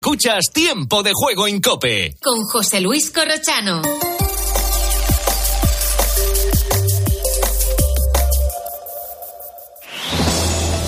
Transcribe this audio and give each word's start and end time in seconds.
Escuchas 0.00 0.52
Tiempo 0.52 1.02
de 1.02 1.10
Juego 1.12 1.48
en 1.48 1.60
Cope. 1.60 2.16
Con 2.22 2.44
José 2.44 2.80
Luis 2.80 3.10
Corrochano. 3.10 3.82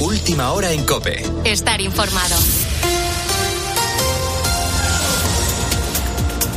Última 0.01 0.53
hora 0.53 0.71
en 0.71 0.85
Cope. 0.87 1.25
Estar 1.45 1.81
informado. 1.81 2.37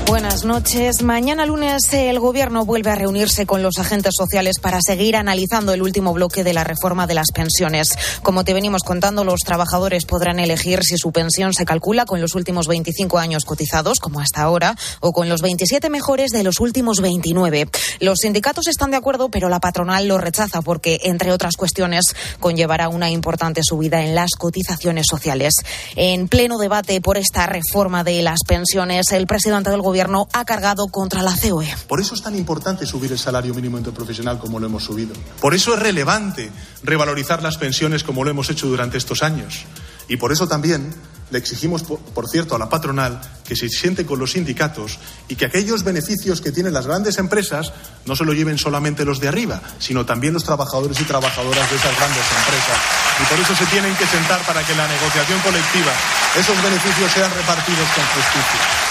Buenas 0.05 0.43
noches. 0.43 1.01
Mañana 1.01 1.45
lunes 1.45 1.93
el 1.93 2.19
Gobierno 2.19 2.65
vuelve 2.65 2.91
a 2.91 2.95
reunirse 2.95 3.45
con 3.45 3.63
los 3.63 3.79
agentes 3.79 4.13
sociales 4.17 4.59
para 4.59 4.79
seguir 4.85 5.15
analizando 5.15 5.73
el 5.73 5.81
último 5.81 6.13
bloque 6.13 6.43
de 6.43 6.53
la 6.53 6.65
reforma 6.65 7.07
de 7.07 7.13
las 7.13 7.31
pensiones. 7.33 7.87
Como 8.21 8.43
te 8.43 8.53
venimos 8.53 8.83
contando, 8.83 9.23
los 9.23 9.39
trabajadores 9.39 10.03
podrán 10.05 10.39
elegir 10.39 10.83
si 10.83 10.97
su 10.97 11.13
pensión 11.13 11.53
se 11.53 11.63
calcula 11.63 12.05
con 12.05 12.19
los 12.19 12.35
últimos 12.35 12.67
25 12.67 13.17
años 13.17 13.45
cotizados, 13.45 13.99
como 13.99 14.19
hasta 14.19 14.41
ahora, 14.41 14.75
o 14.99 15.13
con 15.13 15.29
los 15.29 15.41
27 15.41 15.89
mejores 15.89 16.31
de 16.31 16.43
los 16.43 16.59
últimos 16.59 16.99
29. 16.99 17.69
Los 18.01 18.19
sindicatos 18.19 18.67
están 18.67 18.91
de 18.91 18.97
acuerdo, 18.97 19.29
pero 19.29 19.47
la 19.47 19.61
patronal 19.61 20.07
lo 20.07 20.17
rechaza 20.17 20.61
porque, 20.61 20.99
entre 21.03 21.31
otras 21.31 21.55
cuestiones, 21.55 22.03
conllevará 22.41 22.89
una 22.89 23.09
importante 23.09 23.61
subida 23.63 24.03
en 24.03 24.15
las 24.15 24.31
cotizaciones 24.37 25.05
sociales. 25.09 25.53
En 25.95 26.27
pleno 26.27 26.57
debate 26.57 26.99
por 26.99 27.17
esta 27.17 27.47
reforma 27.47 28.03
de 28.03 28.21
las 28.21 28.39
pensiones, 28.45 29.11
el 29.13 29.27
presidente 29.27 29.69
del 29.69 29.81
Gobierno 29.81 29.92
ha 30.01 30.45
cargado 30.45 30.87
contra 30.87 31.21
la 31.21 31.35
COE. 31.35 31.73
Por 31.87 31.99
eso 31.99 32.15
es 32.15 32.21
tan 32.21 32.35
importante 32.35 32.85
subir 32.85 33.11
el 33.11 33.19
salario 33.19 33.53
mínimo 33.53 33.77
interprofesional 33.77 34.39
como 34.39 34.59
lo 34.59 34.65
hemos 34.65 34.83
subido. 34.83 35.13
Por 35.39 35.53
eso 35.53 35.73
es 35.73 35.79
relevante 35.79 36.51
revalorizar 36.83 37.41
las 37.43 37.57
pensiones 37.57 38.03
como 38.03 38.23
lo 38.23 38.29
hemos 38.29 38.49
hecho 38.49 38.67
durante 38.67 38.97
estos 38.97 39.23
años. 39.23 39.65
Y 40.07 40.17
por 40.17 40.31
eso 40.31 40.47
también 40.47 40.93
le 41.31 41.39
exigimos, 41.39 41.81
por, 41.81 42.29
cierto, 42.29 42.55
a 42.55 42.59
la 42.59 42.69
patronal 42.69 43.19
que 43.43 43.55
se 43.55 43.67
siente 43.67 44.05
con 44.05 44.19
los 44.19 44.33
sindicatos 44.33 44.99
y 45.27 45.35
que 45.35 45.45
aquellos 45.45 45.83
beneficios 45.83 46.41
que 46.41 46.51
tienen 46.51 46.73
las 46.73 46.85
grandes 46.85 47.17
empresas 47.17 47.73
no 48.05 48.15
se 48.15 48.23
lo 48.23 48.33
lleven 48.33 48.59
solamente 48.59 49.03
los 49.03 49.19
de 49.19 49.29
arriba, 49.29 49.59
sino 49.79 50.05
también 50.05 50.33
los 50.33 50.43
trabajadores 50.43 50.99
y 50.99 51.05
trabajadoras 51.05 51.69
de 51.69 51.75
esas 51.75 51.95
grandes 51.97 52.25
empresas. 52.37 52.77
Y 53.19 53.25
por 53.25 53.39
eso 53.39 53.55
se 53.55 53.65
tienen 53.65 53.95
que 53.95 54.05
sentar 54.05 54.45
para 54.45 54.61
que 54.61 54.75
la 54.75 54.87
negociación 54.87 55.39
colectiva 55.39 55.93
esos 56.37 56.61
beneficios 56.61 57.11
sean 57.11 57.31
repartidos 57.33 57.87
con 57.95 58.05
justicia. 58.05 58.82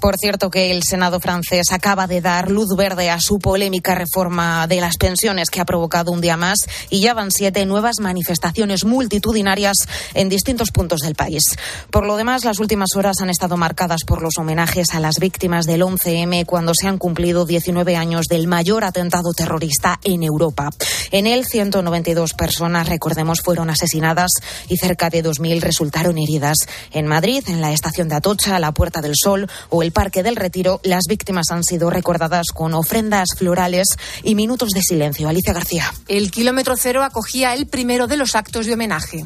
Por 0.00 0.16
cierto, 0.16 0.50
que 0.50 0.70
el 0.70 0.82
Senado 0.82 1.20
francés 1.20 1.72
acaba 1.72 2.06
de 2.06 2.22
dar 2.22 2.50
luz 2.50 2.74
verde 2.74 3.10
a 3.10 3.20
su 3.20 3.38
polémica 3.38 3.94
reforma 3.94 4.66
de 4.66 4.80
las 4.80 4.96
pensiones 4.96 5.50
que 5.50 5.60
ha 5.60 5.66
provocado 5.66 6.10
un 6.10 6.22
día 6.22 6.38
más 6.38 6.60
y 6.88 7.00
ya 7.00 7.12
van 7.12 7.30
siete 7.30 7.66
nuevas 7.66 8.00
manifestaciones 8.00 8.86
multitudinarias 8.86 9.76
en 10.14 10.30
distintos 10.30 10.70
puntos 10.70 11.00
del 11.00 11.14
país. 11.14 11.42
Por 11.90 12.06
lo 12.06 12.16
demás, 12.16 12.46
las 12.46 12.60
últimas 12.60 12.96
horas 12.96 13.20
han 13.20 13.28
estado 13.28 13.58
marcadas 13.58 14.04
por 14.06 14.22
los 14.22 14.38
homenajes 14.38 14.94
a 14.94 15.00
las 15.00 15.16
víctimas 15.20 15.66
del 15.66 15.82
11M 15.82 16.46
cuando 16.46 16.72
se 16.74 16.88
han 16.88 16.96
cumplido 16.96 17.44
19 17.44 17.96
años 17.96 18.26
del 18.26 18.46
mayor 18.46 18.84
atentado 18.84 19.32
terrorista 19.36 20.00
en 20.02 20.22
Europa. 20.22 20.70
En 21.10 21.26
él, 21.26 21.44
192 21.44 22.32
personas, 22.32 22.88
recordemos, 22.88 23.42
fueron 23.42 23.68
asesinadas 23.68 24.30
y 24.66 24.78
cerca 24.78 25.10
de 25.10 25.22
2.000 25.22 25.60
resultaron 25.60 26.16
heridas. 26.16 26.56
En 26.90 27.06
Madrid, 27.06 27.44
en 27.48 27.60
la 27.60 27.72
estación 27.72 28.08
de 28.08 28.14
Atocha, 28.14 28.58
la 28.58 28.72
Puerta 28.72 29.02
del 29.02 29.12
Sol 29.14 29.46
o 29.68 29.82
el 29.82 29.89
Parque 29.90 30.22
del 30.22 30.36
Retiro, 30.36 30.80
las 30.82 31.04
víctimas 31.08 31.50
han 31.50 31.64
sido 31.64 31.90
recordadas 31.90 32.48
con 32.52 32.74
ofrendas 32.74 33.28
florales 33.36 33.88
y 34.22 34.34
minutos 34.34 34.70
de 34.70 34.82
silencio. 34.82 35.28
Alicia 35.28 35.52
García. 35.52 35.92
El 36.08 36.30
kilómetro 36.30 36.76
cero 36.76 37.02
acogía 37.02 37.54
el 37.54 37.66
primero 37.66 38.06
de 38.06 38.16
los 38.16 38.34
actos 38.34 38.66
de 38.66 38.74
homenaje. 38.74 39.24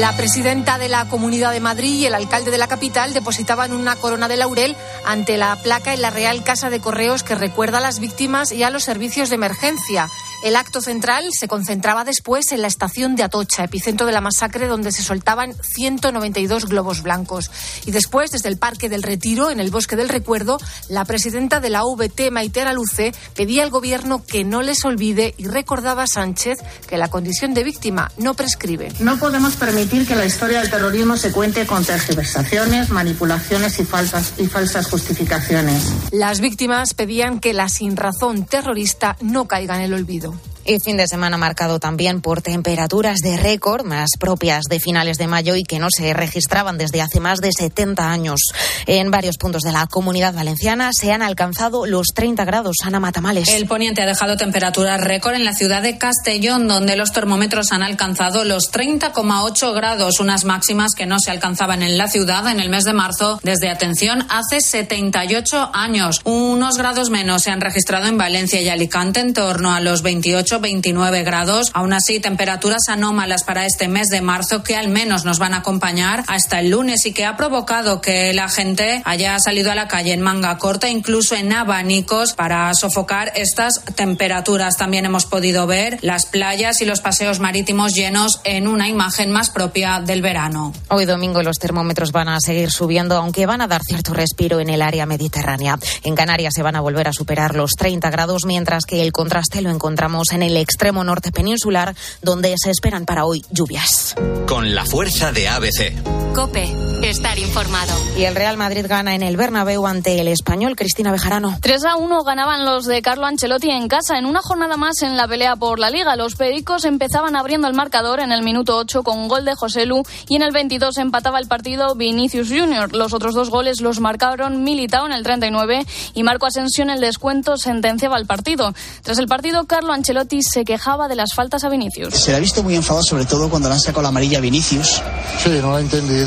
La 0.00 0.16
presidenta 0.16 0.78
de 0.78 0.88
la 0.88 1.08
Comunidad 1.08 1.52
de 1.52 1.60
Madrid 1.60 2.00
y 2.00 2.06
el 2.06 2.14
alcalde 2.14 2.50
de 2.50 2.58
la 2.58 2.66
capital 2.66 3.14
depositaban 3.14 3.72
una 3.72 3.96
corona 3.96 4.28
de 4.28 4.36
laurel 4.36 4.76
ante 5.06 5.38
la 5.38 5.56
placa 5.62 5.94
en 5.94 6.02
la 6.02 6.10
Real 6.10 6.44
Casa 6.44 6.70
de 6.70 6.80
Correos 6.80 7.22
que 7.22 7.34
recuerda 7.34 7.78
a 7.78 7.80
las 7.80 7.98
víctimas 7.98 8.52
y 8.52 8.62
a 8.62 8.70
los 8.70 8.84
servicios 8.84 9.30
de 9.30 9.36
emergencia. 9.36 10.08
El 10.42 10.54
acto 10.54 10.80
central 10.80 11.24
se 11.32 11.48
concentraba 11.48 12.04
después 12.04 12.52
en 12.52 12.60
la 12.60 12.68
estación 12.68 13.16
de 13.16 13.22
Atocha, 13.22 13.64
epicentro 13.64 14.06
de 14.06 14.12
la 14.12 14.20
masacre 14.20 14.68
donde 14.68 14.92
se 14.92 15.02
soltaban 15.02 15.54
192 15.62 16.66
globos 16.66 17.02
blancos. 17.02 17.50
Y 17.86 17.90
después, 17.90 18.30
desde 18.30 18.50
el 18.50 18.58
Parque 18.58 18.88
del 18.88 19.02
Retiro, 19.02 19.50
en 19.50 19.60
el 19.60 19.70
Bosque 19.70 19.96
del 19.96 20.10
Recuerdo, 20.10 20.58
la 20.88 21.04
presidenta 21.04 21.58
de 21.58 21.70
la 21.70 21.84
VT, 21.84 22.30
Maite 22.30 22.70
Luce, 22.74 23.14
pedía 23.34 23.62
al 23.62 23.70
gobierno 23.70 24.24
que 24.24 24.44
no 24.44 24.62
les 24.62 24.84
olvide 24.84 25.34
y 25.38 25.46
recordaba 25.46 26.02
a 26.02 26.06
Sánchez 26.06 26.58
que 26.86 26.98
la 26.98 27.08
condición 27.08 27.54
de 27.54 27.64
víctima 27.64 28.12
no 28.18 28.34
prescribe. 28.34 28.92
No 29.00 29.18
podemos 29.18 29.56
permitir 29.56 30.06
que 30.06 30.16
la 30.16 30.26
historia 30.26 30.60
del 30.60 30.70
terrorismo 30.70 31.16
se 31.16 31.32
cuente 31.32 31.66
con 31.66 31.84
tergiversaciones, 31.84 32.90
manipulaciones 32.90 33.78
y 33.80 33.84
falsas, 33.84 34.34
y 34.38 34.46
falsas 34.46 34.86
justificaciones. 34.88 35.82
Las 36.12 36.40
víctimas 36.40 36.94
pedían 36.94 37.40
que 37.40 37.54
la 37.54 37.68
sinrazón 37.68 38.44
terrorista 38.44 39.16
no 39.20 39.48
caiga 39.48 39.76
en 39.76 39.82
el 39.82 39.94
olvido 39.94 40.25
sentido. 40.32 40.55
Y 40.68 40.80
fin 40.80 40.96
de 40.96 41.06
semana 41.06 41.36
marcado 41.36 41.78
también 41.78 42.20
por 42.20 42.42
temperaturas 42.42 43.18
de 43.18 43.36
récord, 43.36 43.84
más 43.84 44.10
propias 44.18 44.64
de 44.64 44.80
finales 44.80 45.16
de 45.16 45.28
mayo 45.28 45.54
y 45.54 45.62
que 45.62 45.78
no 45.78 45.86
se 45.96 46.12
registraban 46.12 46.76
desde 46.76 47.00
hace 47.00 47.20
más 47.20 47.38
de 47.38 47.50
70 47.56 48.10
años. 48.10 48.40
En 48.86 49.12
varios 49.12 49.36
puntos 49.36 49.62
de 49.62 49.70
la 49.70 49.86
comunidad 49.86 50.34
valenciana 50.34 50.90
se 50.92 51.12
han 51.12 51.22
alcanzado 51.22 51.86
los 51.86 52.08
30 52.12 52.44
grados. 52.44 52.78
Ana 52.82 52.98
Matamales. 52.98 53.48
El 53.48 53.68
poniente 53.68 54.02
ha 54.02 54.06
dejado 54.06 54.36
temperaturas 54.36 55.00
récord 55.00 55.34
en 55.34 55.44
la 55.44 55.54
ciudad 55.54 55.82
de 55.82 55.98
Castellón, 55.98 56.66
donde 56.66 56.96
los 56.96 57.12
termómetros 57.12 57.70
han 57.70 57.84
alcanzado 57.84 58.44
los 58.44 58.72
30,8 58.72 59.72
grados, 59.72 60.18
unas 60.18 60.44
máximas 60.44 60.94
que 60.96 61.06
no 61.06 61.20
se 61.20 61.30
alcanzaban 61.30 61.84
en 61.84 61.96
la 61.96 62.08
ciudad 62.08 62.48
en 62.48 62.58
el 62.58 62.70
mes 62.70 62.82
de 62.82 62.92
marzo 62.92 63.38
desde, 63.44 63.70
atención, 63.70 64.26
hace 64.30 64.60
78 64.60 65.70
años. 65.72 66.22
Unos 66.24 66.76
grados 66.76 67.10
menos 67.10 67.42
se 67.42 67.52
han 67.52 67.60
registrado 67.60 68.06
en 68.06 68.18
Valencia 68.18 68.60
y 68.60 68.68
Alicante 68.68 69.20
en 69.20 69.32
torno 69.32 69.72
a 69.72 69.78
los 69.78 70.02
28 70.02 70.55
29 70.60 71.22
grados. 71.22 71.70
Aún 71.74 71.92
así, 71.92 72.20
temperaturas 72.20 72.88
anómalas 72.88 73.44
para 73.44 73.66
este 73.66 73.88
mes 73.88 74.08
de 74.08 74.20
marzo 74.20 74.62
que 74.62 74.76
al 74.76 74.88
menos 74.88 75.24
nos 75.24 75.38
van 75.38 75.54
a 75.54 75.58
acompañar 75.58 76.24
hasta 76.26 76.60
el 76.60 76.70
lunes 76.70 77.06
y 77.06 77.12
que 77.12 77.24
ha 77.24 77.36
provocado 77.36 78.00
que 78.00 78.32
la 78.32 78.48
gente 78.48 79.02
haya 79.04 79.38
salido 79.38 79.70
a 79.70 79.74
la 79.74 79.88
calle 79.88 80.12
en 80.12 80.20
manga 80.20 80.58
corta, 80.58 80.88
incluso 80.88 81.34
en 81.34 81.52
abanicos, 81.52 82.32
para 82.34 82.72
sofocar 82.74 83.32
estas 83.34 83.82
temperaturas. 83.94 84.76
También 84.76 85.04
hemos 85.04 85.26
podido 85.26 85.66
ver 85.66 85.98
las 86.02 86.26
playas 86.26 86.80
y 86.80 86.84
los 86.84 87.00
paseos 87.00 87.40
marítimos 87.40 87.94
llenos 87.94 88.40
en 88.44 88.68
una 88.68 88.88
imagen 88.88 89.30
más 89.30 89.50
propia 89.50 90.00
del 90.00 90.22
verano. 90.22 90.72
Hoy 90.88 91.04
domingo 91.04 91.42
los 91.42 91.58
termómetros 91.58 92.12
van 92.12 92.28
a 92.28 92.40
seguir 92.40 92.70
subiendo, 92.70 93.16
aunque 93.16 93.46
van 93.46 93.60
a 93.60 93.66
dar 93.66 93.82
cierto 93.82 94.14
respiro 94.14 94.60
en 94.60 94.68
el 94.68 94.82
área 94.82 95.06
mediterránea. 95.06 95.78
En 96.02 96.14
Canarias 96.14 96.54
se 96.54 96.62
van 96.62 96.76
a 96.76 96.80
volver 96.80 97.08
a 97.08 97.12
superar 97.12 97.54
los 97.54 97.72
30 97.72 98.10
grados, 98.10 98.44
mientras 98.44 98.84
que 98.84 99.02
el 99.02 99.12
contraste 99.12 99.62
lo 99.62 99.70
encontramos 99.70 100.32
en 100.32 100.42
extremo 100.54 101.02
norte 101.02 101.32
peninsular, 101.32 101.94
donde 102.20 102.54
se 102.62 102.70
esperan 102.70 103.06
para 103.06 103.24
hoy 103.24 103.44
lluvias. 103.50 104.14
Con 104.46 104.74
la 104.74 104.84
fuerza 104.84 105.32
de 105.32 105.48
ABC. 105.48 106.15
Cope, 106.36 106.70
estar 107.02 107.38
informado. 107.38 107.94
Y 108.14 108.24
el 108.24 108.34
Real 108.34 108.58
Madrid 108.58 108.84
gana 108.86 109.14
en 109.14 109.22
el 109.22 109.38
Bernabéu 109.38 109.86
ante 109.86 110.20
el 110.20 110.28
español 110.28 110.76
Cristina 110.76 111.10
Bejarano. 111.10 111.56
3 111.62 111.84
a 111.86 111.96
1 111.96 112.24
ganaban 112.24 112.66
los 112.66 112.84
de 112.84 113.00
Carlo 113.00 113.24
Ancelotti 113.24 113.70
en 113.70 113.88
casa 113.88 114.18
en 114.18 114.26
una 114.26 114.42
jornada 114.42 114.76
más 114.76 115.00
en 115.00 115.16
la 115.16 115.26
pelea 115.26 115.56
por 115.56 115.78
la 115.78 115.88
Liga. 115.88 116.14
Los 116.14 116.36
pericos 116.36 116.84
empezaban 116.84 117.36
abriendo 117.36 117.68
el 117.68 117.72
marcador 117.72 118.20
en 118.20 118.32
el 118.32 118.42
minuto 118.42 118.76
8 118.76 119.02
con 119.02 119.28
gol 119.28 119.46
de 119.46 119.54
José 119.54 119.86
Lu 119.86 120.02
y 120.28 120.36
en 120.36 120.42
el 120.42 120.52
22 120.52 120.98
empataba 120.98 121.38
el 121.38 121.48
partido 121.48 121.94
Vinicius 121.94 122.48
Junior. 122.48 122.94
Los 122.94 123.14
otros 123.14 123.34
dos 123.34 123.48
goles 123.48 123.80
los 123.80 124.00
marcaron 124.00 124.62
Militao 124.62 125.06
en 125.06 125.12
el 125.12 125.22
39 125.22 125.86
y 126.12 126.22
Marco 126.22 126.44
Asensio 126.44 126.84
en 126.84 126.90
el 126.90 127.00
descuento 127.00 127.56
sentenciaba 127.56 128.18
el 128.18 128.26
partido. 128.26 128.74
Tras 129.02 129.18
el 129.18 129.26
partido, 129.26 129.64
Carlo 129.64 129.94
Ancelotti 129.94 130.42
se 130.42 130.66
quejaba 130.66 131.08
de 131.08 131.16
las 131.16 131.32
faltas 131.34 131.64
a 131.64 131.70
Vinicius. 131.70 132.14
Se 132.14 132.32
le 132.32 132.36
ha 132.36 132.40
visto 132.40 132.62
muy 132.62 132.74
enfadado, 132.74 133.02
sobre 133.04 133.24
todo 133.24 133.48
cuando 133.48 133.70
le 133.70 133.76
han 133.76 133.80
sacado 133.80 134.02
la 134.02 134.08
amarilla 134.08 134.36
a 134.36 134.42
Vinicius. 134.42 135.00
Sí, 135.42 135.50
no 135.62 135.70
lo 135.70 135.78
he 135.78 135.82
entendido, 135.82 136.25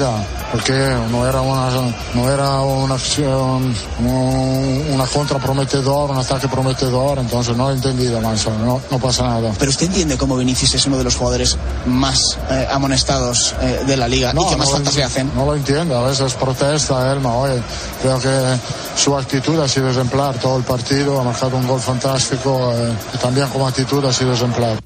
porque 0.51 0.73
no 1.11 1.27
era 1.27 1.41
una, 1.41 1.69
no 2.13 2.29
era 2.29 2.61
una 2.61 2.95
acción, 2.95 3.73
una 3.99 5.05
contra 5.05 5.39
prometedora, 5.39 6.13
un 6.13 6.19
ataque 6.19 6.47
prometedor, 6.47 7.19
entonces 7.19 7.55
no 7.55 7.69
he 7.69 7.73
entendido, 7.73 8.19
Manso, 8.21 8.51
no, 8.51 8.81
no 8.89 8.99
pasa 8.99 9.23
nada. 9.23 9.53
Pero 9.57 9.71
usted 9.71 9.87
entiende 9.87 10.17
cómo 10.17 10.35
Vinicius 10.37 10.75
es 10.75 10.85
uno 10.85 10.97
de 10.97 11.03
los 11.03 11.15
jugadores 11.15 11.57
más 11.85 12.37
eh, 12.49 12.67
amonestados 12.71 13.55
eh, 13.61 13.83
de 13.85 13.97
la 13.97 14.07
liga 14.07 14.33
y 14.35 14.49
que 14.49 14.57
más 14.57 14.71
faltas 14.71 14.95
le 14.95 15.03
hacen. 15.03 15.31
No 15.35 15.45
lo 15.45 15.55
entiendo, 15.55 15.97
a 15.97 16.07
veces 16.07 16.33
protesta 16.33 17.11
Elma, 17.11 17.35
oye, 17.35 17.61
creo 18.01 18.19
que 18.19 18.59
su 18.95 19.15
actitud 19.15 19.59
ha 19.59 19.67
sido 19.67 19.89
ejemplar 19.89 20.37
todo 20.39 20.57
el 20.57 20.63
partido, 20.63 21.19
ha 21.19 21.23
marcado 21.23 21.57
un 21.57 21.67
gol 21.67 21.79
fantástico 21.79 22.71
eh, 22.73 22.93
y 23.13 23.17
también 23.17 23.47
como 23.49 23.67
actitud 23.67 24.03
ha 24.05 24.13
sido 24.13 24.33
ejemplar. 24.33 24.79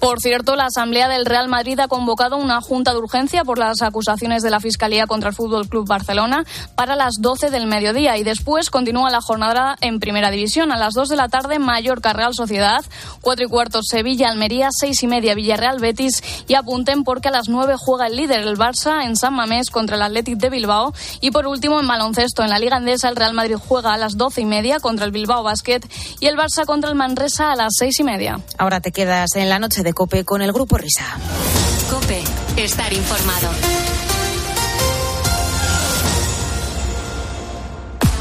Por 0.00 0.20
cierto, 0.20 0.56
la 0.56 0.66
Asamblea 0.66 1.08
del 1.08 1.26
Real 1.26 1.48
Madrid 1.48 1.78
ha 1.80 1.88
convocado 1.88 2.36
una 2.36 2.60
junta 2.60 2.92
de 2.92 2.98
urgencia 2.98 3.44
por 3.44 3.58
las 3.58 3.82
acusaciones 3.82 4.42
de 4.42 4.50
la 4.50 4.60
Fiscalía 4.60 5.06
contra 5.06 5.30
el 5.30 5.34
Fútbol 5.34 5.68
Club 5.68 5.86
Barcelona 5.86 6.44
para 6.74 6.96
las 6.96 7.14
12 7.20 7.50
del 7.50 7.66
mediodía 7.66 8.16
y 8.16 8.24
después 8.24 8.70
continúa 8.70 9.10
la 9.10 9.20
jornada 9.20 9.76
en 9.80 10.00
Primera 10.00 10.30
División. 10.30 10.72
A 10.72 10.76
las 10.76 10.94
2 10.94 11.08
de 11.08 11.16
la 11.16 11.28
tarde, 11.28 11.58
Mallorca 11.58 12.12
Real 12.12 12.34
Sociedad, 12.34 12.84
4 13.20 13.46
y 13.46 13.48
cuarto 13.48 13.80
Sevilla 13.82 14.28
Almería, 14.28 14.68
6 14.70 15.02
y 15.02 15.06
media 15.06 15.34
Villarreal 15.34 15.80
Betis 15.80 16.22
y 16.46 16.54
apunten 16.54 17.04
porque 17.04 17.28
a 17.28 17.30
las 17.30 17.48
9 17.48 17.74
juega 17.78 18.06
el 18.06 18.16
líder, 18.16 18.40
el 18.40 18.58
Barça, 18.58 19.04
en 19.04 19.16
San 19.16 19.34
Mamés 19.34 19.70
contra 19.70 19.96
el 19.96 20.02
Athletic 20.02 20.36
de 20.38 20.50
Bilbao. 20.50 20.92
Y 21.20 21.30
por 21.30 21.46
último, 21.46 21.80
en 21.80 21.86
baloncesto, 21.86 22.42
en 22.42 22.50
la 22.50 22.58
Liga 22.58 22.76
Andesa, 22.76 23.08
el 23.08 23.16
Real 23.16 23.34
Madrid 23.34 23.56
juega 23.56 23.94
a 23.94 23.98
las 23.98 24.16
12 24.16 24.42
y 24.42 24.44
media 24.44 24.80
contra 24.80 25.06
el 25.06 25.12
Bilbao 25.12 25.42
Basket 25.42 25.80
y 26.20 26.26
el 26.26 26.36
Barça 26.36 26.66
contra 26.66 26.90
el 26.90 26.96
Manresa 26.96 27.52
a 27.52 27.56
las 27.56 27.74
6 27.78 28.00
y 28.00 28.04
media. 28.04 28.40
Ahora 28.58 28.80
te 28.80 28.92
quedas 28.92 29.36
en 29.36 29.48
la 29.48 29.53
noche 29.58 29.82
de 29.82 29.92
Cope 29.92 30.24
con 30.24 30.42
el 30.42 30.52
Grupo 30.52 30.76
Risa. 30.76 31.18
Cope, 31.90 32.22
estar 32.56 32.92
informado. 32.92 33.50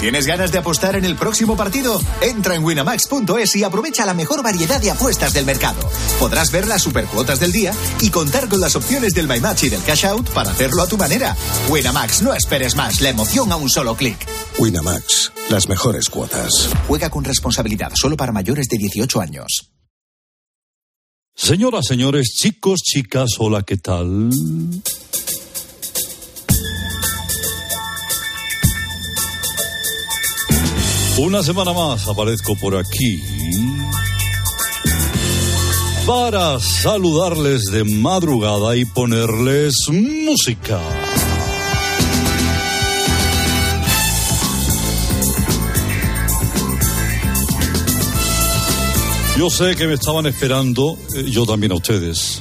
¿Tienes 0.04 0.28
ganas 0.28 0.52
de 0.52 0.58
apostar 0.58 0.98
en 0.98 1.06
el 1.06 1.16
próximo 1.16 1.56
partido? 1.56 1.98
Entra 2.20 2.56
en 2.56 2.64
winamax.es 2.66 3.56
y 3.56 3.64
aprovecha 3.64 4.06
la 4.06 4.14
mejor 4.14 4.44
variedad 4.44 4.82
de 4.82 4.92
apuestas 4.92 5.34
del 5.34 5.46
mercado. 5.46 5.80
Podrás 6.20 6.52
ver 6.52 6.68
las 6.68 6.82
supercuotas 6.82 7.40
del 7.40 7.54
día 7.54 7.72
y 8.02 8.10
contar 8.10 8.50
con 8.50 8.60
las 8.60 8.76
opciones 8.76 9.14
del 9.14 9.30
My 9.30 9.40
Match 9.40 9.64
y 9.64 9.70
del 9.70 9.82
Cash 9.82 10.06
Out 10.08 10.30
para 10.32 10.52
hacerlo 10.52 10.82
a 10.82 10.88
tu 10.88 10.98
manera. 10.98 11.38
Winamax, 11.70 12.22
no 12.22 12.34
esperes 12.34 12.76
más, 12.76 13.00
la 13.00 13.12
emoción 13.12 13.50
a 13.54 13.56
un 13.56 13.70
solo 13.70 13.96
clic. 13.96 14.28
Winamax, 14.60 15.32
las 15.50 15.70
mejores 15.70 16.10
cuotas. 16.10 16.70
Juega 16.86 17.10
con 17.10 17.24
responsabilidad, 17.24 17.94
solo 17.96 18.18
para 18.18 18.34
mayores 18.34 18.68
de 18.68 18.78
18 18.78 19.22
años. 19.22 19.73
Señoras, 21.36 21.88
señores, 21.88 22.36
chicos, 22.40 22.82
chicas, 22.82 23.32
hola, 23.40 23.64
¿qué 23.64 23.78
tal? 23.78 24.30
Una 31.18 31.44
semana 31.44 31.74
más 31.74 32.08
aparezco 32.08 32.56
por 32.56 32.76
aquí 32.76 33.20
para 36.06 36.60
saludarles 36.60 37.64
de 37.64 37.84
madrugada 37.84 38.76
y 38.76 38.86
ponerles 38.86 39.74
música. 39.90 40.80
Yo 49.36 49.50
sé 49.50 49.76
que 49.76 49.88
me 49.88 49.96
estaban 49.96 50.28
esperando, 50.28 50.96
eh, 51.16 51.26
yo 51.28 51.46
también 51.48 51.72
a 51.72 51.76
ustedes, 51.76 52.40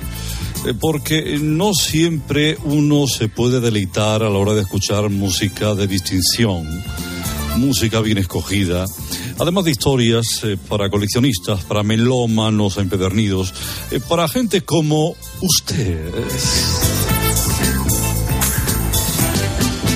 eh, 0.66 0.74
porque 0.78 1.38
no 1.40 1.72
siempre 1.72 2.58
uno 2.64 3.06
se 3.06 3.28
puede 3.28 3.60
deleitar 3.60 4.22
a 4.22 4.28
la 4.28 4.38
hora 4.38 4.52
de 4.52 4.60
escuchar 4.60 5.08
música 5.08 5.74
de 5.74 5.86
distinción, 5.86 6.68
música 7.56 8.00
bien 8.00 8.18
escogida, 8.18 8.84
además 9.38 9.64
de 9.64 9.70
historias 9.70 10.26
eh, 10.42 10.58
para 10.68 10.90
coleccionistas, 10.90 11.64
para 11.64 11.82
melómanos 11.82 12.76
empedernidos, 12.76 13.54
para 14.06 14.28
gente 14.28 14.60
como 14.60 15.16
ustedes. 15.40 16.82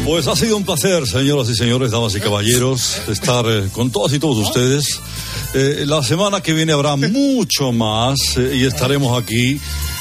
Pues 0.07 0.27
ha 0.29 0.37
sido 0.37 0.57
un 0.57 0.65
placer, 0.65 1.07
señoras 1.07 1.51
y 1.51 1.57
señores, 1.57 1.91
damas 1.91 2.15
y 2.15 2.21
caballeros, 2.21 3.03
estar 3.09 3.45
con 3.73 3.91
todas 3.91 4.15
y 4.15 4.19
todos 4.19 4.39
ustedes. 4.39 4.99
Eh, 5.55 5.85
la 5.87 6.03
semana 6.03 6.41
que 6.43 6.53
viene 6.53 6.73
habrá 6.73 6.97
mucho 6.97 7.73
más 7.73 8.37
eh, 8.37 8.57
y 8.57 8.65
estaremos 8.67 9.21
aquí 9.23 9.59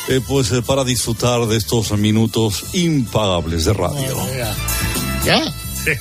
eh, 0.09 0.19
pues 0.27 0.51
eh, 0.51 0.61
para 0.61 0.83
disfrutar 0.83 1.45
de 1.45 1.55
estos 1.57 1.91
minutos 1.93 2.65
impagables 2.73 3.65
de 3.65 3.73
radio. 3.73 4.17
¿Ya? 5.23 5.39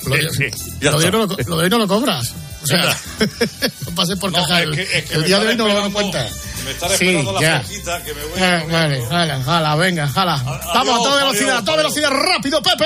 Lo 0.05 0.15
de, 0.15 0.53
Ya 0.81 0.91
lo 0.91 0.99
de 0.99 1.05
hoy 1.05 1.05
está. 1.05 1.11
no 1.11 1.25
lo, 1.25 1.27
lo 1.27 1.57
de 1.57 1.63
hoy 1.63 1.69
no 1.69 1.77
lo 1.77 1.87
cobras. 1.87 2.33
O 2.63 2.67
sea, 2.67 2.81
no 3.85 3.91
pases 3.95 4.17
por 4.17 4.33
caja. 4.33 4.63
el, 4.63 4.77
el 4.79 5.23
día 5.23 5.39
de 5.39 5.47
hoy 5.49 5.55
no 5.55 5.67
lo 5.67 5.75
dan 5.75 5.91
cuenta. 5.91 6.27
Me 6.65 6.71
están 6.71 6.89
Sí, 6.89 6.95
esperando 7.05 7.31
la 7.33 7.41
ya. 7.41 7.59
flojita 7.61 8.03
que 8.03 8.13
me 8.15 8.23
voy 8.25 8.39
Ah, 8.41 8.63
vale, 8.71 9.05
jala, 9.07 9.43
jala, 9.43 9.75
venga, 9.75 10.07
jala. 10.07 10.37
Vamos 10.73 10.95
a 10.95 10.97
toda 10.97 11.11
adiós, 11.21 11.33
velocidad, 11.33 11.57
a 11.57 11.61
toda 11.63 11.77
adiós. 11.81 11.93
velocidad, 11.95 12.09
rápido, 12.09 12.61
Pepe. 12.63 12.85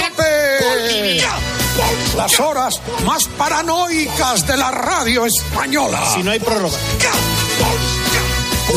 Las 2.15 2.39
horas 2.39 2.81
más 3.05 3.25
paranoicas 3.37 4.45
de 4.45 4.57
la 4.57 4.69
radio 4.71 5.25
española. 5.25 6.01
Si 6.13 6.21
no 6.23 6.31
hay 6.31 6.39
prórroga. 6.39 6.77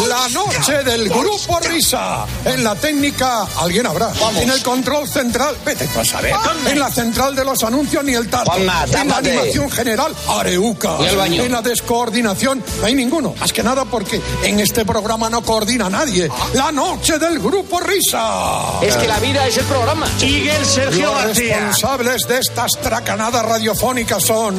La 0.08 0.28
noche 0.28 0.82
del 0.82 1.08
grupo 1.08 1.60
Risa. 1.60 2.26
En 2.44 2.64
la 2.64 2.74
técnica, 2.74 3.46
alguien 3.58 3.86
habrá. 3.86 4.10
En 4.36 4.50
el 4.50 4.62
control 4.62 5.08
central, 5.08 5.56
vete 5.64 5.86
tú 5.86 6.00
a 6.00 6.04
saber. 6.04 6.34
En 6.66 6.78
la 6.78 6.90
central 6.90 7.34
de 7.36 7.44
los 7.44 7.62
anuncios, 7.62 8.02
ni 8.04 8.12
el 8.14 8.28
tato. 8.28 8.50
Juanma, 8.50 8.84
En 8.92 9.08
la 9.08 9.16
animación 9.18 9.70
general, 9.70 10.14
Areuca. 10.28 10.96
Y 11.00 11.04
el 11.06 11.16
baño. 11.16 11.42
En 11.44 11.52
la 11.52 11.62
descoordinación, 11.62 12.62
no 12.80 12.86
hay 12.86 12.94
ninguno. 12.94 13.34
Más 13.38 13.52
que 13.52 13.62
nada 13.62 13.84
porque 13.84 14.20
en 14.42 14.60
este 14.60 14.84
programa 14.84 15.30
no 15.30 15.42
coordina 15.42 15.88
nadie. 15.88 16.28
La 16.54 16.72
noche 16.72 17.18
del 17.18 17.38
grupo 17.38 17.80
Risa. 17.80 18.80
Es 18.82 18.96
que 18.96 19.06
la 19.06 19.20
vida 19.20 19.46
es 19.46 19.56
el 19.56 19.64
programa. 19.64 20.06
Sigue 20.18 20.54
el 20.56 20.66
Sergio 20.66 21.12
Los 21.12 21.24
García. 21.24 21.56
responsables 21.56 22.26
de 22.28 22.38
estas 22.38 22.72
tracanadas 22.82 23.44
radiofónicas 23.44 24.22
son, 24.24 24.56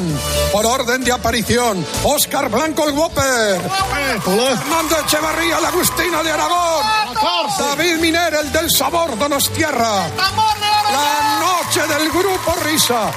por 0.50 0.64
orden 0.64 1.04
de 1.04 1.12
aparición, 1.12 1.84
Óscar 2.04 2.48
Blanco 2.50 2.88
el 2.88 2.94
Whopper, 2.94 3.60
Fernando 4.24 4.96
Echevarría 5.26 5.60
la 5.60 5.68
Agustina 5.68 6.22
de 6.22 6.30
Aragón, 6.30 6.86
David 7.58 7.96
Miner 7.96 8.34
el 8.44 8.52
del 8.52 8.70
sabor 8.70 9.18
Donostierra, 9.18 10.08
la 10.08 11.40
noche 11.40 11.80
del 11.80 12.10
grupo 12.10 12.54
Risa. 12.64 13.10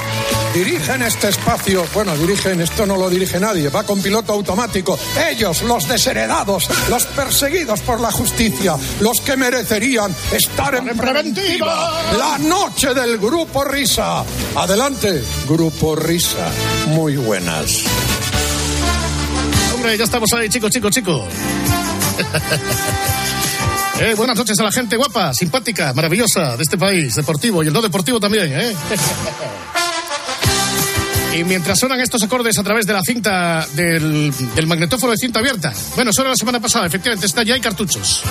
Dirigen 0.52 1.04
este 1.04 1.30
espacio, 1.30 1.86
bueno, 1.94 2.16
dirigen, 2.18 2.62
esto 2.62 2.88
no 2.88 2.98
lo 2.98 3.12
dirige 3.12 3.40
nadie, 3.40 3.70
va 3.70 3.84
con 3.84 4.02
piloto 4.02 4.34
automático. 4.34 4.98
Ellos, 5.30 5.62
los 5.62 5.88
desheredados, 5.88 6.68
los 6.90 7.06
perseguidos 7.06 7.82
por 7.82 8.02
la 8.02 8.12
justicia, 8.12 8.76
los 9.02 9.22
que 9.22 9.38
merecerían 9.38 10.16
estar 10.32 10.74
en 10.76 10.98
preventiva. 10.98 12.02
La 12.18 12.40
noche 12.40 12.94
del 12.96 13.20
grupo 13.20 13.64
Risa. 13.64 14.24
Adelante, 14.56 15.24
grupo 15.48 15.96
Risa. 15.96 16.50
Muy 16.88 17.18
buenas. 17.18 17.84
Hombre, 19.76 19.96
ya 19.96 20.06
estamos 20.06 20.34
ahí, 20.34 20.50
chicos, 20.50 20.72
chicos, 20.72 20.92
chicos. 20.92 21.24
Eh, 24.02 24.14
buenas 24.16 24.38
noches 24.38 24.58
a 24.58 24.64
la 24.64 24.72
gente 24.72 24.96
guapa, 24.96 25.34
simpática, 25.34 25.94
maravillosa 25.94 26.56
de 26.56 26.64
este 26.64 26.78
país, 26.78 27.16
deportivo 27.16 27.62
y 27.64 27.68
el 27.68 27.74
no 27.74 27.82
deportivo 27.82 28.18
también, 28.18 28.48
¿eh? 28.58 28.74
Y 31.38 31.44
mientras 31.44 31.78
suenan 31.78 32.00
estos 32.00 32.24
acordes 32.24 32.58
a 32.58 32.64
través 32.64 32.86
de 32.88 32.94
la 32.94 33.02
cinta 33.02 33.68
del, 33.74 34.34
del 34.56 34.68
magnetófono 34.68 35.12
de 35.12 35.18
cinta 35.18 35.40
abierta, 35.40 35.74
bueno, 35.96 36.14
suena 36.14 36.30
la 36.30 36.38
semana 36.38 36.62
pasada, 36.62 36.88
efectivamente, 36.88 37.28
está 37.28 37.44
ya 37.44 37.56
hay 37.56 37.62
cartuchos. 37.62 38.24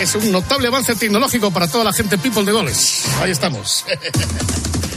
Es 0.00 0.14
un 0.16 0.32
notable 0.32 0.66
avance 0.66 0.94
tecnológico 0.96 1.52
para 1.52 1.68
toda 1.68 1.84
la 1.84 1.92
gente 1.92 2.18
people 2.18 2.44
de 2.44 2.52
goles. 2.52 3.04
Ahí 3.20 3.30
estamos. 3.30 3.84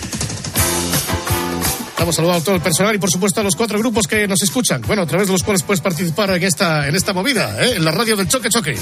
Estamos 2.04 2.16
saludando 2.18 2.42
a 2.42 2.44
todo 2.44 2.56
el 2.56 2.62
personal 2.62 2.94
y 2.96 2.98
por 2.98 3.10
supuesto 3.10 3.40
a 3.40 3.46
los 3.46 3.56
cuatro 3.56 3.80
grupos 3.80 4.08
que 4.08 4.28
nos 4.28 4.42
escuchan. 4.42 4.82
Bueno, 4.82 5.04
a 5.04 5.06
través 5.06 5.28
de 5.28 5.32
los 5.32 5.42
cuales 5.42 5.64
puedes 5.64 5.80
participar 5.80 6.32
en 6.32 6.44
esta, 6.44 6.86
en 6.86 6.96
esta 6.96 7.14
movida, 7.14 7.64
¿eh? 7.64 7.76
en 7.78 7.86
la 7.86 7.92
radio 7.92 8.18
del 8.18 8.28
choque 8.28 8.50
choque. 8.50 8.78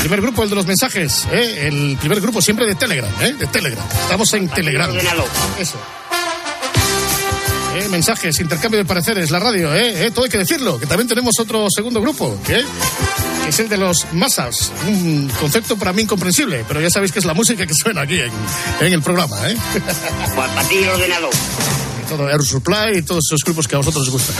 Primer 0.00 0.20
grupo, 0.20 0.42
el 0.42 0.50
de 0.50 0.56
los 0.56 0.66
mensajes, 0.66 1.24
¿eh? 1.30 1.68
el 1.68 1.96
primer 1.98 2.20
grupo 2.20 2.42
siempre 2.42 2.66
de 2.66 2.74
Telegram, 2.74 3.12
¿eh? 3.20 3.32
de 3.32 3.46
Telegram. 3.46 3.86
Estamos 4.02 4.34
en 4.34 4.48
Telegram. 4.48 4.90
Eso. 5.56 5.78
Eh, 7.76 7.88
mensajes, 7.88 8.38
intercambio 8.38 8.78
de 8.78 8.84
pareceres, 8.84 9.32
la 9.32 9.40
radio, 9.40 9.74
¿eh? 9.74 10.06
¿eh? 10.06 10.10
todo 10.12 10.24
hay 10.24 10.30
que 10.30 10.38
decirlo, 10.38 10.78
que 10.78 10.86
también 10.86 11.08
tenemos 11.08 11.32
otro 11.40 11.66
segundo 11.68 12.00
grupo, 12.00 12.38
¿eh? 12.48 12.64
Que 13.44 13.50
es 13.50 13.60
el 13.60 13.68
de 13.68 13.76
los 13.76 14.06
masas, 14.12 14.72
un 14.86 15.30
concepto 15.38 15.76
para 15.76 15.92
mí 15.92 16.02
incomprensible, 16.02 16.64
pero 16.66 16.80
ya 16.80 16.88
sabéis 16.88 17.12
que 17.12 17.18
es 17.18 17.24
la 17.26 17.34
música 17.34 17.66
que 17.66 17.74
suena 17.74 18.02
aquí 18.02 18.18
en, 18.18 18.32
en 18.80 18.92
el 18.92 19.02
programa. 19.02 19.36
¿eh? 19.50 19.56
Para 20.36 20.62
ti 20.64 20.76
el 20.78 20.88
ordenador. 20.88 21.30
todo 22.08 22.30
Air 22.30 22.42
Supply 22.42 22.98
y 22.98 23.02
todos 23.02 23.24
esos 23.28 23.44
grupos 23.44 23.68
que 23.68 23.74
a 23.74 23.78
vosotros 23.78 24.04
os 24.04 24.10
gustan. 24.10 24.34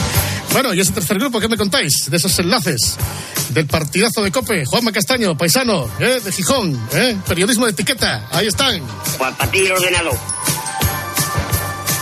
Bueno, 0.52 0.73
y 0.73 0.80
ese 0.80 0.92
tercer 0.92 1.18
grupo, 1.18 1.38
¿qué 1.38 1.49
me 1.49 1.56
contáis 1.56 2.06
de 2.08 2.16
esos 2.16 2.38
enlaces? 2.38 2.96
Del 3.50 3.66
partidazo 3.66 4.23
de 4.23 4.32
Cope, 4.32 4.64
Juanma 4.64 4.90
Castaño, 4.90 5.37
paisano, 5.37 5.88
¿eh? 6.00 6.20
de 6.25 6.32
Gijón, 6.32 6.80
¿eh? 6.94 7.16
periodismo 7.28 7.66
de 7.66 7.73
etiqueta, 7.73 8.26
ahí 8.30 8.46
están. 8.46 8.80
Juan 9.18 9.34
Patillo 9.37 9.75
ordenado. 9.75 10.12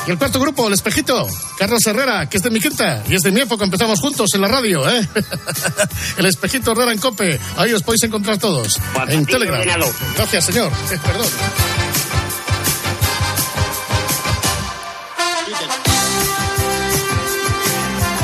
Y 0.07 0.11
el 0.11 0.19
cuarto 0.19 0.41
grupo, 0.41 0.67
el 0.67 0.75
espejito, 0.75 1.29
Carlos 1.59 1.87
Herrera, 1.87 2.29
que 2.29 2.37
es 2.37 2.43
de 2.43 2.51
mi 2.51 2.61
quinta 2.61 3.05
y 3.09 3.15
es 3.15 3.23
de 3.23 3.31
mi 3.31 3.41
época, 3.41 3.65
empezamos 3.65 4.01
juntos 4.01 4.31
en 4.35 4.41
la 4.41 4.49
radio, 4.49 4.89
¿eh? 4.89 5.09
el 6.17 6.27
espejito 6.27 6.73
Herrera 6.73 6.93
en 6.93 6.99
Cope, 6.99 7.39
ahí 7.57 7.73
os 7.73 7.83
podéis 7.83 8.03
encontrar 8.03 8.39
todos. 8.39 8.81
en 9.09 9.25
Telegram. 9.25 9.63
Gracias, 10.17 10.47
señor. 10.47 10.73
Eh, 10.91 10.99
Perdón. 11.07 11.27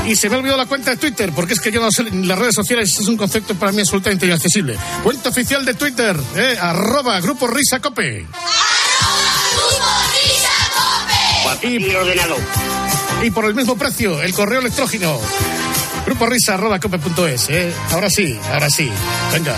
Y 0.09 0.17
se 0.17 0.31
me 0.31 0.37
ha 0.37 0.39
olvidado 0.39 0.59
la 0.59 0.67
cuenta 0.67 0.93
de 0.93 0.97
Twitter, 0.97 1.33
porque 1.37 1.53
es 1.53 1.61
que 1.61 1.71
yo 1.71 1.83
no 1.83 1.91
sé, 1.93 2.03
las 2.11 2.39
redes 2.39 2.55
sociales 2.55 2.99
es 2.99 3.07
un 3.07 3.17
concepto 3.19 3.55
para 3.55 3.73
mí 3.73 3.81
absolutamente 3.81 4.25
inaccesible. 4.25 4.77
Cuenta 5.05 5.29
oficial 5.29 5.67
de 5.67 5.75
Twitter, 5.75 6.17
eh, 6.35 6.57
arroba 6.59 7.21
Grupo 7.21 7.47
Risa 7.47 7.79
Cope. 7.79 8.27
Patillo 11.63 11.99
ordenado. 12.01 12.37
Y 13.23 13.31
por 13.33 13.45
el 13.47 13.55
mismo 13.55 13.77
precio, 13.77 14.23
el 14.23 14.33
correo 14.33 14.61
electrógeno. 14.61 15.19
Grupo 16.07 16.27
Risa 16.27 16.55
arroba 16.55 16.79
cope.es, 16.79 17.51
eh. 17.51 17.73
Ahora 17.91 18.09
sí, 18.09 18.39
ahora 18.53 18.71
sí. 18.71 18.89
Venga, 19.33 19.57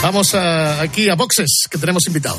vamos 0.00 0.34
a- 0.34 0.80
aquí 0.80 1.08
a 1.08 1.14
boxes 1.16 1.64
que 1.68 1.76
tenemos 1.76 2.06
invitado. 2.06 2.38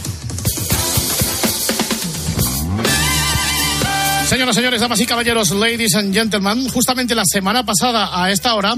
Señoras, 4.29 4.55
señores, 4.55 4.79
damas 4.79 4.99
y 5.01 5.05
caballeros, 5.05 5.51
ladies 5.51 5.93
and 5.95 6.13
gentlemen, 6.13 6.69
justamente 6.69 7.13
la 7.13 7.25
semana 7.25 7.65
pasada 7.65 8.23
a 8.23 8.31
esta 8.31 8.55
hora, 8.55 8.75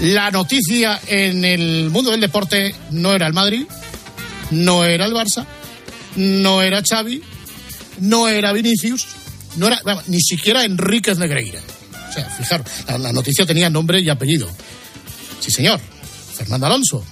la 0.00 0.32
noticia 0.32 1.00
en 1.06 1.44
el 1.44 1.90
mundo 1.90 2.10
del 2.10 2.20
deporte 2.20 2.74
no 2.90 3.12
era 3.12 3.28
el 3.28 3.32
Madrid, 3.32 3.66
no 4.50 4.84
era 4.84 5.04
el 5.06 5.12
Barça, 5.14 5.46
no 6.16 6.60
era 6.60 6.82
Xavi, 6.82 7.22
no 8.00 8.26
era 8.26 8.52
Vinicius, 8.52 9.06
no 9.56 9.66
era 9.66 9.80
ni 10.06 10.20
siquiera 10.20 10.64
Enríquez 10.64 11.18
Negreira. 11.18 11.60
O 12.08 12.12
sea, 12.12 12.28
fijaros, 12.30 12.66
la, 12.86 12.98
la 12.98 13.12
noticia 13.12 13.44
tenía 13.46 13.70
nombre 13.70 14.00
y 14.00 14.08
apellido. 14.08 14.48
Sí, 15.40 15.50
señor, 15.50 15.80
Fernando 16.34 16.66
Alonso. 16.66 17.04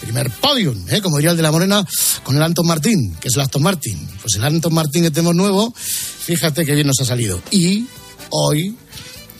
Primer 0.00 0.30
podium, 0.30 0.84
¿eh? 0.90 1.00
como 1.00 1.16
diría 1.16 1.30
el 1.30 1.36
de 1.36 1.42
la 1.42 1.50
Morena, 1.50 1.84
con 2.22 2.36
el 2.36 2.42
Anton 2.42 2.66
Martín, 2.66 3.16
que 3.18 3.28
es 3.28 3.34
el 3.34 3.40
Aston 3.40 3.62
Martin. 3.62 4.08
Pues 4.20 4.36
el 4.36 4.44
Anton 4.44 4.74
Martín 4.74 5.02
que 5.02 5.10
tenemos 5.10 5.34
nuevo, 5.34 5.72
fíjate 5.74 6.64
que 6.64 6.74
bien 6.74 6.86
nos 6.86 7.00
ha 7.00 7.06
salido. 7.06 7.42
Y 7.50 7.86
hoy 8.30 8.76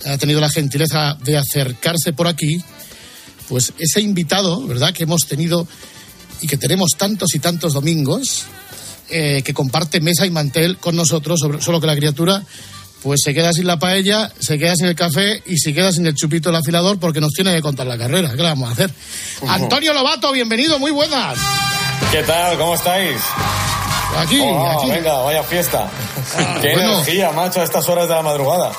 ha 0.06 0.16
tenido 0.18 0.40
la 0.40 0.48
gentileza 0.48 1.18
de 1.22 1.36
acercarse 1.36 2.14
por 2.14 2.26
aquí, 2.26 2.62
pues 3.48 3.72
ese 3.78 4.00
invitado, 4.00 4.66
¿verdad?, 4.66 4.94
que 4.94 5.02
hemos 5.02 5.26
tenido 5.26 5.68
y 6.40 6.46
que 6.46 6.56
tenemos 6.56 6.92
tantos 6.96 7.34
y 7.34 7.38
tantos 7.38 7.74
domingos, 7.74 8.44
eh, 9.10 9.42
que 9.44 9.54
comparte 9.54 10.00
mesa 10.00 10.26
y 10.26 10.30
mantel 10.30 10.76
con 10.78 10.96
nosotros, 10.96 11.38
sobre- 11.40 11.60
solo 11.60 11.80
que 11.80 11.86
la 11.86 11.96
criatura 11.96 12.42
pues 13.02 13.20
se 13.22 13.32
queda 13.34 13.52
sin 13.52 13.66
la 13.68 13.78
paella, 13.78 14.32
se 14.40 14.58
queda 14.58 14.74
sin 14.74 14.86
el 14.86 14.96
café 14.96 15.40
y 15.46 15.58
se 15.58 15.72
queda 15.72 15.92
sin 15.92 16.06
el 16.06 16.14
chupito 16.14 16.48
del 16.48 16.56
afilador 16.56 16.98
porque 16.98 17.20
nos 17.20 17.32
tiene 17.32 17.54
que 17.54 17.62
contar 17.62 17.86
la 17.86 17.96
carrera. 17.96 18.30
¿Qué 18.30 18.36
le 18.38 18.42
vamos 18.42 18.68
a 18.68 18.72
hacer? 18.72 18.90
Antonio 19.46 19.92
Lobato, 19.92 20.32
bienvenido, 20.32 20.78
muy 20.80 20.90
buenas. 20.90 21.38
¿Qué 22.10 22.22
tal? 22.24 22.58
¿Cómo 22.58 22.74
estáis? 22.74 23.16
Aquí, 24.18 24.40
Oh, 24.42 24.80
aquí. 24.80 24.90
Venga, 24.90 25.18
vaya 25.18 25.42
fiesta. 25.44 25.88
Qué 26.60 26.72
bueno. 26.72 26.94
energía, 26.94 27.30
macho, 27.32 27.60
a 27.60 27.64
estas 27.64 27.88
horas 27.88 28.08
de 28.08 28.14
la 28.14 28.22
madrugada. 28.22 28.72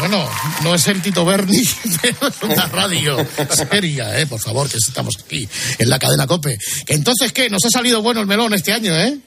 Bueno, 0.00 0.28
no 0.62 0.74
es 0.74 0.86
el 0.88 1.00
Tito 1.02 1.24
Berni, 1.24 1.62
pero 2.02 2.28
es 2.28 2.42
una 2.42 2.66
radio 2.66 3.16
seria, 3.50 4.20
¿eh? 4.20 4.26
Por 4.26 4.40
favor, 4.40 4.68
que 4.68 4.76
estamos 4.76 5.14
aquí 5.24 5.48
en 5.78 5.88
la 5.88 5.98
cadena 5.98 6.26
COPE. 6.26 6.58
Entonces, 6.88 7.32
¿qué? 7.32 7.48
Nos 7.48 7.64
ha 7.64 7.70
salido 7.70 8.02
bueno 8.02 8.20
el 8.20 8.26
melón 8.26 8.52
este 8.54 8.72
año, 8.72 8.94
¿eh? 8.94 9.18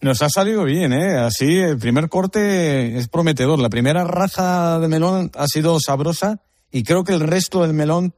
Nos 0.00 0.22
ha 0.22 0.28
salido 0.28 0.64
bien, 0.64 0.92
¿eh? 0.92 1.16
Así, 1.16 1.56
el 1.56 1.78
primer 1.78 2.08
corte 2.08 2.98
es 2.98 3.08
prometedor. 3.08 3.58
La 3.58 3.70
primera 3.70 4.04
raja 4.04 4.78
de 4.78 4.88
melón 4.88 5.30
ha 5.34 5.46
sido 5.46 5.78
sabrosa 5.80 6.42
y 6.70 6.82
creo 6.82 7.04
que 7.04 7.14
el 7.14 7.20
resto 7.20 7.62
del 7.62 7.72
melón 7.72 8.14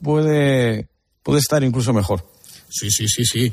puede, 0.00 0.88
puede 1.22 1.40
estar 1.40 1.64
incluso 1.64 1.92
mejor. 1.92 2.26
Sí, 2.68 2.90
sí, 2.90 3.06
sí, 3.06 3.24
sí. 3.24 3.52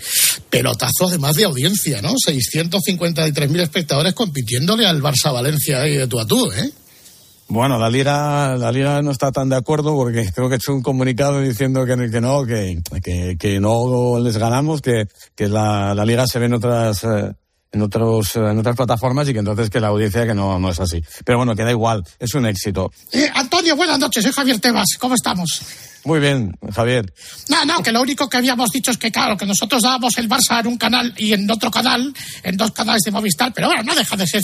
Pelotazo 0.50 1.08
además 1.08 1.36
de 1.36 1.46
audiencia, 1.46 2.02
¿no? 2.02 2.14
653.000 2.14 3.62
espectadores 3.62 4.14
compitiéndole 4.14 4.86
al 4.86 5.02
Barça 5.02 5.34
Valencia 5.34 5.82
ahí 5.82 5.98
de 5.98 6.08
tú 6.08 6.20
a 6.20 6.26
tú, 6.26 6.52
¿eh? 6.52 6.72
Bueno, 7.50 7.80
la 7.80 7.90
Liga, 7.90 8.56
la 8.58 8.72
Liga 8.72 9.02
no 9.02 9.12
está 9.12 9.32
tan 9.32 9.50
de 9.50 9.56
acuerdo 9.56 9.96
porque 9.96 10.30
creo 10.36 10.48
que 10.48 10.56
ha 10.56 10.58
hecho 10.58 10.74
un 10.74 10.84
comunicado 10.84 11.42
diciendo 11.42 11.86
que, 11.86 12.10
que 12.10 12.22
no, 12.22 12.46
que, 12.46 12.80
que, 13.04 13.38
que 13.38 13.60
no 13.60 14.20
les 14.20 14.38
ganamos, 14.38 14.82
que, 14.82 15.08
que 15.36 15.48
la, 15.48 15.94
la 15.96 16.06
Liga 16.06 16.28
se 16.28 16.40
ve 16.40 16.46
en 16.46 16.54
otras, 16.54 17.04
eh, 17.04 17.34
en 17.72 17.82
otros, 17.82 18.36
en 18.36 18.58
otras 18.58 18.76
plataformas 18.76 19.28
y 19.30 19.34
que 19.34 19.40
entonces 19.40 19.70
que 19.70 19.80
la 19.80 19.88
audiencia 19.88 20.26
que 20.26 20.34
no, 20.34 20.60
no 20.60 20.70
es 20.70 20.80
así. 20.80 21.02
Pero 21.24 21.38
bueno, 21.38 21.56
que 21.56 21.64
da 21.64 21.72
igual, 21.72 22.04
es 22.20 22.34
un 22.34 22.46
éxito. 22.46 22.92
Eh, 23.12 23.30
Antonio, 23.34 23.76
buenas 23.76 24.00
noches, 24.00 24.24
soy 24.24 24.32
Javier 24.32 24.60
Tebas, 24.60 24.88
¿cómo 25.00 25.16
estamos? 25.16 25.62
Muy 26.06 26.20
bien, 26.20 26.58
Javier. 26.74 27.14
No, 27.50 27.66
no, 27.66 27.84
que 27.84 27.92
lo 27.92 28.02
único 28.02 28.30
que 28.30 28.38
habíamos 28.38 28.70
dicho 28.70 28.92
es 28.92 28.98
que, 28.98 29.12
claro, 29.12 29.36
que 29.36 29.46
nosotros 29.46 29.82
dábamos 29.84 30.18
el 30.18 30.30
Barça 30.30 30.62
en 30.62 30.68
un 30.68 30.78
canal 30.78 31.14
y 31.18 31.34
en 31.34 31.50
otro 31.52 31.70
canal, 31.70 32.14
en 32.42 32.58
dos 32.58 32.72
canales 32.72 33.02
de 33.04 33.12
Movistar, 33.12 33.52
pero 33.54 33.68
bueno, 33.68 33.84
no 33.84 33.96
deja 33.96 34.16
de 34.16 34.26
ser 34.26 34.42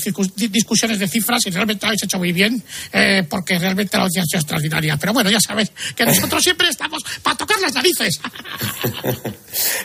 discusiones 0.51 0.99
de 0.99 1.07
cifras 1.07 1.45
y 1.45 1.51
realmente 1.51 1.85
lo 1.85 1.89
habéis 1.89 2.03
hecho 2.03 2.17
muy 2.17 2.33
bien, 2.33 2.61
eh, 2.91 3.25
porque 3.29 3.57
realmente 3.57 3.97
la 3.97 4.03
audiencia 4.03 4.23
ha 4.23 4.25
sido 4.25 4.39
extraordinaria. 4.41 4.97
Pero 4.97 5.13
bueno, 5.13 5.29
ya 5.29 5.39
sabes 5.39 5.71
que 5.95 6.05
nosotros 6.05 6.43
siempre 6.43 6.67
estamos 6.67 7.01
para 7.23 7.37
tocar 7.37 7.59
las 7.61 7.73
narices. 7.73 8.19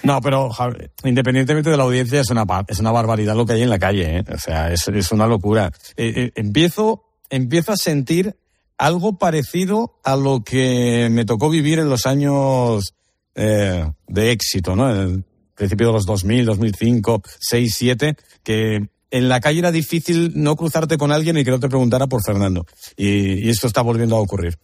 No, 0.03 0.21
pero 0.21 0.51
Javier, 0.51 0.91
independientemente 1.05 1.71
de 1.71 1.77
la 1.77 1.85
audiencia, 1.85 2.21
es 2.21 2.31
una, 2.31 2.45
es 2.67 2.81
una 2.81 2.91
barbaridad 2.91 3.30
lo 3.35 3.47
que 3.47 3.55
hay 3.55 3.63
en 3.63 3.71
la 3.71 3.79
calle, 3.79 4.19
¿eh? 4.19 4.25
O 4.33 4.39
sea, 4.39 4.73
es, 4.73 5.13
una 5.13 5.27
locura. 5.27 5.73
Eh, 5.97 6.13
eh, 6.17 6.33
empiezo, 6.35 7.05
empiezo 7.29 7.73
a 7.73 7.77
sentir 7.77 8.37
algo 8.79 9.19
parecido 9.19 9.99
a 10.05 10.17
lo 10.17 10.43
que 10.43 11.09
me 11.11 11.25
tocó 11.25 11.51
vivir 11.51 11.79
en 11.79 11.89
los 11.89 12.07
años 12.07 12.95
de 13.35 14.33
éxito, 14.33 14.77
¿no? 14.77 14.91
En 14.91 15.01
el 15.01 15.25
principio 15.55 15.87
de 15.87 15.93
los 15.95 16.05
2000, 16.05 16.45
2005, 16.45 17.23
6, 17.39 17.75
7, 17.75 18.17
que 18.43 18.89
en 19.11 19.29
la 19.29 19.41
calle 19.41 19.61
era 19.61 19.73
difícil 19.73 20.33
no 20.35 20.57
cruzarte 20.57 20.99
con 20.99 21.13
alguien 21.13 21.39
y 21.39 21.45
que 21.45 21.51
no 21.51 21.61
te 21.61 21.69
preguntara 21.69 22.07
por 22.07 22.23
Fernando. 22.23 22.67
Y 22.97 23.49
esto 23.49 23.67
está 23.67 23.83
volviendo 23.83 24.17
a 24.17 24.21
ocurrir. 24.21 24.59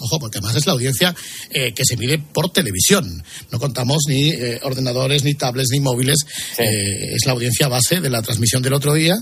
Ojo, 0.00 0.18
porque 0.18 0.38
además 0.38 0.56
es 0.56 0.66
la 0.66 0.72
audiencia 0.72 1.14
eh, 1.50 1.72
que 1.72 1.84
se 1.84 1.96
mide 1.96 2.18
por 2.18 2.50
televisión. 2.52 3.22
No 3.50 3.58
contamos 3.58 4.04
ni 4.08 4.30
eh, 4.30 4.60
ordenadores, 4.62 5.24
ni 5.24 5.34
tablets, 5.34 5.70
ni 5.72 5.80
móviles. 5.80 6.18
Eh, 6.58 7.14
es 7.14 7.26
la 7.26 7.32
audiencia 7.32 7.68
base 7.68 8.00
de 8.00 8.10
la 8.10 8.22
transmisión 8.22 8.62
del 8.62 8.74
otro 8.74 8.94
día. 8.94 9.14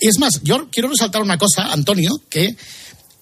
Es 0.00 0.18
más, 0.18 0.40
yo 0.42 0.68
quiero 0.70 0.88
resaltar 0.88 1.22
una 1.22 1.36
cosa, 1.38 1.72
Antonio, 1.72 2.10
que, 2.30 2.54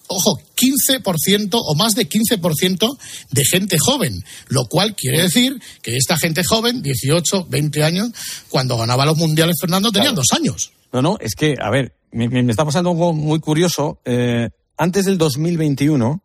ojo, 0.07 0.39
15% 0.55 1.49
o 1.53 1.75
más 1.75 1.93
de 1.93 2.07
15% 2.07 2.97
de 3.31 3.45
gente 3.45 3.77
joven, 3.79 4.23
lo 4.49 4.65
cual 4.65 4.95
quiere 4.95 5.21
decir 5.23 5.59
que 5.81 5.95
esta 5.97 6.17
gente 6.17 6.43
joven, 6.43 6.81
18, 6.81 7.45
20 7.49 7.83
años, 7.83 8.09
cuando 8.49 8.77
ganaba 8.77 9.05
los 9.05 9.17
mundiales 9.17 9.55
Fernando, 9.59 9.91
tenían 9.91 10.15
dos 10.15 10.27
años. 10.33 10.71
No, 10.91 11.01
no, 11.01 11.17
es 11.19 11.33
que, 11.35 11.55
a 11.59 11.69
ver, 11.71 11.95
me, 12.11 12.29
me- 12.29 12.43
me 12.43 12.51
está 12.51 12.63
pasando 12.65 12.91
algo 12.91 13.13
muy 13.13 13.39
curioso. 13.39 13.99
Eh, 14.05 14.49
antes 14.77 15.05
del 15.05 15.17
2021, 15.17 16.23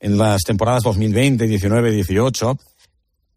en 0.00 0.18
las 0.18 0.42
temporadas 0.42 0.82
2020, 0.82 1.46
19, 1.46 1.90
18, 1.90 2.58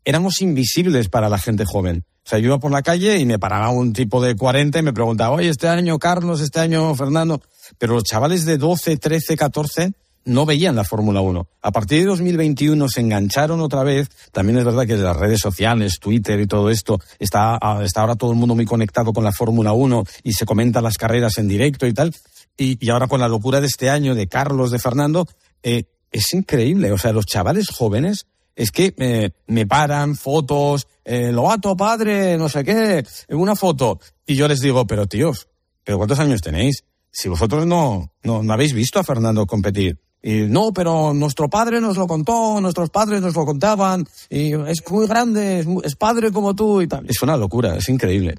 éramos 0.05 0.41
invisibles 0.41 1.09
para 1.09 1.29
la 1.29 1.37
gente 1.37 1.65
joven. 1.65 2.03
O 2.25 2.29
sea, 2.29 2.39
yo 2.39 2.47
iba 2.47 2.59
por 2.59 2.71
la 2.71 2.83
calle 2.83 3.17
y 3.17 3.25
me 3.25 3.39
paraba 3.39 3.69
un 3.69 3.93
tipo 3.93 4.21
de 4.21 4.35
40 4.35 4.79
y 4.79 4.83
me 4.83 4.93
preguntaba, 4.93 5.35
oye, 5.35 5.49
este 5.49 5.67
año 5.67 5.97
Carlos, 5.97 6.41
este 6.41 6.59
año 6.59 6.93
Fernando. 6.95 7.41
Pero 7.77 7.95
los 7.95 8.03
chavales 8.03 8.45
de 8.45 8.57
12, 8.57 8.97
13, 8.97 9.35
14 9.35 9.93
no 10.25 10.45
veían 10.45 10.75
la 10.75 10.83
Fórmula 10.83 11.21
1. 11.21 11.47
A 11.61 11.71
partir 11.71 12.01
de 12.01 12.05
2021 12.05 12.87
se 12.87 13.01
engancharon 13.01 13.61
otra 13.61 13.83
vez. 13.83 14.09
También 14.31 14.59
es 14.59 14.65
verdad 14.65 14.85
que 14.85 14.95
las 14.95 15.17
redes 15.17 15.39
sociales, 15.39 15.99
Twitter 15.99 16.39
y 16.39 16.45
todo 16.45 16.69
esto, 16.69 16.99
está, 17.17 17.57
ah, 17.59 17.81
está 17.83 18.01
ahora 18.01 18.15
todo 18.15 18.31
el 18.31 18.37
mundo 18.37 18.53
muy 18.53 18.65
conectado 18.65 19.11
con 19.11 19.23
la 19.23 19.31
Fórmula 19.31 19.73
1 19.73 20.03
y 20.23 20.33
se 20.33 20.45
comentan 20.45 20.83
las 20.83 20.97
carreras 20.97 21.37
en 21.39 21.47
directo 21.47 21.87
y 21.87 21.93
tal. 21.93 22.13
Y, 22.57 22.77
y 22.85 22.89
ahora 22.89 23.07
con 23.07 23.21
la 23.21 23.27
locura 23.27 23.61
de 23.61 23.67
este 23.67 23.89
año 23.89 24.13
de 24.13 24.27
Carlos, 24.27 24.69
de 24.69 24.79
Fernando, 24.79 25.27
eh, 25.63 25.85
es 26.11 26.33
increíble. 26.33 26.91
O 26.91 26.97
sea, 26.97 27.13
los 27.13 27.25
chavales 27.25 27.69
jóvenes 27.69 28.25
es 28.55 28.71
que 28.71 28.93
eh, 28.97 29.31
me 29.47 29.65
paran 29.65 30.15
fotos, 30.15 30.87
eh, 31.05 31.31
Lobato, 31.31 31.77
padre, 31.77 32.37
no 32.37 32.49
sé 32.49 32.63
qué, 32.63 33.05
una 33.29 33.55
foto. 33.55 33.99
Y 34.25 34.35
yo 34.35 34.47
les 34.47 34.59
digo, 34.59 34.85
pero 34.85 35.07
tíos, 35.07 35.47
¿pero 35.83 35.97
cuántos 35.97 36.19
años 36.19 36.41
tenéis? 36.41 36.83
Si 37.11 37.29
vosotros 37.29 37.65
no, 37.65 38.11
no, 38.23 38.43
no 38.43 38.53
habéis 38.53 38.73
visto 38.73 38.99
a 38.99 39.03
Fernando 39.03 39.45
competir. 39.45 39.99
Y 40.21 40.41
no, 40.41 40.73
pero 40.73 41.13
nuestro 41.13 41.49
padre 41.49 41.79
nos 41.79 41.95
lo 41.95 42.05
contó, 42.05 42.59
nuestros 42.59 42.89
padres 42.89 43.21
nos 43.21 43.33
lo 43.33 43.45
contaban, 43.45 44.05
y 44.29 44.51
es 44.69 44.83
muy 44.89 45.07
grande, 45.07 45.59
es, 45.59 45.67
es 45.85 45.95
padre 45.95 46.33
como 46.33 46.53
tú 46.53 46.81
y 46.81 46.87
tal. 46.87 47.05
Es 47.07 47.21
una 47.21 47.37
locura, 47.37 47.77
es 47.77 47.87
increíble. 47.87 48.35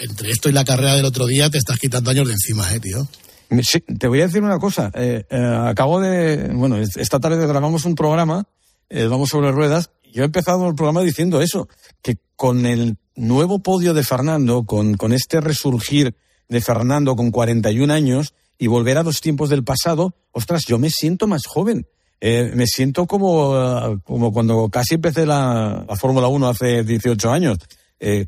Entre 0.00 0.32
esto 0.32 0.48
y 0.48 0.52
la 0.52 0.64
carrera 0.64 0.96
del 0.96 1.04
otro 1.04 1.26
día 1.26 1.48
te 1.48 1.58
estás 1.58 1.78
quitando 1.78 2.10
años 2.10 2.26
de 2.26 2.32
encima, 2.32 2.74
eh, 2.74 2.80
tío. 2.80 3.06
Te 3.98 4.06
voy 4.06 4.20
a 4.20 4.26
decir 4.26 4.42
una 4.42 4.58
cosa. 4.58 4.92
Eh, 4.94 5.24
eh, 5.28 5.58
acabo 5.66 6.00
de. 6.00 6.52
Bueno, 6.54 6.76
esta 6.78 7.18
tarde 7.18 7.46
grabamos 7.46 7.84
un 7.84 7.96
programa, 7.96 8.46
eh, 8.88 9.06
vamos 9.06 9.30
sobre 9.30 9.50
ruedas. 9.50 9.90
Yo 10.12 10.22
he 10.22 10.26
empezado 10.26 10.68
el 10.68 10.74
programa 10.76 11.02
diciendo 11.02 11.40
eso, 11.40 11.68
que 12.00 12.16
con 12.36 12.64
el 12.64 12.98
nuevo 13.16 13.58
podio 13.58 13.92
de 13.92 14.04
Fernando, 14.04 14.64
con, 14.64 14.94
con 14.94 15.12
este 15.12 15.40
resurgir 15.40 16.14
de 16.48 16.60
Fernando 16.60 17.16
con 17.16 17.30
41 17.30 17.92
años 17.92 18.34
y 18.56 18.68
volver 18.68 18.98
a 18.98 19.02
los 19.02 19.20
tiempos 19.20 19.50
del 19.50 19.64
pasado, 19.64 20.14
ostras, 20.30 20.62
yo 20.66 20.78
me 20.78 20.90
siento 20.90 21.26
más 21.26 21.42
joven. 21.46 21.86
Me 22.22 22.66
siento 22.66 23.06
como, 23.06 23.98
como 24.04 24.30
cuando 24.30 24.68
casi 24.68 24.96
empecé 24.96 25.24
la, 25.24 25.86
la 25.88 25.96
Fórmula 25.96 26.28
1 26.28 26.48
hace 26.48 26.84
18 26.84 27.30
años. 27.30 27.58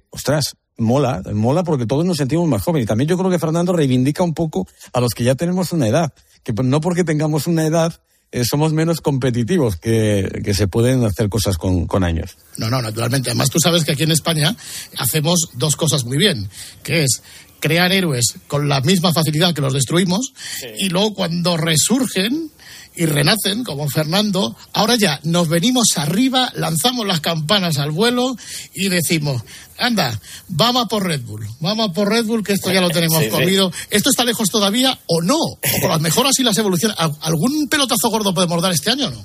Ostras, 0.09 0.57
mola, 0.83 1.23
mola 1.33 1.65
porque 1.65 1.87
todos 1.87 2.05
nos 2.05 2.17
sentimos 2.17 2.49
más 2.49 2.63
jóvenes. 2.63 2.85
Y 2.85 2.89
también 2.89 3.09
yo 3.09 3.17
creo 3.17 3.31
que 3.31 3.39
Fernando 3.39 3.73
reivindica 3.73 4.23
un 4.23 4.35
poco 4.35 4.67
a 4.93 5.01
los 5.01 5.13
que 5.15 5.25
ya 5.25 5.35
tenemos 5.35 5.73
una 5.73 5.89
edad, 5.89 6.13
que 6.43 6.53
no 6.53 6.81
porque 6.81 7.05
tengamos 7.05 7.47
una 7.47 7.65
edad 7.65 8.01
eh, 8.35 8.45
somos 8.47 8.73
menos 8.73 9.03
competitivos, 9.03 9.77
que, 9.77 10.41
que, 10.43 10.55
se 10.55 10.67
pueden 10.67 11.05
hacer 11.05 11.29
cosas 11.29 11.59
con, 11.59 11.87
con, 11.87 12.03
años. 12.03 12.39
No, 12.57 12.71
no, 12.71 12.81
naturalmente. 12.81 13.29
Además, 13.29 13.51
tú 13.51 13.61
sabes 13.61 13.85
que 13.85 13.93
aquí 13.93 14.05
en 14.05 14.11
España 14.11 14.57
hacemos 14.97 15.51
dos 15.53 15.77
cosas 15.77 16.07
muy 16.07 16.17
bien, 16.17 16.49
que 16.83 17.05
es 17.05 17.23
crear 17.61 17.93
héroes 17.93 18.25
con 18.49 18.71
la 18.71 18.81
misma 18.81 19.13
facilidad 19.13 19.55
que 19.55 19.61
los 19.61 19.75
destruimos 19.75 20.33
sí. 20.59 20.67
y 20.79 20.89
luego 20.89 21.13
cuando 21.13 21.59
resurgen 21.59 22.51
y 22.95 23.07
renacen, 23.07 23.65
como 23.65 23.89
Fernando, 23.89 24.57
ahora 24.73 24.97
ya 24.97 25.21
nos 25.25 25.49
venimos 25.49 25.89
arriba, 25.97 26.51
lanzamos 26.55 27.07
las 27.07 27.21
campanas 27.21 27.79
al 27.79 27.91
vuelo 27.91 28.37
y 28.75 28.89
decimos, 28.89 29.43
anda, 29.79 30.19
vamos 30.49 30.89
por 30.89 31.07
Red 31.07 31.23
Bull, 31.23 31.47
vamos 31.61 31.93
por 31.93 32.09
Red 32.09 32.27
Bull, 32.27 32.45
que 32.45 32.53
esto 32.53 32.73
ya 32.73 32.81
lo 32.81 32.91
tenemos 32.91 33.23
sí, 33.23 33.31
comido. 33.31 33.71
Sí. 33.71 33.87
¿Esto 33.91 34.11
está 34.11 34.25
lejos 34.25 34.49
todavía 34.51 34.99
o 35.07 35.23
no? 35.23 35.37
O 35.37 35.81
por 35.81 35.91
las 35.91 36.01
mejoras 36.01 36.39
y 36.39 36.43
las 36.43 36.59
evoluciones. 36.59 36.97
¿Algún 37.21 37.69
pelotazo 37.69 38.11
gordo 38.11 38.35
podemos 38.35 38.63
dar 38.63 38.73
este 38.73 38.91
año 38.91 39.09
o 39.09 39.11
no? 39.11 39.25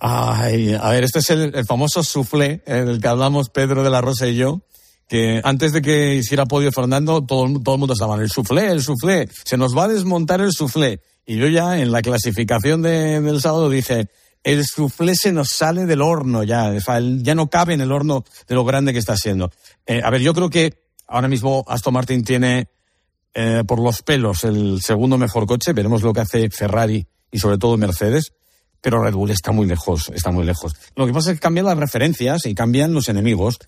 Ay, 0.00 0.74
a 0.74 0.88
ver, 0.90 1.04
este 1.04 1.20
es 1.20 1.30
el, 1.30 1.54
el 1.54 1.64
famoso 1.64 2.02
soufflé, 2.02 2.62
del 2.66 3.00
que 3.00 3.08
hablamos 3.08 3.50
Pedro 3.50 3.84
de 3.84 3.90
la 3.90 4.00
Rosa 4.00 4.26
y 4.26 4.36
yo 4.36 4.62
que 5.12 5.42
antes 5.44 5.74
de 5.74 5.82
que 5.82 6.14
hiciera 6.14 6.46
podio 6.46 6.72
Fernando, 6.72 7.22
todo, 7.22 7.46
todo 7.62 7.74
el 7.74 7.78
mundo 7.78 7.92
estaba 7.92 8.14
en 8.14 8.22
el 8.22 8.30
suflé, 8.30 8.70
el 8.70 8.82
suflé, 8.82 9.28
se 9.44 9.58
nos 9.58 9.76
va 9.76 9.84
a 9.84 9.88
desmontar 9.88 10.40
el 10.40 10.52
suflé. 10.52 11.00
Y 11.24 11.36
yo 11.36 11.46
ya 11.48 11.78
en 11.78 11.92
la 11.92 12.02
clasificación 12.02 12.82
de, 12.82 13.20
del 13.20 13.40
sábado 13.40 13.70
dije, 13.70 14.08
el 14.42 14.64
suflé 14.66 15.14
se 15.14 15.32
nos 15.32 15.50
sale 15.50 15.86
del 15.86 16.02
horno 16.02 16.42
ya, 16.42 16.72
ya 17.18 17.34
no 17.34 17.48
cabe 17.48 17.74
en 17.74 17.80
el 17.80 17.92
horno 17.92 18.24
de 18.48 18.54
lo 18.54 18.64
grande 18.64 18.92
que 18.92 18.98
está 18.98 19.16
siendo. 19.16 19.50
Eh, 19.86 20.00
a 20.02 20.10
ver, 20.10 20.20
yo 20.20 20.34
creo 20.34 20.50
que 20.50 20.74
ahora 21.06 21.28
mismo 21.28 21.64
Aston 21.68 21.94
Martin 21.94 22.24
tiene 22.24 22.68
eh, 23.34 23.62
por 23.66 23.80
los 23.80 24.02
pelos 24.02 24.44
el 24.44 24.82
segundo 24.82 25.16
mejor 25.16 25.46
coche, 25.46 25.72
veremos 25.72 26.02
lo 26.02 26.12
que 26.12 26.20
hace 26.20 26.50
Ferrari 26.50 27.06
y 27.30 27.38
sobre 27.38 27.58
todo 27.58 27.76
Mercedes, 27.76 28.32
pero 28.80 29.02
Red 29.02 29.14
Bull 29.14 29.30
está 29.30 29.52
muy 29.52 29.66
lejos, 29.66 30.10
está 30.12 30.32
muy 30.32 30.44
lejos. 30.44 30.74
Lo 30.96 31.06
que 31.06 31.12
pasa 31.12 31.30
es 31.30 31.36
que 31.36 31.42
cambian 31.42 31.66
las 31.66 31.78
referencias 31.78 32.46
y 32.46 32.54
cambian 32.54 32.92
los 32.92 33.08
enemigos. 33.08 33.58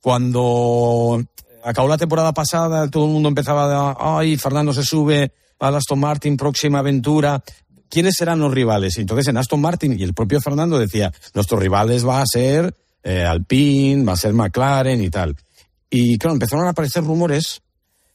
Cuando 0.00 1.22
acabó 1.62 1.88
la 1.88 1.98
temporada 1.98 2.32
pasada, 2.32 2.90
todo 2.90 3.04
el 3.04 3.12
mundo 3.12 3.28
empezaba 3.28 3.92
a, 3.92 4.18
ay, 4.18 4.36
Fernando 4.38 4.72
se 4.72 4.82
sube 4.82 5.32
a 5.62 5.76
Aston 5.76 6.00
Martin, 6.00 6.36
próxima 6.36 6.80
aventura. 6.80 7.42
¿Quiénes 7.88 8.14
serán 8.16 8.40
los 8.40 8.52
rivales? 8.52 8.98
Entonces 8.98 9.28
en 9.28 9.36
Aston 9.36 9.60
Martin 9.60 9.98
y 9.98 10.02
el 10.02 10.14
propio 10.14 10.40
Fernando 10.40 10.78
decía, 10.78 11.12
nuestros 11.34 11.60
rivales 11.60 12.06
va 12.06 12.20
a 12.20 12.26
ser 12.26 12.74
eh, 13.02 13.22
Alpine, 13.22 14.04
va 14.04 14.14
a 14.14 14.16
ser 14.16 14.32
McLaren 14.32 15.02
y 15.02 15.10
tal. 15.10 15.36
Y 15.90 16.18
claro, 16.18 16.34
empezaron 16.34 16.66
a 16.66 16.70
aparecer 16.70 17.04
rumores 17.04 17.60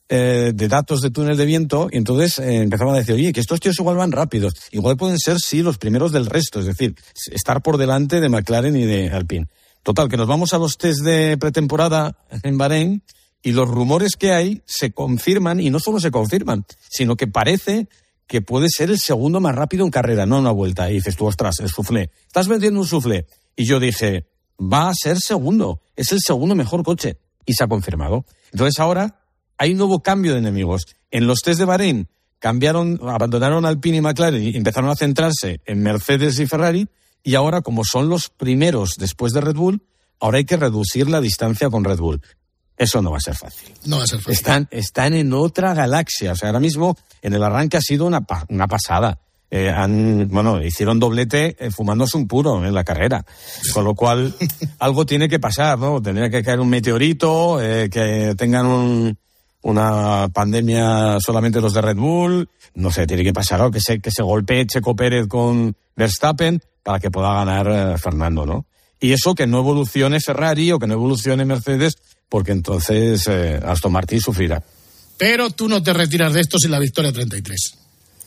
eh, 0.09 0.51
de 0.53 0.67
datos 0.67 1.01
de 1.01 1.11
túnel 1.11 1.37
de 1.37 1.45
viento 1.45 1.89
y 1.91 1.97
entonces 1.97 2.39
eh, 2.39 2.61
empezaban 2.61 2.95
a 2.95 2.97
decir, 2.97 3.15
oye, 3.15 3.31
que 3.31 3.39
estos 3.39 3.59
tíos 3.59 3.79
igual 3.79 3.97
van 3.97 4.11
rápidos. 4.11 4.53
Igual 4.71 4.97
pueden 4.97 5.19
ser, 5.19 5.39
sí, 5.39 5.61
los 5.61 5.77
primeros 5.77 6.11
del 6.11 6.25
resto, 6.25 6.59
es 6.59 6.65
decir, 6.65 6.95
estar 7.31 7.61
por 7.61 7.77
delante 7.77 8.19
de 8.19 8.29
McLaren 8.29 8.75
y 8.75 8.85
de 8.85 9.09
Alpine. 9.09 9.47
Total, 9.83 10.09
que 10.09 10.17
nos 10.17 10.27
vamos 10.27 10.53
a 10.53 10.57
los 10.57 10.77
test 10.77 11.01
de 11.01 11.37
pretemporada 11.37 12.17
en 12.43 12.57
Bahrein 12.57 13.03
y 13.47 13.53
los 13.53 13.69
rumores 13.69 14.17
que 14.17 14.33
hay 14.33 14.61
se 14.65 14.91
confirman 14.91 15.61
y 15.61 15.69
no 15.69 15.79
solo 15.79 16.01
se 16.01 16.11
confirman, 16.11 16.65
sino 16.89 17.15
que 17.15 17.27
parece 17.27 17.87
que 18.27 18.41
puede 18.41 18.67
ser 18.69 18.89
el 18.89 18.99
segundo 18.99 19.39
más 19.39 19.55
rápido 19.55 19.85
en 19.85 19.89
carrera, 19.89 20.25
no 20.25 20.39
una 20.39 20.51
vuelta. 20.51 20.91
Y 20.91 20.95
dices 20.95 21.15
tú, 21.15 21.27
ostras, 21.27 21.55
el 21.61 21.69
suflé. 21.69 22.11
Estás 22.27 22.49
vendiendo 22.49 22.81
un 22.81 22.85
suflé. 22.85 23.25
Y 23.55 23.63
yo 23.63 23.79
dije, 23.79 24.27
va 24.59 24.89
a 24.89 24.93
ser 24.93 25.21
segundo. 25.21 25.79
Es 25.95 26.11
el 26.11 26.19
segundo 26.19 26.55
mejor 26.55 26.83
coche. 26.83 27.19
Y 27.45 27.53
se 27.53 27.63
ha 27.63 27.67
confirmado. 27.67 28.25
Entonces 28.51 28.81
ahora 28.81 29.21
hay 29.57 29.71
un 29.71 29.77
nuevo 29.77 30.03
cambio 30.03 30.33
de 30.33 30.39
enemigos. 30.39 30.85
En 31.09 31.25
los 31.25 31.39
test 31.39 31.59
de 31.59 31.63
Bahrein 31.63 32.09
cambiaron, 32.39 32.99
abandonaron 33.01 33.65
Alpine 33.65 33.99
y 33.99 34.01
McLaren 34.01 34.43
y 34.43 34.57
empezaron 34.57 34.89
a 34.89 34.95
centrarse 34.97 35.61
en 35.65 35.81
Mercedes 35.83 36.37
y 36.39 36.47
Ferrari 36.47 36.89
y 37.23 37.35
ahora, 37.35 37.61
como 37.61 37.85
son 37.85 38.09
los 38.09 38.27
primeros 38.27 38.95
después 38.97 39.31
de 39.31 39.39
Red 39.39 39.55
Bull, 39.55 39.83
ahora 40.19 40.39
hay 40.39 40.43
que 40.45 40.57
reducir 40.57 41.09
la 41.09 41.21
distancia 41.21 41.69
con 41.69 41.85
Red 41.85 41.99
Bull. 41.99 42.21
Eso 42.77 43.01
no 43.01 43.11
va 43.11 43.17
a 43.17 43.21
ser 43.21 43.35
fácil. 43.35 43.73
No 43.85 43.97
va 43.97 44.03
a 44.03 44.07
ser 44.07 44.19
fácil. 44.19 44.33
Están, 44.33 44.67
están 44.71 45.13
en 45.13 45.33
otra 45.33 45.73
galaxia. 45.73 46.33
O 46.33 46.35
sea, 46.35 46.49
ahora 46.49 46.59
mismo 46.59 46.95
en 47.21 47.33
el 47.33 47.43
arranque 47.43 47.77
ha 47.77 47.81
sido 47.81 48.05
una, 48.05 48.25
una 48.49 48.67
pasada. 48.67 49.19
Eh, 49.49 49.69
han, 49.69 50.27
bueno, 50.27 50.61
hicieron 50.61 50.99
doblete 50.99 51.55
eh, 51.59 51.71
fumándose 51.71 52.17
un 52.17 52.27
puro 52.27 52.63
en 52.63 52.73
la 52.73 52.83
carrera. 52.83 53.25
Con 53.73 53.83
lo 53.83 53.95
cual, 53.95 54.35
algo 54.79 55.05
tiene 55.05 55.27
que 55.27 55.39
pasar, 55.39 55.79
¿no? 55.79 56.01
Tendría 56.01 56.29
que 56.29 56.43
caer 56.43 56.59
un 56.59 56.69
meteorito, 56.69 57.61
eh, 57.61 57.89
que 57.89 58.35
tengan 58.37 58.65
un, 58.65 59.17
una 59.61 60.29
pandemia 60.33 61.17
solamente 61.19 61.61
los 61.61 61.73
de 61.73 61.81
Red 61.81 61.97
Bull. 61.97 62.49
No 62.75 62.91
sé, 62.91 63.07
tiene 63.07 63.23
que 63.23 63.33
pasar 63.33 63.59
algo, 63.59 63.71
que 63.71 63.81
se, 63.81 63.99
que 63.99 64.11
se 64.11 64.21
golpee 64.21 64.67
Checo 64.67 64.95
Pérez 64.95 65.27
con 65.27 65.75
Verstappen 65.95 66.61
para 66.83 66.99
que 66.99 67.09
pueda 67.09 67.33
ganar 67.33 67.67
eh, 67.67 67.97
Fernando, 67.97 68.45
¿no? 68.45 68.65
Y 68.99 69.11
eso 69.11 69.35
que 69.35 69.45
no 69.47 69.59
evolucione 69.59 70.19
Ferrari 70.19 70.71
o 70.71 70.79
que 70.79 70.87
no 70.87 70.93
evolucione 70.93 71.45
Mercedes, 71.45 71.97
porque 72.29 72.51
entonces 72.51 73.25
eh, 73.27 73.59
Aston 73.63 73.91
Martin 73.91 74.21
sufrirá. 74.21 74.63
Pero 75.17 75.49
tú 75.49 75.67
no 75.67 75.81
te 75.81 75.93
retiras 75.93 76.33
de 76.33 76.41
esto 76.41 76.57
sin 76.59 76.71
la 76.71 76.79
victoria 76.79 77.11
33. 77.11 77.73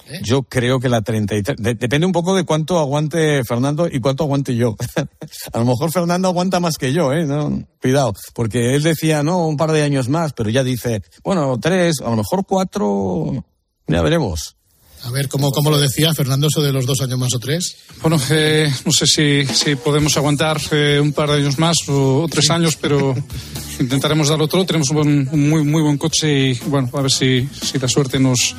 ¿Eh? 0.08 0.20
Yo 0.24 0.42
creo 0.42 0.80
que 0.80 0.88
la 0.88 1.02
33. 1.02 1.56
De, 1.56 1.74
depende 1.74 2.06
un 2.06 2.12
poco 2.12 2.34
de 2.34 2.44
cuánto 2.44 2.80
aguante 2.80 3.44
Fernando 3.44 3.86
y 3.90 4.00
cuánto 4.00 4.24
aguante 4.24 4.56
yo. 4.56 4.76
a 5.52 5.58
lo 5.58 5.64
mejor 5.64 5.92
Fernando 5.92 6.28
aguanta 6.28 6.58
más 6.58 6.76
que 6.76 6.92
yo, 6.92 7.12
¿eh? 7.12 7.24
No, 7.24 7.62
cuidado. 7.80 8.14
Porque 8.34 8.74
él 8.74 8.82
decía, 8.82 9.22
no, 9.22 9.46
un 9.46 9.56
par 9.56 9.70
de 9.70 9.82
años 9.82 10.08
más, 10.08 10.32
pero 10.32 10.50
ya 10.50 10.64
dice, 10.64 11.02
bueno, 11.22 11.58
tres, 11.60 12.00
a 12.00 12.10
lo 12.10 12.16
mejor 12.16 12.44
cuatro. 12.46 13.44
Ya 13.86 14.02
veremos. 14.02 14.56
A 15.02 15.10
ver, 15.10 15.28
¿cómo, 15.28 15.50
cómo 15.50 15.70
lo 15.70 15.78
decía 15.78 16.12
Fernando 16.14 16.48
eso 16.48 16.62
de 16.62 16.72
los 16.72 16.84
dos 16.86 17.00
años 17.00 17.18
más 17.18 17.34
o 17.34 17.38
tres? 17.38 17.76
Bueno, 18.02 18.20
eh, 18.30 18.72
no 18.84 18.92
sé 18.92 19.06
si, 19.06 19.46
si 19.46 19.76
podemos 19.76 20.16
aguantar 20.16 20.60
eh, 20.72 21.00
un 21.00 21.12
par 21.12 21.30
de 21.30 21.36
años 21.36 21.58
más 21.58 21.76
o, 21.88 22.22
o 22.22 22.28
tres 22.28 22.50
años, 22.50 22.76
pero 22.76 23.14
intentaremos 23.80 24.28
dar 24.28 24.40
otro. 24.42 24.64
Tenemos 24.64 24.90
un, 24.90 24.96
buen, 24.96 25.28
un, 25.32 25.48
muy, 25.48 25.64
muy 25.64 25.82
buen 25.82 25.96
coche 25.98 26.50
y, 26.50 26.54
bueno, 26.66 26.90
a 26.92 27.00
ver 27.00 27.10
si, 27.10 27.48
si 27.48 27.78
la 27.78 27.88
suerte 27.88 28.18
nos, 28.18 28.54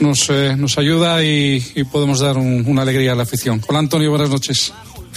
nos, 0.00 0.28
eh, 0.28 0.54
nos 0.56 0.76
ayuda 0.78 1.24
y, 1.24 1.72
y 1.74 1.84
podemos 1.84 2.20
dar 2.20 2.36
un, 2.36 2.64
una 2.66 2.82
alegría 2.82 3.12
a 3.12 3.14
la 3.14 3.22
afición. 3.22 3.62
Hola, 3.66 3.78
Antonio, 3.78 4.10
buenas 4.10 4.28
noches. 4.28 4.72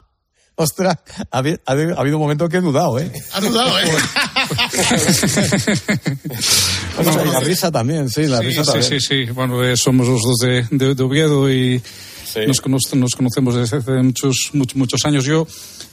Ostras, 0.55 0.97
ha, 1.31 1.39
ha, 1.39 1.39
ha, 1.39 1.99
habido 1.99 2.17
un 2.17 2.23
momento 2.23 2.47
que 2.47 2.57
he 2.57 2.61
dudado, 2.61 2.99
¿eh? 2.99 3.11
Ha 3.33 3.41
dudado, 3.41 3.79
¿eh? 3.79 3.85
la 7.05 7.39
risa 7.41 7.71
también, 7.71 8.09
sí, 8.09 8.27
la 8.27 8.39
sí, 8.39 8.45
risa 8.45 8.63
sí, 8.63 8.71
también. 8.71 8.99
Sí, 8.99 8.99
sí, 8.99 9.25
Bueno, 9.31 9.63
eh, 9.63 9.77
somos 9.77 10.07
los 10.07 10.21
dos 10.21 10.37
de, 10.37 10.65
de, 10.71 10.95
de 10.95 11.03
Oviedo 11.03 11.51
y 11.51 11.81
nos, 12.47 12.61
cono 12.61 12.77
nos, 12.95 13.15
conocemos 13.15 13.55
desde 13.55 13.77
hace 13.77 13.91
muchos, 13.91 14.49
muchos, 14.53 14.75
muchos 14.75 15.05
años. 15.05 15.25
Yo, 15.25 15.47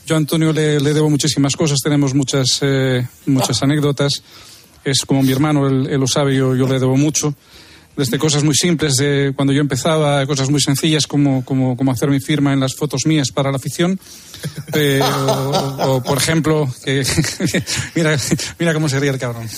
yo 0.07 0.14
a 0.14 0.19
Antonio 0.19 0.53
le, 0.53 0.81
le 0.81 0.95
debo 0.95 1.11
muchísimas 1.11 1.57
cosas, 1.57 1.79
tenemos 1.83 2.14
muchas, 2.14 2.59
eh, 2.62 3.07
muchas 3.27 3.62
anécdotas. 3.62 4.23
Es 4.83 5.05
como 5.05 5.23
mi 5.23 5.33
hermano, 5.33 5.69
él, 5.69 5.87
él 5.90 6.01
lo 6.01 6.07
sabe, 6.07 6.35
yo, 6.35 6.57
yo 6.57 6.66
le 6.66 6.79
debo 6.79 6.97
mucho 6.97 7.35
desde 7.96 8.18
cosas 8.18 8.42
muy 8.42 8.55
simples, 8.55 8.94
de 8.94 9.33
cuando 9.35 9.53
yo 9.53 9.61
empezaba, 9.61 10.24
cosas 10.26 10.50
muy 10.50 10.61
sencillas 10.61 11.07
como, 11.07 11.44
como, 11.44 11.76
como 11.76 11.92
hacer 11.92 12.09
mi 12.09 12.20
firma 12.20 12.53
en 12.53 12.61
las 12.61 12.74
fotos 12.74 13.03
mías 13.07 13.31
para 13.33 13.50
la 13.50 13.57
afición. 13.57 13.98
O, 15.81 16.03
por 16.03 16.18
ejemplo, 16.18 16.72
que 16.85 17.05
mira, 17.94 18.16
mira 18.59 18.74
cómo 18.74 18.88
se 18.88 19.00
ríe 19.00 19.11
el 19.11 19.18
cabrón. 19.18 19.48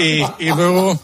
y 0.00 0.46
luego 0.46 1.00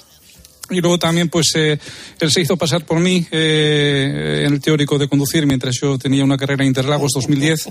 y 0.70 0.80
luego 0.80 0.98
también, 0.98 1.28
pues, 1.28 1.52
eh, 1.54 1.78
él 2.20 2.30
se 2.30 2.40
hizo 2.40 2.56
pasar 2.56 2.84
por 2.84 3.00
mí 3.00 3.26
eh, 3.30 4.44
en 4.46 4.52
el 4.52 4.60
teórico 4.60 4.98
de 4.98 5.08
conducir 5.08 5.46
mientras 5.46 5.78
yo 5.80 5.98
tenía 5.98 6.24
una 6.24 6.36
carrera 6.36 6.62
en 6.62 6.68
Interlagos 6.68 7.12
2010. 7.14 7.68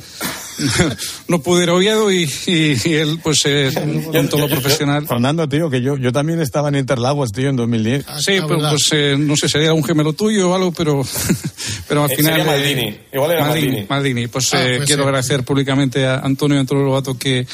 no 1.27 1.41
pude 1.41 1.63
ir 1.63 1.69
a 1.69 1.73
Oviedo 1.73 2.11
y, 2.11 2.29
y, 2.47 2.75
y 2.83 2.93
él, 2.93 3.19
pues, 3.21 3.41
eh, 3.45 3.71
con 4.11 4.29
todo 4.29 4.41
lo 4.41 4.49
profesional. 4.49 5.07
Fernando, 5.07 5.47
tío, 5.47 5.69
que 5.69 5.81
yo, 5.81 5.97
yo 5.97 6.11
también 6.11 6.41
estaba 6.41 6.69
en 6.69 6.75
Interlagos, 6.75 7.31
tío, 7.31 7.49
en 7.49 7.55
2010. 7.55 8.05
Ah, 8.07 8.19
sí, 8.19 8.33
pero, 8.47 8.59
pues, 8.69 8.89
eh, 8.91 9.15
no 9.17 9.35
sé, 9.35 9.49
sería 9.49 9.73
un 9.73 9.83
gemelo 9.83 10.13
tuyo 10.13 10.51
o 10.51 10.55
algo, 10.55 10.71
pero, 10.71 11.01
pero 11.87 12.03
al 12.03 12.09
final. 12.09 12.33
Sería 12.33 12.45
Maldini. 12.45 12.97
Igual 13.13 13.31
era 13.31 13.45
Maldini. 13.45 13.67
Maldini. 13.67 13.87
Maldini. 13.89 14.27
Pues, 14.27 14.53
ah, 14.53 14.63
pues 14.77 14.85
quiero 14.87 15.03
agradecer 15.03 15.43
públicamente 15.43 16.05
a 16.05 16.19
Antonio 16.19 16.59
Antonio 16.59 16.83
Lobato 16.83 17.17
que 17.17 17.45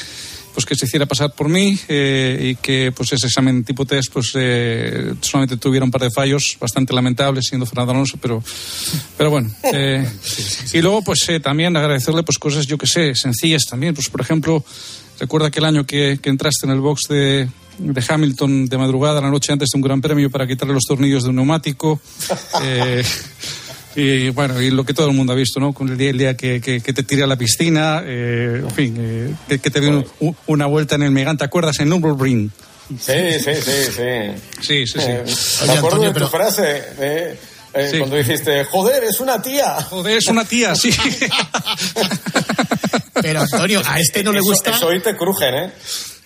pues 0.54 0.64
que 0.64 0.74
se 0.76 0.86
hiciera 0.86 1.04
pasar 1.04 1.34
por 1.34 1.48
mí 1.48 1.78
eh, 1.88 2.52
y 2.52 2.54
que 2.56 2.92
pues 2.96 3.12
ese 3.12 3.26
examen 3.26 3.64
tipo 3.64 3.84
test 3.84 4.12
pues 4.12 4.32
eh, 4.36 5.14
solamente 5.20 5.56
tuviera 5.56 5.84
un 5.84 5.90
par 5.90 6.02
de 6.02 6.10
fallos 6.10 6.56
bastante 6.60 6.94
lamentables 6.94 7.46
siendo 7.48 7.66
Fernando 7.66 7.92
Alonso 7.92 8.18
pero 8.22 8.42
pero 9.18 9.30
bueno 9.30 9.50
eh, 9.72 10.08
y 10.72 10.80
luego 10.80 11.02
pues 11.02 11.28
eh, 11.28 11.40
también 11.40 11.76
agradecerle 11.76 12.22
pues 12.22 12.38
cosas 12.38 12.66
yo 12.66 12.78
que 12.78 12.86
sé 12.86 13.14
sencillas 13.14 13.64
también. 13.68 13.94
Pues 13.94 14.08
por 14.08 14.20
ejemplo 14.20 14.64
recuerda 15.18 15.48
aquel 15.48 15.64
año 15.64 15.84
que, 15.84 16.18
que 16.20 16.30
entraste 16.30 16.66
en 16.66 16.72
el 16.72 16.80
box 16.80 17.08
de 17.08 17.48
de 17.78 18.04
Hamilton 18.08 18.66
de 18.66 18.78
madrugada 18.78 19.20
la 19.20 19.30
noche 19.30 19.52
antes 19.52 19.68
de 19.72 19.78
un 19.78 19.82
gran 19.82 20.00
premio 20.00 20.30
para 20.30 20.46
quitarle 20.46 20.74
los 20.74 20.84
tornillos 20.84 21.24
de 21.24 21.30
un 21.30 21.36
neumático 21.36 22.00
eh, 22.62 23.02
y 23.96 24.30
bueno, 24.30 24.60
y 24.60 24.70
lo 24.70 24.84
que 24.84 24.94
todo 24.94 25.08
el 25.08 25.14
mundo 25.14 25.32
ha 25.32 25.36
visto, 25.36 25.60
¿no? 25.60 25.72
Con 25.72 25.88
el 25.88 25.96
día, 25.96 26.10
el 26.10 26.18
día 26.18 26.36
que, 26.36 26.60
que, 26.60 26.80
que 26.80 26.92
te 26.92 27.02
tiré 27.02 27.22
a 27.22 27.26
la 27.26 27.36
piscina, 27.36 28.02
eh, 28.04 28.60
en 28.62 28.70
fin, 28.70 28.96
eh, 28.98 29.34
que, 29.48 29.58
que, 29.58 29.70
te 29.70 29.80
dio 29.80 30.04
un, 30.20 30.36
una 30.46 30.66
vuelta 30.66 30.96
en 30.96 31.02
el 31.02 31.10
Megán, 31.10 31.38
¿te 31.38 31.44
acuerdas? 31.44 31.78
En 31.80 31.88
Nürburgring. 31.90 32.50
Sí, 32.88 33.12
sí, 33.38 33.54
sí, 33.54 33.72
sí. 33.86 34.02
Sí, 34.60 34.86
sí, 34.86 34.86
sí. 34.86 34.98
Eh, 35.00 35.24
me 35.66 35.72
acuerdo 35.72 36.02
Antonio, 36.02 36.08
de 36.08 36.08
tu 36.08 36.14
pero... 36.14 36.28
frase, 36.28 36.82
eh, 36.98 37.38
sí. 37.90 37.98
cuando 37.98 38.16
dijiste, 38.16 38.64
joder, 38.64 39.04
es 39.04 39.20
una 39.20 39.40
tía. 39.40 39.80
Joder, 39.82 40.18
es 40.18 40.26
una 40.26 40.44
tía, 40.44 40.74
sí. 40.74 40.90
pero 43.20 43.40
Antonio, 43.40 43.82
a 43.84 43.98
este 43.98 44.22
no 44.22 44.32
le 44.32 44.40
gusta... 44.40 44.70
Eso, 44.70 44.78
eso 44.78 44.86
hoy 44.88 45.00
te 45.00 45.16
crujen, 45.16 45.54
¿eh? 45.54 45.72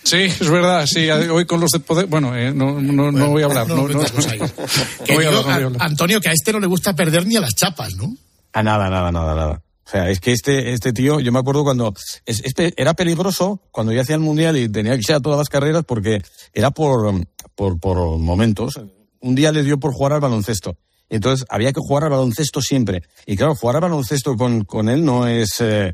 Sí, 0.03 0.17
es 0.23 0.49
verdad, 0.49 0.85
sí. 0.87 1.09
Hoy 1.09 1.45
con 1.45 1.59
los 1.59 1.71
de 1.71 1.79
poder. 1.79 2.07
Bueno, 2.07 2.35
eh, 2.35 2.51
no, 2.53 2.79
no, 2.81 3.11
no, 3.11 3.29
voy 3.29 3.43
a 3.43 3.45
hablar. 3.45 3.67
No, 3.67 3.87
no, 3.87 3.99
voy 5.07 5.25
a 5.25 5.27
hablar, 5.27 5.71
Antonio, 5.79 6.21
que 6.21 6.29
a 6.29 6.33
este 6.33 6.51
no 6.51 6.59
le 6.59 6.67
gusta 6.67 6.95
perder 6.95 7.27
ni 7.27 7.35
a 7.35 7.41
las 7.41 7.53
chapas, 7.53 7.95
¿no? 7.95 8.15
A 8.53 8.63
nada, 8.63 8.89
nada, 8.89 9.11
nada, 9.11 9.35
nada. 9.35 9.61
O 9.85 9.91
sea, 9.91 10.09
es 10.09 10.19
que 10.19 10.31
este, 10.31 10.73
este 10.73 10.93
tío, 10.93 11.19
yo 11.19 11.31
me 11.31 11.39
acuerdo 11.39 11.63
cuando. 11.63 11.93
Es, 12.25 12.41
este 12.43 12.73
era 12.77 12.93
peligroso 12.93 13.61
cuando 13.71 13.91
yo 13.91 14.01
hacía 14.01 14.15
el 14.15 14.21
mundial 14.21 14.57
y 14.57 14.69
tenía 14.69 14.93
que 14.93 15.03
ir 15.07 15.13
a 15.13 15.19
todas 15.19 15.37
las 15.37 15.49
carreras 15.49 15.83
porque 15.85 16.21
era 16.53 16.71
por, 16.71 17.25
por, 17.55 17.79
por 17.79 18.17
momentos. 18.17 18.79
Un 19.19 19.35
día 19.35 19.51
le 19.51 19.63
dio 19.63 19.79
por 19.79 19.93
jugar 19.93 20.13
al 20.13 20.21
baloncesto. 20.21 20.77
Y 21.09 21.15
entonces 21.15 21.45
había 21.49 21.73
que 21.73 21.81
jugar 21.81 22.03
al 22.03 22.11
baloncesto 22.11 22.61
siempre. 22.61 23.03
Y 23.25 23.35
claro, 23.35 23.55
jugar 23.55 23.77
al 23.77 23.81
baloncesto 23.81 24.35
con, 24.35 24.63
con 24.63 24.89
él 24.89 25.03
no 25.03 25.27
es, 25.27 25.59
eh, 25.59 25.93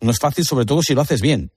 no 0.00 0.10
es 0.10 0.18
fácil, 0.18 0.44
sobre 0.44 0.64
todo 0.64 0.82
si 0.82 0.94
lo 0.94 1.00
haces 1.00 1.20
bien. 1.20 1.50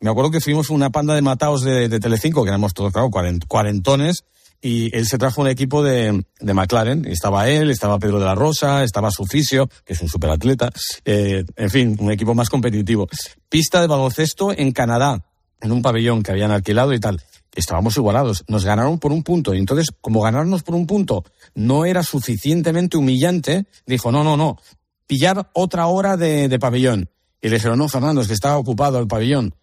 Me 0.00 0.10
acuerdo 0.10 0.30
que 0.30 0.40
fuimos 0.40 0.70
una 0.70 0.90
panda 0.90 1.14
de 1.14 1.22
mataos 1.22 1.62
de, 1.62 1.88
Telecinco, 2.00 2.44
que 2.44 2.50
éramos 2.50 2.74
todos, 2.74 2.92
claro, 2.92 3.10
cuarentones, 3.48 4.24
y 4.60 4.94
él 4.96 5.06
se 5.06 5.18
trajo 5.18 5.40
un 5.40 5.48
equipo 5.48 5.82
de, 5.82 6.24
de 6.40 6.54
McLaren. 6.54 7.06
Estaba 7.06 7.48
él, 7.48 7.70
estaba 7.70 7.98
Pedro 7.98 8.18
de 8.18 8.26
la 8.26 8.34
Rosa, 8.34 8.84
estaba 8.84 9.10
su 9.10 9.24
fisio, 9.24 9.68
que 9.84 9.94
es 9.94 10.00
un 10.00 10.08
superatleta, 10.08 10.70
eh, 11.04 11.44
en 11.56 11.70
fin, 11.70 11.96
un 11.98 12.10
equipo 12.10 12.34
más 12.34 12.50
competitivo. 12.50 13.08
Pista 13.48 13.80
de 13.80 13.86
baloncesto 13.86 14.52
en 14.52 14.72
Canadá, 14.72 15.24
en 15.60 15.72
un 15.72 15.82
pabellón 15.82 16.22
que 16.22 16.32
habían 16.32 16.50
alquilado 16.50 16.92
y 16.92 17.00
tal. 17.00 17.22
Estábamos 17.54 17.96
igualados, 17.96 18.44
nos 18.48 18.66
ganaron 18.66 18.98
por 18.98 19.12
un 19.12 19.22
punto, 19.22 19.54
y 19.54 19.58
entonces, 19.58 19.88
como 20.02 20.20
ganarnos 20.20 20.62
por 20.62 20.74
un 20.74 20.86
punto 20.86 21.24
no 21.54 21.86
era 21.86 22.02
suficientemente 22.02 22.98
humillante, 22.98 23.64
dijo, 23.86 24.12
no, 24.12 24.22
no, 24.22 24.36
no, 24.36 24.58
pillar 25.06 25.48
otra 25.54 25.86
hora 25.86 26.18
de, 26.18 26.48
de 26.48 26.58
pabellón. 26.58 27.08
Y 27.40 27.48
le 27.48 27.56
dijeron, 27.56 27.78
no, 27.78 27.88
Fernando, 27.88 28.20
es 28.20 28.28
que 28.28 28.34
estaba 28.34 28.56
ocupado 28.56 28.98
el 28.98 29.06
pabellón. 29.06 29.54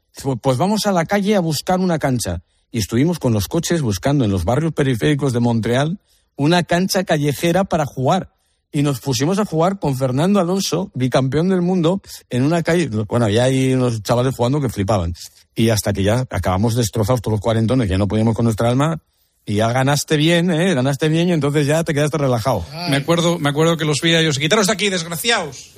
Pues 0.41 0.57
vamos 0.57 0.86
a 0.86 0.91
la 0.91 1.05
calle 1.05 1.36
a 1.36 1.39
buscar 1.39 1.79
una 1.79 1.99
cancha. 1.99 2.43
Y 2.71 2.79
estuvimos 2.79 3.19
con 3.19 3.33
los 3.33 3.47
coches 3.47 3.81
buscando 3.81 4.25
en 4.25 4.31
los 4.31 4.45
barrios 4.45 4.73
periféricos 4.73 5.33
de 5.33 5.39
Montreal 5.39 5.99
una 6.36 6.63
cancha 6.63 7.03
callejera 7.03 7.63
para 7.63 7.86
jugar. 7.86 8.33
Y 8.71 8.81
nos 8.81 8.99
pusimos 8.99 9.38
a 9.38 9.45
jugar 9.45 9.77
con 9.77 9.95
Fernando 9.95 10.39
Alonso, 10.39 10.91
bicampeón 10.95 11.49
del 11.49 11.62
mundo, 11.62 12.01
en 12.31 12.43
una 12.43 12.63
calle. 12.63 12.88
Bueno, 12.88 13.25
había 13.25 13.43
ahí 13.43 13.73
unos 13.73 14.01
chavales 14.01 14.36
jugando 14.36 14.59
que 14.59 14.69
flipaban. 14.69 15.13
Y 15.53 15.69
hasta 15.69 15.93
que 15.93 16.01
ya 16.01 16.25
acabamos 16.31 16.75
destrozados 16.75 17.21
todos 17.21 17.33
los 17.33 17.41
cuarentones, 17.41 17.88
ya 17.88 17.99
no 17.99 18.07
podíamos 18.07 18.36
con 18.36 18.45
nuestra 18.45 18.69
alma, 18.69 18.99
y 19.45 19.56
ya 19.56 19.73
ganaste 19.73 20.15
bien, 20.15 20.49
¿eh? 20.51 20.73
Ganaste 20.73 21.10
bien 21.10 21.27
y 21.27 21.34
entonces 21.34 21.67
ya 21.67 21.84
te 21.84 21.93
quedaste 21.93 22.17
relajado. 22.17 22.65
Ay. 22.71 22.91
Me 22.91 22.97
acuerdo, 22.97 23.39
me 23.39 23.49
acuerdo 23.49 23.75
que 23.75 23.84
los 23.84 23.99
vi 24.01 24.13
a 24.13 24.21
ellos, 24.21 24.39
quitaros 24.39 24.67
de 24.67 24.73
aquí, 24.73 24.89
desgraciados. 24.89 25.71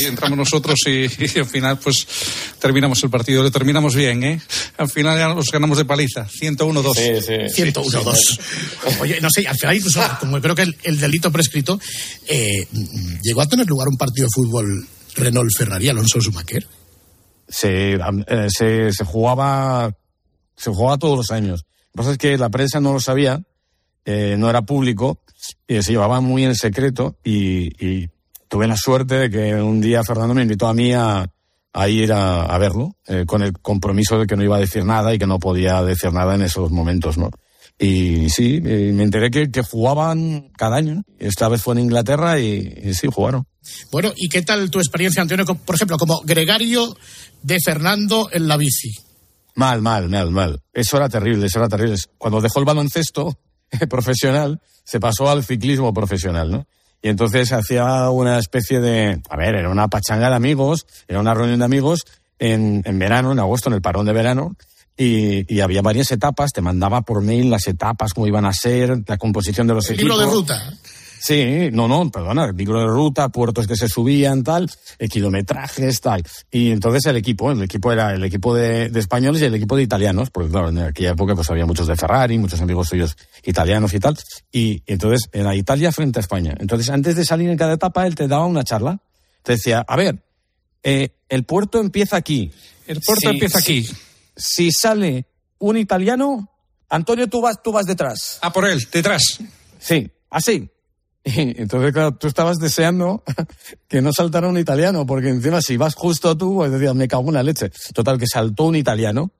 Y, 0.00 0.06
entramos 0.06 0.38
nosotros 0.38 0.78
y, 0.86 1.04
y, 1.18 1.38
al 1.38 1.46
final 1.46 1.78
pues 1.78 2.06
terminamos 2.58 3.02
el 3.02 3.10
partido, 3.10 3.42
lo 3.42 3.50
terminamos 3.50 3.94
bien, 3.94 4.22
¿eh? 4.24 4.40
Al 4.78 4.88
final 4.88 5.18
ya 5.18 5.28
nos 5.34 5.50
ganamos 5.50 5.76
de 5.76 5.84
paliza, 5.84 6.26
101-2. 6.26 6.94
Sí, 6.94 7.52
sí. 7.54 7.62
101-2. 7.62 8.14
Sí, 8.14 8.34
sí. 8.34 8.96
Oye, 9.00 9.20
no 9.20 9.28
sé, 9.28 9.46
al 9.46 9.56
final 9.56 9.76
incluso, 9.76 10.00
como 10.18 10.40
creo 10.40 10.54
que 10.54 10.62
el, 10.62 10.76
el 10.84 10.98
delito 10.98 11.30
prescrito, 11.30 11.78
eh, 12.26 12.66
¿llegó 13.22 13.42
a 13.42 13.46
tener 13.46 13.66
lugar 13.66 13.88
un 13.88 13.98
partido 13.98 14.28
de 14.28 14.30
fútbol 14.34 14.88
Renault-Ferrari 15.16 15.90
Alonso 15.90 16.20
Schumacher? 16.20 16.66
Se, 17.46 17.94
eh, 17.94 18.48
se, 18.48 18.92
se 18.92 19.04
jugaba, 19.04 19.94
se 20.56 20.70
jugaba 20.70 20.96
todos 20.96 21.18
los 21.18 21.30
años. 21.30 21.66
Lo 21.92 21.92
que 21.92 21.96
pasa 21.96 22.12
es 22.12 22.18
que 22.18 22.38
la 22.38 22.50
prensa 22.50 22.80
no 22.80 22.92
lo 22.92 23.00
sabía, 23.00 23.42
eh, 24.04 24.36
no 24.38 24.48
era 24.48 24.62
público, 24.62 25.20
y 25.66 25.82
se 25.82 25.92
llevaba 25.92 26.20
muy 26.20 26.44
en 26.44 26.54
secreto 26.54 27.16
y, 27.24 28.08
tuve 28.48 28.66
la 28.66 28.76
suerte 28.76 29.14
de 29.14 29.30
que 29.30 29.54
un 29.54 29.80
día 29.80 30.02
Fernando 30.02 30.34
me 30.34 30.42
invitó 30.42 30.66
a 30.66 30.74
mí 30.74 30.92
a, 30.92 31.30
ir 31.88 32.12
a, 32.12 32.58
verlo, 32.58 32.96
eh, 33.06 33.24
con 33.24 33.42
el 33.42 33.52
compromiso 33.52 34.18
de 34.18 34.26
que 34.26 34.34
no 34.34 34.42
iba 34.42 34.56
a 34.56 34.60
decir 34.60 34.84
nada 34.84 35.14
y 35.14 35.18
que 35.20 35.26
no 35.26 35.38
podía 35.38 35.80
decir 35.84 36.12
nada 36.12 36.34
en 36.34 36.42
esos 36.42 36.72
momentos, 36.72 37.16
¿no? 37.16 37.30
Y 37.78 38.28
sí, 38.28 38.60
me 38.60 39.04
enteré 39.04 39.30
que, 39.30 39.50
que 39.50 39.62
jugaban 39.62 40.50
cada 40.56 40.76
año. 40.76 41.02
Esta 41.18 41.48
vez 41.48 41.62
fue 41.62 41.74
en 41.74 41.80
Inglaterra 41.84 42.40
y, 42.40 42.80
y 42.82 42.92
sí, 42.94 43.08
jugaron. 43.10 43.46
Bueno, 43.90 44.12
¿y 44.16 44.28
qué 44.28 44.42
tal 44.42 44.70
tu 44.70 44.78
experiencia, 44.78 45.22
Antonio, 45.22 45.46
por 45.46 45.76
ejemplo, 45.76 45.96
como 45.96 46.20
gregario 46.22 46.96
de 47.42 47.58
Fernando 47.64 48.28
en 48.32 48.48
la 48.48 48.56
bici? 48.56 48.98
Mal, 49.54 49.82
mal, 49.82 50.08
mal, 50.08 50.30
mal. 50.30 50.60
Eso 50.72 50.96
era 50.96 51.08
terrible, 51.08 51.46
eso 51.46 51.58
era 51.58 51.68
terrible. 51.68 51.96
Cuando 52.18 52.40
dejó 52.40 52.58
el 52.60 52.64
baloncesto 52.64 53.38
profesional, 53.88 54.60
se 54.84 55.00
pasó 55.00 55.30
al 55.30 55.44
ciclismo 55.44 55.92
profesional, 55.92 56.50
¿no? 56.50 56.66
Y 57.02 57.08
entonces 57.08 57.52
hacía 57.52 58.10
una 58.10 58.38
especie 58.38 58.80
de, 58.80 59.22
a 59.30 59.36
ver, 59.36 59.54
era 59.54 59.70
una 59.70 59.88
pachanga 59.88 60.28
de 60.28 60.36
amigos, 60.36 60.86
era 61.08 61.20
una 61.20 61.32
reunión 61.32 61.60
de 61.60 61.64
amigos 61.64 62.00
en, 62.38 62.82
en 62.84 62.98
verano, 62.98 63.32
en 63.32 63.38
agosto, 63.38 63.70
en 63.70 63.74
el 63.74 63.80
parón 63.80 64.04
de 64.06 64.12
verano, 64.12 64.54
y, 64.96 65.50
y, 65.52 65.60
había 65.60 65.80
varias 65.80 66.12
etapas, 66.12 66.52
te 66.52 66.60
mandaba 66.60 67.00
por 67.00 67.22
mail 67.22 67.48
las 67.48 67.66
etapas, 67.68 68.12
cómo 68.12 68.26
iban 68.26 68.44
a 68.44 68.52
ser, 68.52 69.02
la 69.06 69.16
composición 69.16 69.66
de 69.66 69.72
los 69.72 69.88
el 69.88 69.94
equipos. 69.94 70.18
libro 70.18 70.26
de 70.26 70.34
ruta. 70.34 70.74
Sí, 71.22 71.68
no, 71.70 71.86
no, 71.86 72.10
perdona, 72.10 72.50
libro 72.50 72.80
de 72.80 72.86
ruta, 72.86 73.28
puertos 73.28 73.66
que 73.66 73.76
se 73.76 73.88
subían, 73.88 74.42
tal, 74.42 74.70
kilometrajes, 75.10 76.00
tal. 76.00 76.22
Y 76.50 76.70
entonces 76.70 77.04
el 77.04 77.16
equipo, 77.16 77.52
el 77.52 77.62
equipo 77.62 77.92
era 77.92 78.14
el 78.14 78.24
equipo 78.24 78.54
de, 78.54 78.88
de, 78.88 79.00
españoles 79.00 79.42
y 79.42 79.44
el 79.44 79.54
equipo 79.54 79.76
de 79.76 79.82
italianos, 79.82 80.30
porque 80.30 80.50
claro, 80.50 80.70
en 80.70 80.78
aquella 80.78 81.10
época 81.10 81.34
pues 81.34 81.50
había 81.50 81.66
muchos 81.66 81.86
de 81.86 81.94
Ferrari, 81.94 82.38
muchos 82.38 82.62
amigos 82.62 82.88
suyos 82.88 83.18
italianos 83.44 83.92
y 83.92 84.00
tal. 84.00 84.16
Y, 84.50 84.82
entonces 84.86 85.28
era 85.30 85.54
Italia 85.54 85.92
frente 85.92 86.20
a 86.20 86.22
España. 86.22 86.54
Entonces 86.58 86.88
antes 86.88 87.16
de 87.16 87.26
salir 87.26 87.50
en 87.50 87.58
cada 87.58 87.74
etapa 87.74 88.06
él 88.06 88.14
te 88.14 88.26
daba 88.26 88.46
una 88.46 88.64
charla. 88.64 88.98
Te 89.42 89.52
decía, 89.52 89.84
a 89.86 89.96
ver, 89.96 90.22
eh, 90.82 91.10
el 91.28 91.44
puerto 91.44 91.80
empieza 91.80 92.16
aquí. 92.16 92.50
El 92.86 93.00
puerto 93.02 93.28
empieza 93.28 93.58
aquí. 93.58 93.84
Si, 93.84 93.94
si 94.36 94.72
sale 94.72 95.26
un 95.58 95.76
italiano, 95.76 96.48
Antonio, 96.88 97.28
tú 97.28 97.42
vas, 97.42 97.62
tú 97.62 97.72
vas 97.72 97.84
detrás. 97.84 98.38
Ah, 98.40 98.52
por 98.52 98.66
él, 98.66 98.80
detrás. 98.90 99.38
Sí, 99.78 100.10
así. 100.30 100.70
Entonces, 101.24 101.92
claro, 101.92 102.16
tú 102.16 102.26
estabas 102.26 102.58
deseando 102.58 103.22
que 103.88 104.00
no 104.00 104.12
saltara 104.12 104.48
un 104.48 104.58
italiano, 104.58 105.06
porque 105.06 105.28
encima 105.28 105.60
si 105.60 105.76
vas 105.76 105.94
justo 105.94 106.36
tú, 106.36 106.56
pues 106.56 106.72
decías, 106.72 106.94
me 106.94 107.08
cago 107.08 107.28
en 107.28 107.34
la 107.34 107.42
leche. 107.42 107.70
Total, 107.94 108.18
que 108.18 108.26
saltó 108.26 108.64
un 108.64 108.76
italiano. 108.76 109.30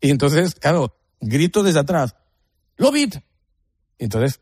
Y 0.00 0.10
entonces, 0.10 0.54
claro, 0.54 0.96
grito 1.20 1.62
desde 1.62 1.80
atrás, 1.80 2.14
¡Lobit! 2.76 3.16
Entonces 3.98 4.40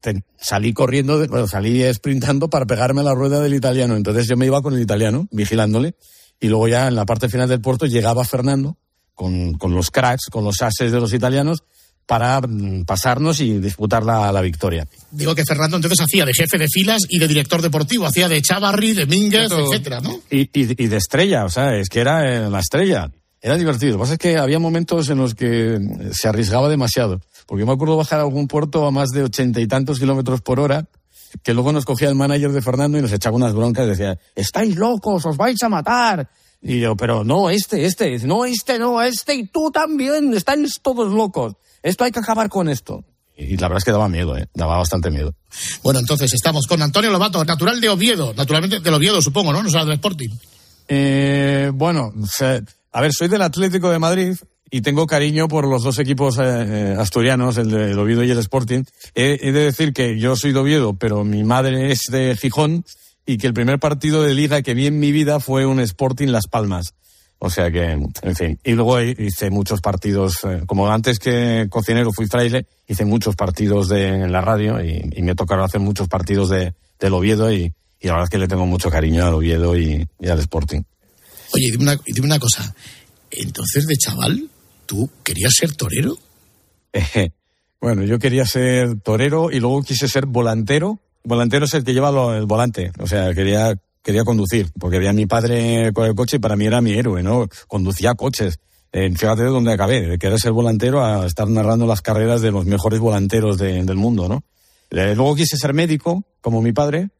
te, 0.00 0.24
salí 0.38 0.72
corriendo, 0.72 1.26
bueno, 1.28 1.46
salí 1.46 1.82
sprintando 1.92 2.50
para 2.50 2.66
pegarme 2.66 3.00
a 3.00 3.04
la 3.04 3.14
rueda 3.14 3.40
del 3.40 3.54
italiano. 3.54 3.96
Entonces 3.96 4.26
yo 4.28 4.36
me 4.36 4.46
iba 4.46 4.62
con 4.62 4.74
el 4.74 4.80
italiano, 4.80 5.28
vigilándole. 5.30 5.94
Y 6.40 6.48
luego 6.48 6.68
ya 6.68 6.88
en 6.88 6.94
la 6.94 7.06
parte 7.06 7.28
final 7.28 7.48
del 7.48 7.60
puerto 7.60 7.86
llegaba 7.86 8.24
Fernando 8.24 8.78
con, 9.14 9.54
con 9.54 9.74
los 9.74 9.90
cracks, 9.90 10.26
con 10.30 10.44
los 10.44 10.62
ases 10.62 10.90
de 10.90 11.00
los 11.00 11.12
italianos, 11.12 11.64
para 12.10 12.40
pasarnos 12.84 13.38
y 13.40 13.60
disputar 13.60 14.02
la, 14.02 14.32
la, 14.32 14.40
victoria. 14.40 14.84
Digo 15.12 15.32
que 15.32 15.44
Fernando 15.44 15.76
entonces 15.76 16.00
hacía 16.00 16.24
de 16.24 16.34
jefe 16.34 16.58
de 16.58 16.66
filas 16.66 17.02
y 17.08 17.20
de 17.20 17.28
director 17.28 17.62
deportivo, 17.62 18.04
hacía 18.04 18.28
de 18.28 18.42
Chavarri, 18.42 18.94
de 18.94 19.06
Mínguez, 19.06 19.48
etcétera, 19.52 20.00
¿no? 20.00 20.18
Y, 20.28 20.40
y, 20.40 20.82
y, 20.82 20.88
de 20.88 20.96
estrella, 20.96 21.44
o 21.44 21.48
sea, 21.48 21.76
es 21.76 21.88
que 21.88 22.00
era 22.00 22.26
eh, 22.28 22.50
la 22.50 22.58
estrella. 22.58 23.12
Era 23.40 23.56
divertido. 23.56 23.92
Lo 23.92 23.98
que 23.98 24.00
pasa 24.00 24.12
es 24.14 24.18
que 24.18 24.38
había 24.38 24.58
momentos 24.58 25.08
en 25.08 25.18
los 25.18 25.36
que 25.36 25.78
se 26.10 26.26
arriesgaba 26.26 26.68
demasiado. 26.68 27.20
Porque 27.46 27.60
yo 27.60 27.66
me 27.66 27.74
acuerdo 27.74 27.96
bajar 27.96 28.18
a 28.18 28.22
algún 28.22 28.48
puerto 28.48 28.88
a 28.88 28.90
más 28.90 29.10
de 29.10 29.22
ochenta 29.22 29.60
y 29.60 29.68
tantos 29.68 30.00
kilómetros 30.00 30.40
por 30.40 30.58
hora, 30.58 30.88
que 31.44 31.54
luego 31.54 31.70
nos 31.70 31.84
cogía 31.84 32.08
el 32.08 32.16
manager 32.16 32.50
de 32.50 32.60
Fernando 32.60 32.98
y 32.98 33.02
nos 33.02 33.12
echaba 33.12 33.36
unas 33.36 33.54
broncas 33.54 33.86
y 33.86 33.90
decía, 33.90 34.18
estáis 34.34 34.74
locos, 34.74 35.24
os 35.26 35.36
vais 35.36 35.62
a 35.62 35.68
matar. 35.68 36.28
Y 36.60 36.80
yo, 36.80 36.96
pero 36.96 37.22
no, 37.22 37.50
este, 37.50 37.84
este, 37.86 38.18
no, 38.26 38.44
este, 38.44 38.80
no, 38.80 39.00
este, 39.00 39.36
y 39.36 39.46
tú 39.46 39.70
también, 39.70 40.34
estáis 40.34 40.80
todos 40.82 41.12
locos 41.12 41.54
esto 41.82 42.04
hay 42.04 42.12
que 42.12 42.20
acabar 42.20 42.48
con 42.48 42.68
esto. 42.68 43.04
Y 43.36 43.56
la 43.56 43.68
verdad 43.68 43.78
es 43.78 43.84
que 43.84 43.92
daba 43.92 44.08
miedo, 44.08 44.36
¿eh? 44.36 44.46
daba 44.54 44.76
bastante 44.76 45.10
miedo. 45.10 45.34
Bueno, 45.82 46.00
entonces 46.00 46.32
estamos 46.34 46.66
con 46.66 46.82
Antonio 46.82 47.10
Lobato, 47.10 47.42
natural 47.44 47.80
de 47.80 47.88
Oviedo, 47.88 48.34
naturalmente 48.34 48.80
del 48.80 48.94
Oviedo, 48.94 49.22
supongo, 49.22 49.52
¿no? 49.52 49.62
No 49.62 49.70
sea 49.70 49.84
del 49.84 49.94
Sporting. 49.94 50.28
Eh, 50.88 51.70
bueno, 51.72 52.12
a 52.92 53.00
ver, 53.00 53.12
soy 53.12 53.28
del 53.28 53.42
Atlético 53.42 53.90
de 53.90 53.98
Madrid 53.98 54.36
y 54.70 54.82
tengo 54.82 55.06
cariño 55.06 55.48
por 55.48 55.66
los 55.66 55.82
dos 55.82 55.98
equipos 55.98 56.36
eh, 56.38 56.42
eh, 56.42 56.96
asturianos, 56.98 57.56
el 57.56 57.70
de 57.70 57.94
Oviedo 57.94 58.24
y 58.24 58.30
el 58.30 58.38
Sporting. 58.38 58.84
He, 59.14 59.38
he, 59.40 59.52
de 59.52 59.64
decir 59.64 59.92
que 59.94 60.18
yo 60.18 60.36
soy 60.36 60.52
de 60.52 60.58
Oviedo, 60.58 60.94
pero 60.94 61.24
mi 61.24 61.42
madre 61.42 61.90
es 61.92 62.02
de 62.10 62.36
Gijón 62.36 62.84
y 63.24 63.38
que 63.38 63.46
el 63.46 63.54
primer 63.54 63.78
partido 63.78 64.22
de 64.22 64.34
liga 64.34 64.62
que 64.62 64.74
vi 64.74 64.86
en 64.86 65.00
mi 65.00 65.12
vida 65.12 65.40
fue 65.40 65.64
un 65.64 65.80
Sporting 65.80 66.28
Las 66.28 66.46
Palmas. 66.46 66.94
O 67.42 67.48
sea 67.48 67.70
que, 67.70 67.92
en 67.92 68.36
fin. 68.36 68.58
Y 68.62 68.72
luego 68.72 69.00
hice 69.00 69.48
muchos 69.50 69.80
partidos, 69.80 70.44
eh, 70.44 70.62
como 70.66 70.90
antes 70.92 71.18
que 71.18 71.68
cocinero 71.70 72.12
fui 72.12 72.26
fraile, 72.26 72.66
hice 72.86 73.06
muchos 73.06 73.34
partidos 73.34 73.88
de, 73.88 74.08
en 74.08 74.30
la 74.30 74.42
radio 74.42 74.84
y, 74.84 75.10
y 75.16 75.22
me 75.22 75.34
tocaron 75.34 75.64
hacer 75.64 75.80
muchos 75.80 76.06
partidos 76.06 76.50
de, 76.50 76.74
del 76.98 77.14
Oviedo 77.14 77.50
y, 77.50 77.72
y 77.98 78.06
la 78.06 78.12
verdad 78.12 78.24
es 78.24 78.30
que 78.30 78.38
le 78.38 78.46
tengo 78.46 78.66
mucho 78.66 78.90
cariño 78.90 79.24
al 79.24 79.34
Oviedo 79.34 79.76
y, 79.76 80.06
y 80.18 80.28
al 80.28 80.38
Sporting. 80.40 80.82
Oye, 81.54 81.70
dime 81.70 81.84
una, 81.84 81.96
dime 82.06 82.26
una 82.26 82.38
cosa. 82.38 82.74
Entonces, 83.30 83.86
de 83.86 83.96
chaval, 83.96 84.50
¿tú 84.86 85.08
querías 85.22 85.54
ser 85.54 85.74
torero? 85.74 86.18
bueno, 87.80 88.04
yo 88.04 88.18
quería 88.18 88.44
ser 88.44 89.00
torero 89.00 89.50
y 89.50 89.60
luego 89.60 89.82
quise 89.82 90.08
ser 90.08 90.26
volantero. 90.26 90.98
Volantero 91.24 91.64
es 91.64 91.74
el 91.74 91.84
que 91.84 91.94
lleva 91.94 92.10
lo, 92.10 92.34
el 92.34 92.46
volante. 92.46 92.92
O 92.98 93.06
sea, 93.06 93.32
quería, 93.34 93.74
quería 94.02 94.24
conducir, 94.24 94.68
porque 94.78 94.98
veía 94.98 95.10
a 95.10 95.14
mi 95.14 95.26
padre 95.26 95.92
con 95.92 96.06
el 96.06 96.14
coche 96.14 96.36
y 96.36 96.40
para 96.40 96.56
mí 96.56 96.66
era 96.66 96.80
mi 96.80 96.92
héroe, 96.92 97.22
¿no? 97.22 97.48
Conducía 97.68 98.14
coches. 98.14 98.58
Eh, 98.92 99.10
fíjate 99.14 99.42
de 99.42 99.48
dónde 99.48 99.72
acabé, 99.72 100.00
de 100.00 100.18
querer 100.18 100.38
ser 100.38 100.52
volantero 100.52 101.04
a 101.04 101.26
estar 101.26 101.48
narrando 101.48 101.86
las 101.86 102.02
carreras 102.02 102.40
de 102.40 102.50
los 102.50 102.66
mejores 102.66 102.98
volanteros 102.98 103.56
de, 103.58 103.84
del 103.84 103.96
mundo, 103.96 104.28
¿no? 104.28 104.42
Eh, 104.90 105.14
luego 105.14 105.36
quise 105.36 105.56
ser 105.56 105.72
médico, 105.72 106.24
como 106.40 106.60
mi 106.60 106.72
padre, 106.72 107.10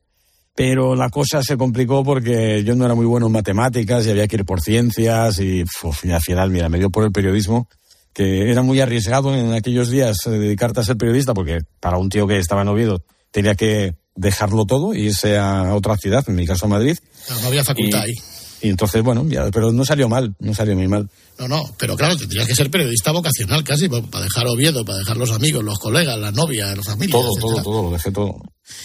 pero 0.54 0.96
la 0.96 1.10
cosa 1.10 1.42
se 1.42 1.56
complicó 1.56 2.02
porque 2.02 2.64
yo 2.64 2.74
no 2.74 2.84
era 2.84 2.94
muy 2.94 3.06
bueno 3.06 3.26
en 3.26 3.32
matemáticas 3.32 4.04
y 4.04 4.10
había 4.10 4.26
que 4.26 4.36
ir 4.36 4.44
por 4.44 4.60
ciencias 4.60 5.38
y, 5.38 5.62
uf, 5.62 6.04
y 6.04 6.10
al 6.10 6.20
final, 6.20 6.50
mira, 6.50 6.68
me 6.68 6.78
dio 6.78 6.90
por 6.90 7.04
el 7.04 7.12
periodismo, 7.12 7.68
que 8.12 8.50
era 8.50 8.62
muy 8.62 8.80
arriesgado 8.80 9.34
en 9.34 9.52
aquellos 9.52 9.90
días 9.90 10.18
eh, 10.26 10.30
dedicarte 10.30 10.80
a 10.80 10.84
ser 10.84 10.96
periodista 10.96 11.34
porque 11.34 11.60
para 11.78 11.98
un 11.98 12.08
tío 12.08 12.26
que 12.26 12.38
estaba 12.38 12.62
en 12.62 12.68
Oviedo 12.68 13.04
tenía 13.30 13.54
que 13.54 13.94
dejarlo 14.14 14.64
todo 14.66 14.92
e 14.92 15.00
irse 15.00 15.38
a 15.38 15.74
otra 15.74 15.96
ciudad, 15.96 16.24
en 16.28 16.34
mi 16.34 16.46
caso 16.46 16.68
Madrid. 16.68 16.98
No, 17.28 17.40
no 17.40 17.46
había 17.48 17.64
facultad 17.64 18.00
y, 18.06 18.10
ahí. 18.10 18.14
Y 18.62 18.68
entonces, 18.68 19.02
bueno, 19.02 19.26
ya, 19.28 19.50
pero 19.50 19.72
no 19.72 19.84
salió 19.84 20.08
mal, 20.08 20.34
no 20.38 20.54
salió 20.54 20.76
muy 20.76 20.86
mal. 20.86 21.08
No, 21.38 21.48
no, 21.48 21.74
pero 21.78 21.96
claro, 21.96 22.16
tendrías 22.16 22.46
que 22.46 22.54
ser 22.54 22.70
periodista 22.70 23.10
vocacional 23.12 23.64
casi, 23.64 23.88
para 23.88 24.24
dejar 24.24 24.46
Oviedo, 24.46 24.84
para 24.84 24.98
dejar 24.98 25.16
los 25.16 25.30
amigos, 25.30 25.64
los 25.64 25.78
colegas, 25.78 26.18
la 26.18 26.30
novia, 26.30 26.74
los 26.74 26.84
familias. 26.84 27.18
Todo, 27.18 27.30
etcétera. 27.30 27.62
todo, 27.62 27.72
todo, 27.72 27.82
lo 27.84 27.90
dejé 27.90 28.10
todo. 28.10 28.36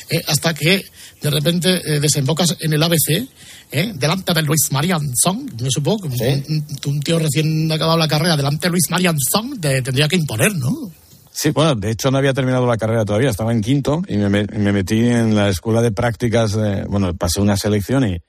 Eh, 0.09 0.21
hasta 0.27 0.53
que 0.53 0.85
de 1.21 1.29
repente 1.29 1.81
eh, 1.85 1.99
desembocas 1.99 2.55
en 2.61 2.71
el 2.71 2.81
ABC, 2.81 3.27
eh, 3.71 3.91
delante 3.95 4.33
de 4.33 4.41
Luis 4.43 4.71
Marianzón, 4.71 5.51
me 5.61 5.69
supongo, 5.69 6.09
¿Sí? 6.11 6.43
un, 6.47 6.65
un, 6.85 6.99
tío 7.01 7.19
recién 7.19 7.69
acabado 7.69 7.97
la 7.97 8.07
carrera, 8.07 8.38
delante 8.38 8.67
de 8.67 8.71
Luis 8.71 8.85
Marianzón, 8.89 9.59
te 9.59 9.81
tendría 9.81 10.07
que 10.07 10.15
imponer, 10.15 10.55
¿no? 10.55 10.91
Sí, 11.37 11.49
bueno, 11.49 11.75
de 11.75 11.91
hecho 11.91 12.11
no 12.11 12.17
había 12.17 12.33
terminado 12.33 12.65
la 12.65 12.77
carrera 12.77 13.03
todavía, 13.03 13.29
estaba 13.29 13.51
en 13.51 13.59
quinto 13.59 14.03
y 14.07 14.15
me, 14.15 14.29
me 14.29 14.71
metí 14.71 14.99
en 14.99 15.35
la 15.35 15.49
escuela 15.49 15.81
de 15.81 15.91
prácticas, 15.91 16.57
bueno, 16.87 17.13
pasé 17.13 17.41
una 17.41 17.57
selección 17.57 18.07
y, 18.07 18.21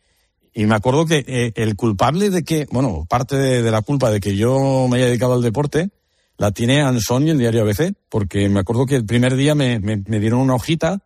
y 0.52 0.66
me 0.66 0.74
acuerdo 0.74 1.06
que 1.06 1.24
eh, 1.24 1.52
el 1.54 1.76
culpable 1.76 2.30
de 2.30 2.42
que, 2.42 2.66
bueno, 2.68 3.06
parte 3.08 3.36
de, 3.36 3.62
de, 3.62 3.70
la 3.70 3.82
culpa 3.82 4.10
de 4.10 4.18
que 4.18 4.34
yo 4.34 4.88
me 4.90 4.96
haya 4.96 5.06
dedicado 5.06 5.34
al 5.34 5.42
deporte, 5.42 5.90
la 6.36 6.50
tiene 6.50 6.82
Anson 6.82 7.28
y 7.28 7.30
el 7.30 7.38
diario 7.38 7.62
ABC, 7.62 7.94
porque 8.08 8.48
me 8.48 8.58
acuerdo 8.58 8.86
que 8.86 8.96
el 8.96 9.06
primer 9.06 9.36
día 9.36 9.54
me, 9.54 9.78
me, 9.78 10.02
me, 10.04 10.18
dieron 10.18 10.40
una 10.40 10.56
hojita 10.56 11.04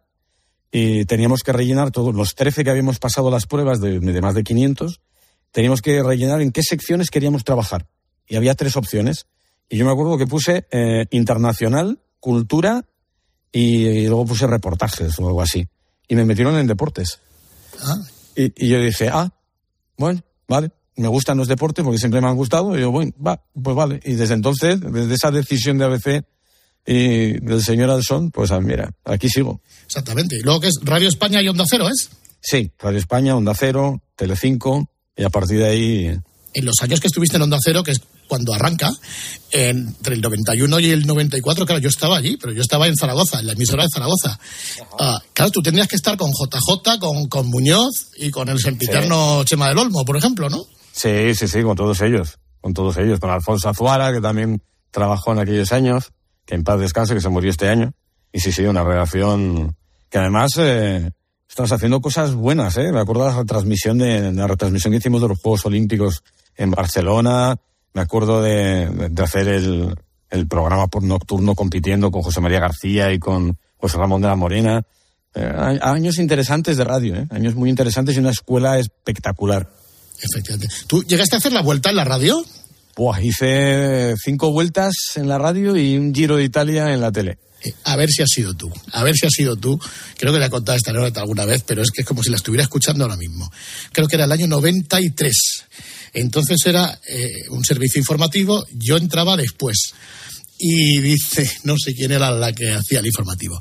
y 0.72 1.04
teníamos 1.04 1.42
que 1.42 1.52
rellenar 1.52 1.90
todos 1.90 2.14
los 2.14 2.34
13 2.34 2.64
que 2.64 2.70
habíamos 2.70 2.98
pasado 2.98 3.30
las 3.30 3.44
pruebas 3.44 3.78
de, 3.78 4.00
de 4.00 4.20
más 4.22 4.34
de 4.34 4.42
500, 4.42 5.02
teníamos 5.52 5.82
que 5.82 6.02
rellenar 6.02 6.40
en 6.40 6.50
qué 6.50 6.62
secciones 6.62 7.10
queríamos 7.10 7.44
trabajar. 7.44 7.88
Y 8.26 8.36
había 8.36 8.54
tres 8.54 8.74
opciones. 8.78 9.26
Y 9.70 9.78
yo 9.78 9.87
me 9.87 9.92
acuerdo 9.92 10.18
que 10.18 10.26
puse 10.26 10.66
eh, 10.70 11.06
internacional, 11.12 12.00
cultura 12.18 12.85
y, 13.52 13.87
y, 13.87 14.06
luego 14.09 14.26
puse 14.26 14.46
reportajes 14.46 15.18
o 15.18 15.28
algo 15.28 15.40
así. 15.40 15.66
Y 16.09 16.16
me 16.16 16.24
metieron 16.24 16.56
en 16.56 16.66
deportes. 16.66 17.20
Ah. 17.80 17.96
Y, 18.35 18.66
y 18.66 18.68
yo 18.68 18.80
dije, 18.80 19.09
ah, 19.09 19.33
bueno, 19.96 20.20
vale, 20.48 20.72
me 20.96 21.09
gustan 21.09 21.38
los 21.38 21.48
deportes 21.48 21.85
porque 21.85 21.98
siempre 21.98 22.20
me 22.20 22.26
han 22.26 22.37
gustado. 22.37 22.76
Y 22.76 22.80
yo, 22.80 22.90
bueno, 22.90 23.12
va, 23.24 23.42
pues 23.62 23.76
vale. 23.76 24.00
Y 24.04 24.14
desde 24.14 24.35
entonces, 24.35 24.80
desde 24.80 25.14
esa 25.14 25.30
decisión 25.30 25.78
de 25.78 25.85
ABC 25.85 26.24
y 26.85 27.38
del 27.40 27.62
señor 27.62 27.90
Alson, 27.90 28.33
pues 28.33 28.50
ah, 28.50 28.61
mira, 28.61 28.92
aquí 29.04 29.28
sigo. 29.28 29.61
Exactamente. 29.87 30.37
Y 30.37 30.40
luego 30.40 30.61
que 30.61 30.68
es 30.68 30.80
Radio 30.83 31.09
España 31.09 31.40
y 31.42 31.48
Onda 31.48 31.64
Cero, 31.68 31.88
¿es? 31.88 32.11
Sí, 32.40 32.72
Radio 32.78 32.98
España, 32.98 33.37
Onda 33.37 33.54
Cero, 33.54 34.02
Telecinco, 34.16 34.90
y 35.16 35.22
a 35.22 35.30
partir 35.30 35.59
de 35.59 35.66
ahí. 35.66 36.18
En 36.54 36.64
los 36.64 36.76
años 36.83 37.00
que 37.00 37.06
estuviste 37.06 37.37
en 37.37 37.42
Onda 37.42 37.59
Cero, 37.62 37.83
que 37.83 37.92
es 37.92 38.00
cuando 38.31 38.55
arranca, 38.55 38.93
entre 39.51 40.14
el 40.14 40.21
91 40.21 40.79
y 40.79 40.90
el 40.90 41.05
94, 41.05 41.66
claro, 41.66 41.81
yo 41.81 41.88
estaba 41.88 42.16
allí, 42.16 42.37
pero 42.37 42.53
yo 42.53 42.62
estaba 42.62 42.87
en 42.87 42.95
Zaragoza, 42.95 43.40
en 43.40 43.49
la 43.49 43.55
emisora 43.55 43.83
de 43.83 43.88
Zaragoza. 43.93 44.38
Uh, 44.93 45.19
claro, 45.35 45.51
tú 45.51 45.61
tenías 45.61 45.88
que 45.88 45.97
estar 45.97 46.16
con 46.16 46.31
JJ, 46.31 47.01
con, 47.01 47.27
con 47.27 47.49
Muñoz 47.49 48.12
y 48.16 48.31
con 48.31 48.49
el 48.49 48.61
sempiterno 48.61 49.40
sí. 49.40 49.47
Chema 49.47 49.69
del 49.69 49.79
Olmo, 49.79 50.05
por 50.05 50.16
ejemplo, 50.16 50.49
¿no? 50.49 50.64
Sí, 50.93 51.35
sí, 51.35 51.49
sí, 51.49 51.62
con 51.62 51.77
todos 51.77 52.01
ellos, 52.03 52.38
con 52.61 52.73
todos 52.73 52.97
ellos, 52.99 53.19
con 53.19 53.31
Alfonso 53.31 53.69
Azuara, 53.69 54.12
que 54.12 54.21
también 54.21 54.62
trabajó 54.93 55.33
en 55.33 55.40
aquellos 55.40 55.73
años, 55.73 56.12
que 56.47 56.55
en 56.55 56.62
paz 56.62 56.79
descanse, 56.79 57.14
que 57.14 57.21
se 57.21 57.29
murió 57.29 57.51
este 57.51 57.69
año. 57.69 57.93
Y 58.33 58.38
sí, 58.38 58.53
sí, 58.53 58.62
una 58.62 58.85
relación 58.85 59.77
que 60.09 60.19
además 60.19 60.53
eh, 60.59 61.11
estamos 61.49 61.73
haciendo 61.73 62.01
cosas 62.01 62.35
buenas, 62.35 62.77
¿eh? 62.77 62.93
Me 62.93 63.01
acuerdo 63.01 63.27
de 63.27 63.35
la 63.35 63.45
transmisión 63.45 63.99
de, 63.99 64.21
de 64.21 64.33
la 64.33 64.47
retransmisión 64.47 64.93
que 64.93 64.99
hicimos 64.99 65.21
de 65.21 65.29
los 65.29 65.40
Juegos 65.40 65.66
Olímpicos 65.66 66.23
en 66.57 66.71
Barcelona, 66.71 67.57
me 67.92 68.03
acuerdo 68.03 68.42
de, 68.42 69.09
de 69.11 69.22
hacer 69.22 69.48
el, 69.48 69.94
el, 70.31 70.46
programa 70.46 70.87
por 70.87 71.03
nocturno 71.03 71.55
compitiendo 71.55 72.11
con 72.11 72.22
José 72.22 72.40
María 72.40 72.61
García 72.61 73.12
y 73.12 73.18
con 73.18 73.59
José 73.76 73.98
Ramón 73.98 74.22
de 74.22 74.29
la 74.29 74.37
Morena. 74.37 74.83
Eh, 75.35 75.79
años 75.83 76.18
interesantes 76.18 76.76
de 76.76 76.85
radio, 76.85 77.16
¿eh? 77.16 77.26
años 77.31 77.55
muy 77.55 77.70
interesantes 77.70 78.16
y 78.16 78.18
una 78.18 78.31
escuela 78.31 78.79
espectacular. 78.79 79.68
Efectivamente. 80.20 80.74
¿Tú 80.87 81.03
llegaste 81.05 81.37
a 81.37 81.38
hacer 81.38 81.53
la 81.53 81.62
vuelta 81.62 81.90
en 81.90 81.96
la 81.96 82.05
radio? 82.05 82.44
Buah, 82.96 83.22
hice 83.22 84.14
cinco 84.22 84.53
vueltas 84.53 84.92
en 85.14 85.29
la 85.29 85.38
radio 85.38 85.76
y 85.76 85.96
un 85.96 86.14
giro 86.14 86.37
de 86.37 86.44
Italia 86.44 86.92
en 86.92 87.00
la 87.00 87.12
tele. 87.12 87.38
Eh, 87.62 87.72
a 87.85 87.96
ver 87.96 88.11
si 88.11 88.22
has 88.22 88.29
sido 88.29 88.55
tú, 88.55 88.72
a 88.92 89.05
ver 89.05 89.14
si 89.14 89.26
has 89.26 89.33
sido 89.33 89.57
tú. 89.57 89.79
Creo 90.18 90.33
que 90.33 90.38
le 90.38 90.46
he 90.46 90.50
contado 90.50 90.76
esta 90.76 90.90
anécdota 90.90 91.20
alguna 91.20 91.44
vez, 91.44 91.62
pero 91.66 91.83
es 91.83 91.90
que 91.90 92.03
es 92.03 92.07
como 92.07 92.22
si 92.22 92.31
la 92.31 92.37
estuviera 92.37 92.62
escuchando 92.62 93.05
ahora 93.05 93.16
mismo. 93.16 93.50
Creo 93.92 94.07
que 94.07 94.16
era 94.16 94.24
el 94.24 94.33
año 94.33 94.46
93. 94.48 95.33
Entonces 96.12 96.59
era 96.66 97.01
eh, 97.07 97.49
un 97.51 97.64
servicio 97.64 97.99
informativo, 97.99 98.64
yo 98.73 98.96
entraba 98.96 99.37
después. 99.37 99.92
Y 100.59 101.01
dice, 101.01 101.51
no 101.64 101.77
sé 101.79 101.94
quién 101.94 102.12
era 102.12 102.31
la 102.31 102.53
que 102.53 102.73
hacía 102.73 103.01
el 103.01 103.07
informativo. 103.07 103.59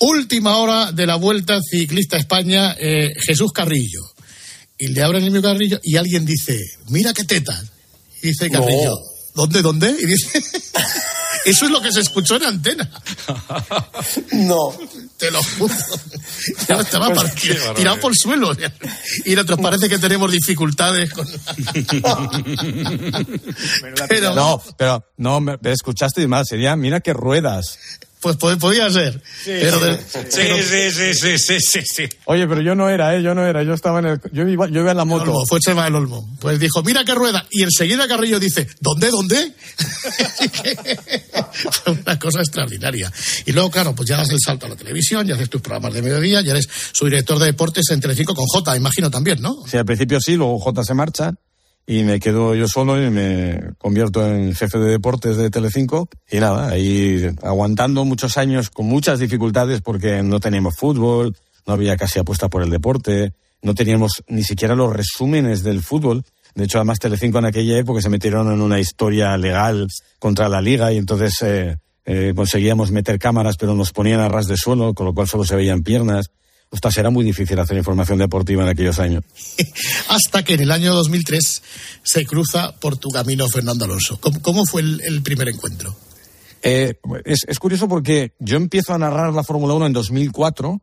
Última 0.00 0.58
hora 0.58 0.92
de 0.92 1.06
la 1.06 1.16
Vuelta 1.16 1.58
Ciclista 1.62 2.16
España, 2.16 2.76
eh, 2.78 3.12
Jesús 3.24 3.52
Carrillo. 3.52 4.02
Y 4.78 4.88
le 4.88 5.02
abren 5.02 5.24
el 5.24 5.30
mío 5.30 5.40
Carrillo 5.40 5.80
y 5.82 5.96
alguien 5.96 6.26
dice, 6.26 6.60
mira 6.88 7.14
qué 7.14 7.24
tetas. 7.24 7.64
Y 8.22 8.28
dice 8.28 8.50
Carrillo, 8.50 8.90
no. 8.90 9.42
¿dónde, 9.42 9.62
dónde? 9.62 9.96
Y 10.00 10.06
dice, 10.06 10.42
eso 11.44 11.66
es 11.66 11.70
lo 11.70 11.80
que 11.80 11.92
se 11.92 12.00
escuchó 12.00 12.36
en 12.36 12.44
antena. 12.44 12.90
No. 14.32 14.72
Te 15.16 15.30
lo 15.30 15.42
juro. 15.42 15.74
Ya 16.68 16.76
estaba 16.76 17.12
pues 17.12 17.34
tirado 17.76 18.00
por 18.00 18.12
el 18.12 18.18
suelo. 18.18 18.52
Y 19.24 19.34
nosotros 19.34 19.60
parece 19.60 19.88
que 19.88 19.98
tenemos 19.98 20.30
dificultades 20.30 21.12
con. 21.12 21.26
pero, 24.08 24.34
no, 24.34 24.62
pero 24.76 25.04
no, 25.16 25.40
me 25.40 25.58
escuchaste 25.64 26.26
mal. 26.26 26.44
Sería, 26.46 26.76
mira 26.76 27.00
qué 27.00 27.12
ruedas. 27.12 27.78
Pues 28.24 28.56
podía 28.56 28.88
ser. 28.88 29.20
Sí, 29.44 29.52
pero 29.60 29.78
de, 29.80 29.98
sí, 29.98 30.04
pero... 30.34 30.56
sí, 30.56 30.90
sí, 30.90 31.12
sí, 31.12 31.38
sí, 31.38 31.58
sí, 31.60 31.80
sí, 31.84 32.08
Oye, 32.24 32.48
pero 32.48 32.62
yo 32.62 32.74
no 32.74 32.88
era, 32.88 33.14
¿eh? 33.14 33.22
Yo 33.22 33.34
no 33.34 33.46
era. 33.46 33.62
Yo 33.62 33.74
estaba 33.74 33.98
en 33.98 34.06
el. 34.06 34.20
Yo 34.32 34.48
iba, 34.48 34.66
yo 34.70 34.80
iba 34.80 34.92
en 34.92 34.96
la 34.96 35.04
moto. 35.04 35.24
Olmo, 35.24 35.44
fue 35.46 35.60
Chema 35.60 35.84
del 35.84 35.96
Olmo. 35.96 36.26
Pues 36.40 36.58
dijo, 36.58 36.82
mira 36.82 37.04
qué 37.04 37.14
rueda. 37.14 37.46
Y 37.50 37.64
enseguida 37.64 38.08
Carrillo 38.08 38.40
dice, 38.40 38.66
¿dónde, 38.80 39.10
dónde? 39.10 39.36
fue 41.70 41.92
una 41.92 42.18
cosa 42.18 42.40
extraordinaria. 42.40 43.12
Y 43.44 43.52
luego, 43.52 43.70
claro, 43.70 43.94
pues 43.94 44.08
ya 44.08 44.16
das 44.16 44.30
el 44.30 44.38
salto 44.42 44.64
a 44.64 44.70
la 44.70 44.76
televisión, 44.76 45.26
ya 45.26 45.34
haces 45.34 45.50
tus 45.50 45.60
programas 45.60 45.92
de 45.92 46.00
mediodía, 46.00 46.40
ya 46.40 46.52
eres 46.52 46.66
su 46.92 47.04
director 47.04 47.38
de 47.38 47.44
deportes 47.44 47.90
en 47.90 48.00
Telecinco 48.00 48.34
con 48.34 48.46
J, 48.46 48.74
imagino 48.74 49.10
también, 49.10 49.42
¿no? 49.42 49.64
Sí, 49.70 49.76
al 49.76 49.84
principio 49.84 50.18
sí, 50.18 50.36
luego 50.36 50.58
J 50.58 50.82
se 50.82 50.94
marcha 50.94 51.34
y 51.86 52.02
me 52.02 52.18
quedo 52.18 52.54
yo 52.54 52.66
solo 52.66 53.02
y 53.02 53.10
me 53.10 53.72
convierto 53.78 54.26
en 54.26 54.54
jefe 54.54 54.78
de 54.78 54.90
deportes 54.90 55.36
de 55.36 55.50
Telecinco 55.50 56.08
y 56.30 56.38
nada, 56.38 56.68
ahí 56.70 57.30
aguantando 57.42 58.04
muchos 58.04 58.38
años 58.38 58.70
con 58.70 58.86
muchas 58.86 59.18
dificultades 59.18 59.82
porque 59.82 60.22
no 60.22 60.40
teníamos 60.40 60.76
fútbol, 60.76 61.36
no 61.66 61.74
había 61.74 61.96
casi 61.96 62.18
apuesta 62.18 62.48
por 62.48 62.62
el 62.62 62.70
deporte, 62.70 63.34
no 63.62 63.74
teníamos 63.74 64.22
ni 64.28 64.42
siquiera 64.42 64.74
los 64.74 64.92
resúmenes 64.92 65.62
del 65.62 65.82
fútbol. 65.82 66.24
De 66.54 66.64
hecho, 66.64 66.78
además 66.78 66.98
Telecinco 67.00 67.38
en 67.38 67.46
aquella 67.46 67.78
época 67.78 68.00
se 68.00 68.10
metieron 68.10 68.52
en 68.52 68.60
una 68.60 68.78
historia 68.78 69.36
legal 69.36 69.88
contra 70.18 70.48
la 70.48 70.60
liga 70.60 70.92
y 70.92 70.98
entonces 70.98 71.42
eh, 71.42 71.76
eh, 72.06 72.32
conseguíamos 72.36 72.92
meter 72.92 73.18
cámaras 73.18 73.56
pero 73.58 73.74
nos 73.74 73.92
ponían 73.92 74.20
a 74.20 74.28
ras 74.28 74.46
de 74.46 74.56
suelo, 74.56 74.94
con 74.94 75.06
lo 75.06 75.14
cual 75.14 75.28
solo 75.28 75.44
se 75.44 75.56
veían 75.56 75.82
piernas. 75.82 76.30
Ostras, 76.74 76.98
era 76.98 77.10
muy 77.10 77.24
difícil 77.24 77.58
hacer 77.58 77.76
información 77.76 78.18
deportiva 78.18 78.64
en 78.64 78.68
aquellos 78.68 78.98
años. 78.98 79.22
Hasta 80.08 80.42
que 80.42 80.54
en 80.54 80.60
el 80.62 80.72
año 80.72 80.92
2003 80.92 81.62
se 82.02 82.26
cruza 82.26 82.74
por 82.80 82.96
tu 82.96 83.10
camino 83.10 83.48
Fernando 83.48 83.84
Alonso. 83.84 84.18
¿Cómo, 84.20 84.42
cómo 84.42 84.64
fue 84.66 84.82
el, 84.82 85.00
el, 85.02 85.22
primer 85.22 85.48
encuentro? 85.48 85.96
Eh, 86.62 86.98
es, 87.24 87.40
es, 87.46 87.58
curioso 87.60 87.88
porque 87.88 88.34
yo 88.40 88.56
empiezo 88.56 88.92
a 88.92 88.98
narrar 88.98 89.32
la 89.32 89.44
Fórmula 89.44 89.74
1 89.74 89.86
en 89.86 89.92
2004, 89.92 90.82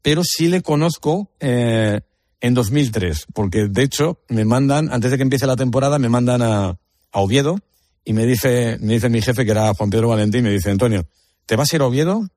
pero 0.00 0.22
sí 0.24 0.46
le 0.46 0.62
conozco 0.62 1.32
eh, 1.40 2.00
en 2.40 2.54
2003, 2.54 3.26
porque 3.34 3.66
de 3.68 3.82
hecho 3.82 4.20
me 4.28 4.44
mandan, 4.44 4.92
antes 4.92 5.10
de 5.10 5.16
que 5.16 5.24
empiece 5.24 5.46
la 5.48 5.56
temporada, 5.56 5.98
me 5.98 6.08
mandan 6.08 6.42
a, 6.42 6.68
a 6.68 7.20
Oviedo 7.20 7.58
y 8.04 8.12
me 8.12 8.26
dice, 8.26 8.78
me 8.80 8.94
dice 8.94 9.08
mi 9.08 9.20
jefe, 9.22 9.44
que 9.44 9.50
era 9.50 9.74
Juan 9.74 9.90
Pedro 9.90 10.08
Valentín, 10.08 10.44
me 10.44 10.50
dice, 10.50 10.70
Antonio, 10.70 11.04
¿te 11.46 11.56
vas 11.56 11.72
a 11.72 11.76
ir 11.76 11.82
a 11.82 11.86
Oviedo? 11.86 12.28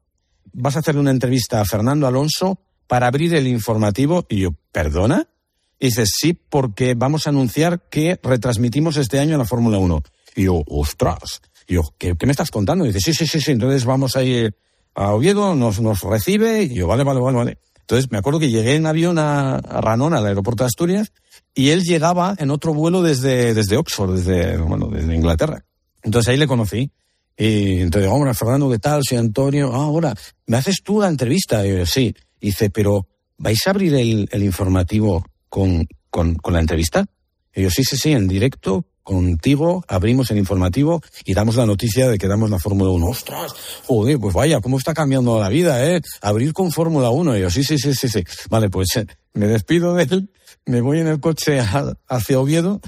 ¿Vas 0.54 0.76
a 0.76 0.80
hacerle 0.80 1.02
una 1.02 1.12
entrevista 1.12 1.62
a 1.62 1.65
Fernando 1.65 2.08
Alonso 2.08 2.60
para 2.88 3.08
abrir 3.08 3.34
el 3.36 3.48
informativo? 3.48 4.26
Y 4.30 4.41
yo, 4.41 4.50
¿perdona? 4.71 5.28
Y 5.80 5.88
dice, 5.88 6.06
sí, 6.06 6.34
porque 6.34 6.93
vamos 6.95 7.28
a 7.28 7.32
anunciar 7.32 7.82
que 7.89 8.19
retransmitimos 8.24 8.98
este 8.98 9.19
año 9.19 9.38
la 9.38 9.45
Fórmula 9.45 9.78
1. 9.78 10.04
Y 10.36 10.43
yo, 10.43 10.63
ostras. 10.67 11.41
Y 11.67 11.76
yo, 11.76 11.82
¿qué, 11.98 12.15
¿qué, 12.17 12.26
me 12.26 12.32
estás 12.32 12.52
contando? 12.52 12.86
Y 12.86 12.91
dice, 12.91 13.00
sí, 13.00 13.13
sí, 13.13 13.28
sí, 13.28 13.41
sí, 13.41 13.52
entonces 13.52 13.86
vamos 13.86 14.15
a 14.15 14.24
ir 14.24 14.56
a 14.93 15.12
Oviedo, 15.13 15.56
nos, 15.56 15.82
nos 15.82 16.02
recibe. 16.02 16.63
Y 16.63 16.76
yo, 16.76 16.88
vale, 16.88 17.04
vale, 17.04 17.19
vale, 17.19 17.38
vale. 17.38 17.58
Entonces 17.86 18.12
me 18.12 18.17
acuerdo 18.17 18.39
que 18.39 18.50
llegué 18.50 18.76
en 18.76 18.88
avión 18.88 19.19
a, 19.19 19.58
a 19.58 19.93
al 19.93 20.26
aeropuerto 20.26 20.63
de 20.63 20.67
Asturias, 20.67 21.12
y 21.54 21.69
él 21.69 21.84
llegaba 21.84 22.36
en 22.38 22.50
otro 22.50 22.74
vuelo 22.74 23.02
desde, 23.02 23.54
desde 23.54 23.78
Oxford, 23.78 24.15
desde, 24.15 24.58
bueno, 24.58 24.88
desde 24.88 25.15
Inglaterra. 25.15 25.63
Entonces 26.02 26.30
ahí 26.30 26.38
le 26.38 26.48
conocí. 26.48 26.91
Y 27.38 27.82
entonces 27.82 28.10
hombre, 28.12 28.34
Fernando, 28.34 28.69
¿qué 28.69 28.80
tal? 28.80 29.02
Soy 29.08 29.17
Antonio. 29.17 29.71
Ah, 29.74 29.84
ahora, 29.84 30.13
¿me 30.48 30.58
haces 30.58 30.78
tú 30.84 31.00
la 31.00 31.08
entrevista? 31.08 31.65
Y 31.65 31.78
yo, 31.78 31.86
sí. 31.86 32.15
Dice, 32.46 32.70
pero 32.70 33.08
¿vais 33.38 33.66
a 33.66 33.72
abrir 33.72 33.96
el, 33.96 34.44
informativo 34.44 35.26
con, 35.50 35.88
con, 36.12 36.36
con, 36.36 36.54
la 36.54 36.60
entrevista? 36.60 37.04
Y 37.56 37.64
yo, 37.64 37.72
sí, 37.72 37.84
sí, 37.84 37.98
sí, 37.98 38.12
en 38.12 38.28
directo, 38.28 38.86
contigo, 39.02 39.84
abrimos 39.88 40.30
el 40.30 40.38
informativo 40.38 41.02
y 41.26 41.34
damos 41.34 41.56
la 41.56 41.66
noticia 41.66 42.08
de 42.08 42.20
que 42.20 42.28
damos 42.28 42.52
la 42.52 42.60
Fórmula 42.60 42.92
1. 42.92 43.06
¡Ostras! 43.08 43.56
Joder, 43.88 44.20
pues 44.20 44.36
vaya, 44.36 44.62
¿cómo 44.62 44.78
está 44.78 44.94
cambiando 44.94 45.40
la 45.40 45.50
vida, 45.50 45.84
eh? 45.88 46.02
Abrir 46.22 46.54
con 46.54 46.72
Fórmula 46.72 47.10
1. 47.10 47.36
Y 47.36 47.42
yo, 47.42 47.50
sí, 47.50 47.64
sí, 47.64 47.80
sí, 47.80 47.96
sí, 47.96 48.10
sí. 48.10 48.24
Vale, 48.52 48.70
pues 48.70 48.96
eh, 48.98 49.08
me 49.34 49.48
despido 49.48 49.96
de 49.96 50.04
él, 50.04 50.32
me 50.68 50.82
voy 50.82 51.00
en 51.00 51.08
el 51.08 51.20
coche 51.20 51.60
hacia 52.08 52.40
Oviedo 52.40 52.80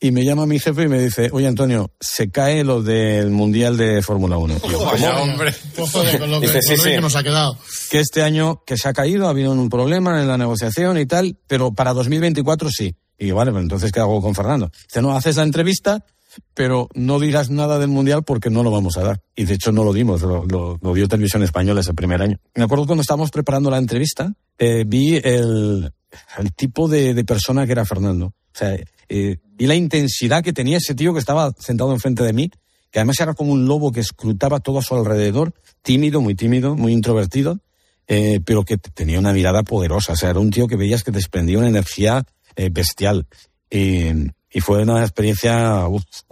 y 0.00 0.10
me 0.10 0.24
llama 0.24 0.46
mi 0.46 0.58
jefe 0.58 0.82
y 0.82 0.88
me 0.88 1.00
dice, 1.00 1.30
oye 1.32 1.46
Antonio, 1.46 1.92
se 2.00 2.30
cae 2.30 2.64
lo 2.64 2.82
del 2.82 3.30
Mundial 3.30 3.76
de 3.76 4.02
Fórmula 4.02 4.36
1. 4.36 4.60
Yo, 4.70 4.84
Vaya, 4.84 5.22
hombre. 5.22 5.54
con 5.74 6.30
lo 6.30 6.40
que, 6.40 6.46
dice, 6.46 6.62
sí, 6.62 6.76
sí. 6.76 6.90
que 6.90 7.00
nos 7.00 7.16
ha 7.16 7.22
quedado. 7.22 7.58
Que 7.90 8.00
este 8.00 8.22
año 8.22 8.62
que 8.66 8.76
se 8.76 8.88
ha 8.88 8.92
caído, 8.92 9.26
ha 9.26 9.30
habido 9.30 9.52
un 9.52 9.68
problema 9.68 10.20
en 10.20 10.28
la 10.28 10.36
negociación 10.36 10.98
y 10.98 11.06
tal, 11.06 11.38
pero 11.46 11.72
para 11.72 11.92
2024 11.94 12.68
sí. 12.70 12.94
Y 13.18 13.30
vale, 13.30 13.52
pues 13.52 13.62
entonces, 13.62 13.92
¿qué 13.92 14.00
hago 14.00 14.20
con 14.20 14.34
Fernando? 14.34 14.70
Dice, 14.88 15.00
no, 15.00 15.16
haces 15.16 15.36
la 15.36 15.44
entrevista, 15.44 16.04
pero 16.52 16.88
no 16.94 17.20
dirás 17.20 17.50
nada 17.50 17.78
del 17.78 17.88
Mundial 17.88 18.24
porque 18.24 18.50
no 18.50 18.62
lo 18.62 18.70
vamos 18.70 18.96
a 18.96 19.02
dar. 19.02 19.22
Y 19.36 19.44
de 19.44 19.54
hecho 19.54 19.72
no 19.72 19.84
lo 19.84 19.92
dimos, 19.92 20.22
lo, 20.22 20.44
lo, 20.44 20.78
lo 20.80 20.94
dio 20.94 21.08
Televisión 21.08 21.42
Española 21.42 21.80
ese 21.80 21.94
primer 21.94 22.20
año. 22.22 22.38
Me 22.54 22.64
acuerdo 22.64 22.86
cuando 22.86 23.02
estábamos 23.02 23.30
preparando 23.30 23.70
la 23.70 23.78
entrevista, 23.78 24.32
eh, 24.58 24.84
vi 24.86 25.16
el, 25.16 25.92
el 26.38 26.54
tipo 26.54 26.88
de, 26.88 27.14
de, 27.14 27.24
persona 27.24 27.66
que 27.66 27.72
era 27.72 27.84
Fernando. 27.84 28.26
O 28.26 28.56
sea, 28.56 28.76
eh, 29.08 29.36
y 29.58 29.66
la 29.66 29.74
intensidad 29.74 30.42
que 30.42 30.52
tenía 30.52 30.78
ese 30.78 30.94
tío 30.94 31.12
que 31.12 31.20
estaba 31.20 31.52
sentado 31.58 31.92
enfrente 31.92 32.22
de 32.22 32.32
mí, 32.32 32.50
que 32.90 33.00
además 33.00 33.20
era 33.20 33.34
como 33.34 33.52
un 33.52 33.66
lobo 33.66 33.92
que 33.92 34.00
escrutaba 34.00 34.60
todo 34.60 34.78
a 34.78 34.82
su 34.82 34.94
alrededor, 34.94 35.52
tímido, 35.82 36.20
muy 36.20 36.34
tímido, 36.34 36.76
muy 36.76 36.92
introvertido, 36.92 37.60
eh, 38.06 38.40
pero 38.44 38.64
que 38.64 38.76
tenía 38.76 39.18
una 39.18 39.32
mirada 39.32 39.62
poderosa. 39.62 40.12
O 40.12 40.16
sea, 40.16 40.30
era 40.30 40.40
un 40.40 40.50
tío 40.50 40.66
que 40.66 40.76
veías 40.76 41.02
que 41.02 41.10
desprendía 41.10 41.58
una 41.58 41.68
energía 41.68 42.24
eh, 42.56 42.70
bestial. 42.70 43.26
Y, 43.70 44.12
fue 44.60 44.84
una 44.84 45.02
experiencia 45.02 45.80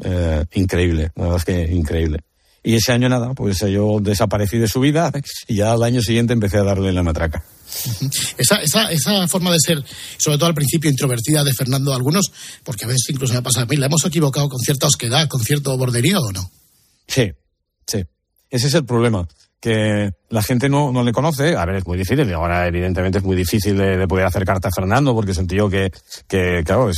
eh, 0.04 0.44
increíble, 0.52 1.10
la 1.16 1.24
verdad 1.24 1.38
es 1.38 1.44
que 1.44 1.74
increíble. 1.74 2.20
Y 2.62 2.76
ese 2.76 2.92
año 2.92 3.08
nada, 3.08 3.34
pues 3.34 3.58
yo 3.58 3.98
desaparecí 4.00 4.58
de 4.58 4.68
su 4.68 4.78
vida 4.78 5.10
y 5.48 5.56
ya 5.56 5.72
al 5.72 5.82
año 5.82 6.00
siguiente 6.00 6.32
empecé 6.32 6.58
a 6.58 6.62
darle 6.62 6.92
la 6.92 7.02
matraca. 7.02 7.44
Esa, 8.38 8.56
esa, 8.56 8.90
esa 8.92 9.28
forma 9.28 9.50
de 9.50 9.58
ser, 9.64 9.84
sobre 10.16 10.38
todo 10.38 10.48
al 10.48 10.54
principio 10.54 10.90
introvertida 10.90 11.42
de 11.42 11.54
Fernando, 11.54 11.94
algunos, 11.94 12.30
porque 12.64 12.84
a 12.84 12.88
veces 12.88 13.06
incluso 13.08 13.32
me 13.32 13.38
ha 13.38 13.42
pasado 13.42 13.64
a 13.64 13.66
mí, 13.66 13.76
la 13.76 13.86
hemos 13.86 14.04
equivocado 14.04 14.48
con 14.48 14.60
cierta 14.60 14.86
osquedad, 14.86 15.28
con 15.28 15.42
cierto 15.42 15.76
borderío 15.76 16.20
o 16.20 16.32
no? 16.32 16.50
Sí, 17.06 17.32
sí. 17.86 18.04
Ese 18.50 18.66
es 18.66 18.74
el 18.74 18.84
problema 18.84 19.26
que 19.62 20.10
la 20.28 20.42
gente 20.42 20.68
no, 20.68 20.90
no 20.90 21.04
le 21.04 21.12
conoce. 21.12 21.56
A 21.56 21.64
ver, 21.64 21.76
es 21.76 21.86
muy 21.86 21.96
difícil. 21.96 22.30
Ahora, 22.34 22.66
evidentemente, 22.66 23.18
es 23.18 23.24
muy 23.24 23.36
difícil 23.36 23.78
de, 23.78 23.96
de 23.96 24.08
poder 24.08 24.26
acercarte 24.26 24.66
a 24.66 24.72
Fernando 24.74 25.14
porque 25.14 25.32
tío 25.46 25.70
que, 25.70 25.92
que 26.26 26.62
claro, 26.64 26.90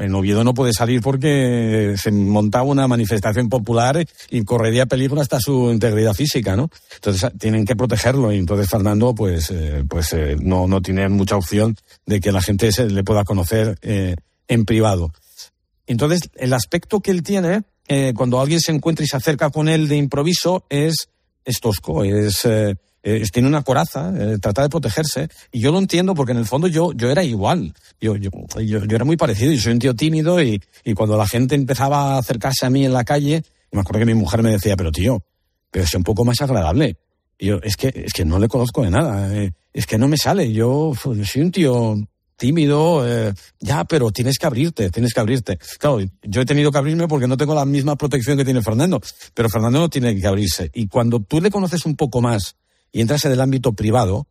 en 0.00 0.14
Oviedo 0.14 0.44
no 0.44 0.54
puede 0.54 0.72
salir 0.72 1.00
porque 1.02 1.94
se 1.96 2.12
montaba 2.12 2.62
una 2.64 2.86
manifestación 2.86 3.48
popular 3.48 4.06
y 4.30 4.44
correría 4.44 4.86
peligro 4.86 5.20
hasta 5.20 5.40
su 5.40 5.72
integridad 5.72 6.14
física, 6.14 6.54
¿no? 6.54 6.70
Entonces 6.94 7.30
tienen 7.38 7.64
que 7.64 7.74
protegerlo 7.74 8.32
y 8.32 8.38
entonces 8.38 8.68
Fernando, 8.70 9.14
pues, 9.14 9.50
eh, 9.50 9.82
pues 9.88 10.12
eh, 10.12 10.36
no, 10.40 10.68
no 10.68 10.80
tiene 10.80 11.08
mucha 11.08 11.36
opción 11.36 11.76
de 12.06 12.20
que 12.20 12.30
la 12.30 12.40
gente 12.40 12.70
se 12.70 12.88
le 12.88 13.02
pueda 13.02 13.24
conocer 13.24 13.76
eh, 13.82 14.14
en 14.46 14.64
privado. 14.64 15.12
Entonces, 15.88 16.30
el 16.36 16.52
aspecto 16.52 17.00
que 17.00 17.10
él 17.10 17.24
tiene, 17.24 17.62
eh, 17.88 18.12
cuando 18.16 18.40
alguien 18.40 18.60
se 18.60 18.70
encuentra 18.70 19.04
y 19.04 19.08
se 19.08 19.16
acerca 19.16 19.50
con 19.50 19.68
él 19.68 19.88
de 19.88 19.96
improviso, 19.96 20.64
es 20.68 21.08
es 21.44 21.60
tosco, 21.60 22.04
es, 22.04 22.44
eh, 22.44 22.76
es, 23.02 23.32
tiene 23.32 23.48
una 23.48 23.62
coraza, 23.62 24.12
eh, 24.16 24.38
trata 24.40 24.62
de 24.62 24.68
protegerse. 24.68 25.28
Y 25.50 25.60
yo 25.60 25.72
lo 25.72 25.78
entiendo 25.78 26.14
porque 26.14 26.32
en 26.32 26.38
el 26.38 26.46
fondo 26.46 26.68
yo, 26.68 26.92
yo 26.92 27.10
era 27.10 27.24
igual. 27.24 27.74
Yo, 28.00 28.16
yo, 28.16 28.30
yo, 28.60 28.84
yo 28.84 28.96
era 28.96 29.04
muy 29.04 29.16
parecido. 29.16 29.52
Yo 29.52 29.60
soy 29.60 29.72
un 29.72 29.78
tío 29.78 29.94
tímido 29.94 30.42
y, 30.42 30.62
y 30.84 30.94
cuando 30.94 31.16
la 31.16 31.26
gente 31.26 31.54
empezaba 31.54 32.14
a 32.14 32.18
acercarse 32.18 32.66
a 32.66 32.70
mí 32.70 32.84
en 32.84 32.92
la 32.92 33.04
calle, 33.04 33.42
me 33.72 33.80
acuerdo 33.80 34.00
que 34.00 34.06
mi 34.06 34.14
mujer 34.14 34.42
me 34.42 34.50
decía, 34.50 34.76
pero 34.76 34.92
tío, 34.92 35.24
pero 35.70 35.84
es 35.84 35.94
un 35.94 36.04
poco 36.04 36.24
más 36.24 36.40
agradable. 36.40 36.96
Y 37.38 37.46
yo, 37.46 37.58
es 37.62 37.76
que, 37.76 37.88
es 37.94 38.12
que 38.12 38.24
no 38.24 38.38
le 38.38 38.48
conozco 38.48 38.82
de 38.82 38.90
nada. 38.90 39.34
Eh, 39.34 39.52
es 39.72 39.86
que 39.86 39.98
no 39.98 40.06
me 40.06 40.16
sale. 40.16 40.52
Yo 40.52 40.92
soy 40.94 41.42
un 41.42 41.50
tío 41.50 41.96
tímido, 42.36 43.06
eh, 43.06 43.32
ya, 43.60 43.84
pero 43.84 44.10
tienes 44.10 44.38
que 44.38 44.46
abrirte, 44.46 44.90
tienes 44.90 45.14
que 45.14 45.20
abrirte. 45.20 45.58
Claro, 45.78 46.00
yo 46.22 46.40
he 46.40 46.46
tenido 46.46 46.72
que 46.72 46.78
abrirme 46.78 47.08
porque 47.08 47.28
no 47.28 47.36
tengo 47.36 47.54
la 47.54 47.64
misma 47.64 47.96
protección 47.96 48.36
que 48.36 48.44
tiene 48.44 48.62
Fernando, 48.62 49.00
pero 49.34 49.48
Fernando 49.48 49.80
no 49.80 49.90
tiene 49.90 50.18
que 50.18 50.26
abrirse. 50.26 50.70
Y 50.74 50.88
cuando 50.88 51.20
tú 51.20 51.40
le 51.40 51.50
conoces 51.50 51.86
un 51.86 51.96
poco 51.96 52.20
más 52.20 52.56
y 52.90 53.00
entras 53.00 53.24
en 53.24 53.32
el 53.32 53.40
ámbito 53.40 53.72
privado, 53.72 54.26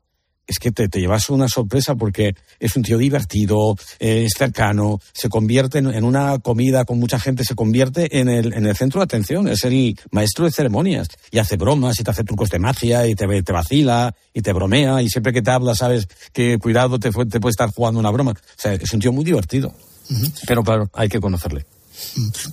es 0.51 0.59
que 0.59 0.71
te, 0.71 0.89
te, 0.89 0.99
llevas 0.99 1.29
una 1.29 1.47
sorpresa 1.47 1.95
porque 1.95 2.35
es 2.59 2.75
un 2.75 2.83
tío 2.83 2.97
divertido, 2.97 3.77
eh, 3.99 4.25
es 4.25 4.33
cercano, 4.37 4.99
se 5.13 5.29
convierte 5.29 5.79
en, 5.79 5.87
en, 5.87 6.03
una 6.03 6.39
comida 6.39 6.83
con 6.83 6.99
mucha 6.99 7.19
gente, 7.19 7.45
se 7.45 7.55
convierte 7.55 8.19
en 8.19 8.27
el, 8.27 8.53
en 8.53 8.65
el 8.65 8.75
centro 8.75 8.99
de 8.99 9.05
atención, 9.05 9.47
es 9.47 9.63
el 9.63 9.97
maestro 10.11 10.43
de 10.45 10.51
ceremonias 10.51 11.07
y 11.31 11.39
hace 11.39 11.55
bromas 11.55 11.99
y 11.99 12.03
te 12.03 12.11
hace 12.11 12.25
trucos 12.25 12.49
de 12.49 12.59
magia 12.59 13.07
y 13.07 13.15
te, 13.15 13.25
te 13.41 13.53
vacila 13.53 14.13
y 14.33 14.41
te 14.41 14.51
bromea 14.51 15.01
y 15.01 15.09
siempre 15.09 15.31
que 15.31 15.41
te 15.41 15.51
habla 15.51 15.73
sabes 15.73 16.07
que 16.33 16.57
cuidado 16.59 16.99
te, 16.99 17.11
te 17.11 17.39
puede 17.39 17.51
estar 17.51 17.71
jugando 17.73 17.99
una 17.99 18.11
broma. 18.11 18.31
O 18.31 18.61
sea, 18.61 18.73
es 18.73 18.93
un 18.93 18.99
tío 18.99 19.13
muy 19.13 19.23
divertido. 19.23 19.73
Uh 20.09 20.13
-huh. 20.13 20.33
Pero 20.45 20.63
claro, 20.63 20.89
hay 20.93 21.07
que 21.07 21.21
conocerle. 21.21 21.65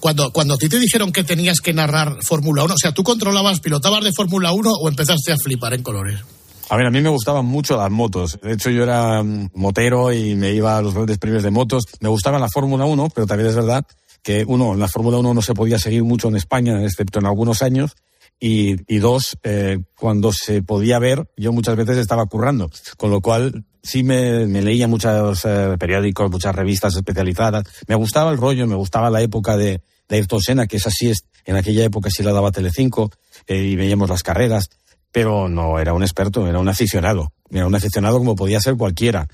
Cuando, 0.01 0.31
cuando 0.31 0.55
a 0.55 0.59
ti 0.59 0.69
te 0.69 0.79
dijeron 0.79 1.11
que 1.11 1.25
tenías 1.25 1.61
que 1.61 1.73
narrar 1.73 2.19
Fórmula 2.23 2.65
1, 2.65 2.75
o 2.75 2.79
sea, 2.79 2.93
¿tú 2.93 3.03
controlabas, 3.03 3.61
pilotabas 3.61 4.05
de 4.05 4.13
Fórmula 4.13 4.53
1 4.53 4.71
o 4.71 4.89
empezaste 4.89 5.33
a 5.33 5.37
flipar 5.37 5.75
en 5.75 5.83
colores? 5.83 6.21
A 6.71 6.77
ver, 6.77 6.87
a 6.87 6.91
mí 6.91 7.01
me 7.01 7.09
gustaban 7.09 7.47
mucho 7.47 7.79
las 7.79 7.91
motos. 7.91 8.39
De 8.43 8.53
hecho, 8.53 8.69
yo 8.69 8.83
era 8.83 9.23
motero 9.23 10.13
y 10.13 10.35
me 10.35 10.53
iba 10.53 10.77
a 10.77 10.83
los 10.83 10.93
grandes 10.93 11.17
premios 11.17 11.43
de 11.43 11.51
motos. 11.51 11.85
Me 12.01 12.11
gustaba 12.11 12.39
la 12.39 12.49
Fórmula 12.49 12.85
1, 12.85 13.09
pero 13.15 13.27
también 13.27 13.49
es 13.49 13.57
verdad 13.57 13.87
que, 14.23 14.45
uno, 14.47 14.75
la 14.75 14.87
Fórmula 14.87 15.17
1 15.17 15.33
no 15.33 15.41
se 15.41 15.55
podía 15.55 15.79
seguir 15.79 16.05
mucho 16.05 16.29
en 16.29 16.37
España, 16.37 16.85
excepto 16.85 17.21
en 17.21 17.27
algunos 17.27 17.63
años. 17.63 17.97
Y, 18.39 18.77
y 18.87 18.99
dos, 18.99 19.39
eh, 19.45 19.79
cuando 19.97 20.31
se 20.33 20.63
podía 20.63 20.99
ver, 20.99 21.31
yo 21.39 21.53
muchas 21.53 21.75
veces 21.75 21.97
estaba 21.97 22.27
currando. 22.27 22.71
Con 22.99 23.11
lo 23.11 23.23
cual, 23.23 23.65
sí 23.83 24.03
me, 24.03 24.47
me 24.47 24.61
leía 24.61 24.89
muchos 24.89 25.47
eh, 25.47 25.75
periódicos, 25.79 26.31
muchas 26.31 26.55
revistas 26.55 26.95
especializadas. 26.95 27.65
Me 27.87 27.95
gustaba 27.95 28.31
el 28.31 28.37
rollo, 28.37 28.67
me 28.67 28.77
gustaba 28.77 29.09
la 29.09 29.23
época 29.23 29.57
de, 29.57 29.81
de 30.07 30.17
Ayrton 30.17 30.43
Senna, 30.43 30.67
que 30.67 30.77
es 30.77 30.87
así, 30.87 31.11
en 31.47 31.57
aquella 31.57 31.85
época 31.85 32.11
sí 32.15 32.23
la 32.23 32.33
daba 32.33 32.53
Telecinco, 32.53 33.11
eh, 33.47 33.57
y 33.57 33.75
veíamos 33.75 34.11
las 34.11 34.23
carreras 34.23 34.69
pero 35.13 35.49
no 35.49 35.79
era 35.79 35.93
un 35.93 36.03
experto, 36.03 36.47
era 36.47 36.59
un 36.59 36.69
aficionado. 36.69 37.33
Era 37.51 37.67
un 37.67 37.75
aficionado 37.75 38.19
como 38.19 38.35
podía 38.37 38.61
ser 38.61 38.77
cualquiera. 38.77 39.27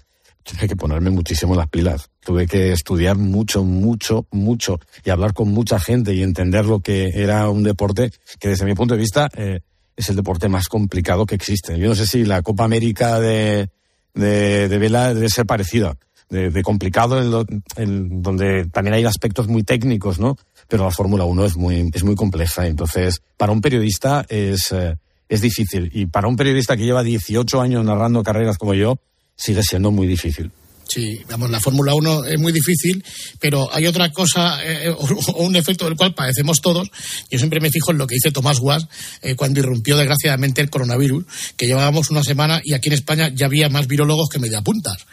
Tuve 0.42 0.68
que 0.68 0.76
ponerme 0.76 1.10
muchísimo 1.10 1.54
las 1.54 1.68
pilas. 1.68 2.10
Tuve 2.20 2.46
que 2.46 2.72
estudiar 2.72 3.16
mucho, 3.16 3.64
mucho, 3.64 4.26
mucho 4.30 4.78
y 5.04 5.10
hablar 5.10 5.32
con 5.32 5.48
mucha 5.48 5.80
gente 5.80 6.14
y 6.14 6.22
entender 6.22 6.66
lo 6.66 6.80
que 6.80 7.10
era 7.14 7.48
un 7.48 7.62
deporte 7.62 8.10
que 8.38 8.48
desde 8.48 8.66
mi 8.66 8.74
punto 8.74 8.94
de 8.94 9.00
vista 9.00 9.28
eh, 9.36 9.60
es 9.96 10.08
el 10.10 10.16
deporte 10.16 10.48
más 10.48 10.68
complicado 10.68 11.26
que 11.26 11.34
existe. 11.34 11.78
Yo 11.78 11.88
no 11.88 11.94
sé 11.94 12.06
si 12.06 12.24
la 12.24 12.42
Copa 12.42 12.64
América 12.64 13.18
de, 13.20 13.70
de, 14.12 14.68
de 14.68 14.78
vela 14.78 15.14
debe 15.14 15.28
ser 15.28 15.46
parecida. 15.46 15.96
De, 16.30 16.62
complicado, 16.62 17.20
en, 17.20 17.30
lo, 17.30 17.44
en 17.76 18.20
donde 18.20 18.64
también 18.64 18.94
hay 18.94 19.04
aspectos 19.04 19.46
muy 19.46 19.62
técnicos, 19.62 20.18
¿no? 20.18 20.36
Pero 20.66 20.82
la 20.82 20.90
Fórmula 20.90 21.24
1 21.24 21.44
es 21.44 21.56
muy, 21.56 21.90
es 21.92 22.02
muy 22.02 22.16
compleja. 22.16 22.66
Entonces, 22.66 23.22
para 23.36 23.52
un 23.52 23.60
periodista 23.60 24.26
es... 24.28 24.72
Eh, 24.72 24.96
es 25.34 25.40
difícil. 25.40 25.90
Y 25.92 26.06
para 26.06 26.28
un 26.28 26.36
periodista 26.36 26.76
que 26.76 26.84
lleva 26.84 27.02
18 27.02 27.60
años 27.60 27.84
narrando 27.84 28.22
carreras 28.22 28.58
como 28.58 28.74
yo, 28.74 28.98
sigue 29.36 29.62
siendo 29.62 29.90
muy 29.90 30.06
difícil. 30.06 30.50
Sí, 30.94 31.20
vamos, 31.28 31.50
la 31.50 31.58
Fórmula 31.58 31.92
1 31.92 32.26
es 32.26 32.38
muy 32.38 32.52
difícil, 32.52 33.04
pero 33.40 33.68
hay 33.74 33.88
otra 33.88 34.12
cosa, 34.12 34.60
eh, 34.62 34.90
o, 34.96 35.42
un 35.42 35.56
efecto 35.56 35.86
del 35.86 35.96
cual 35.96 36.14
padecemos 36.14 36.60
todos. 36.60 36.88
Yo 37.28 37.38
siempre 37.38 37.58
me 37.58 37.68
fijo 37.70 37.90
en 37.90 37.98
lo 37.98 38.06
que 38.06 38.14
dice 38.14 38.30
Tomás 38.30 38.60
Guas 38.60 38.86
eh, 39.20 39.34
cuando 39.34 39.58
irrumpió 39.58 39.96
desgraciadamente 39.96 40.60
el 40.60 40.70
coronavirus, 40.70 41.24
que 41.56 41.66
llevábamos 41.66 42.10
una 42.10 42.22
semana 42.22 42.60
y 42.62 42.74
aquí 42.74 42.90
en 42.90 42.92
España 42.92 43.28
ya 43.34 43.46
había 43.46 43.68
más 43.68 43.88
virólogos 43.88 44.28
que 44.28 44.38
mediapuntas. 44.38 45.04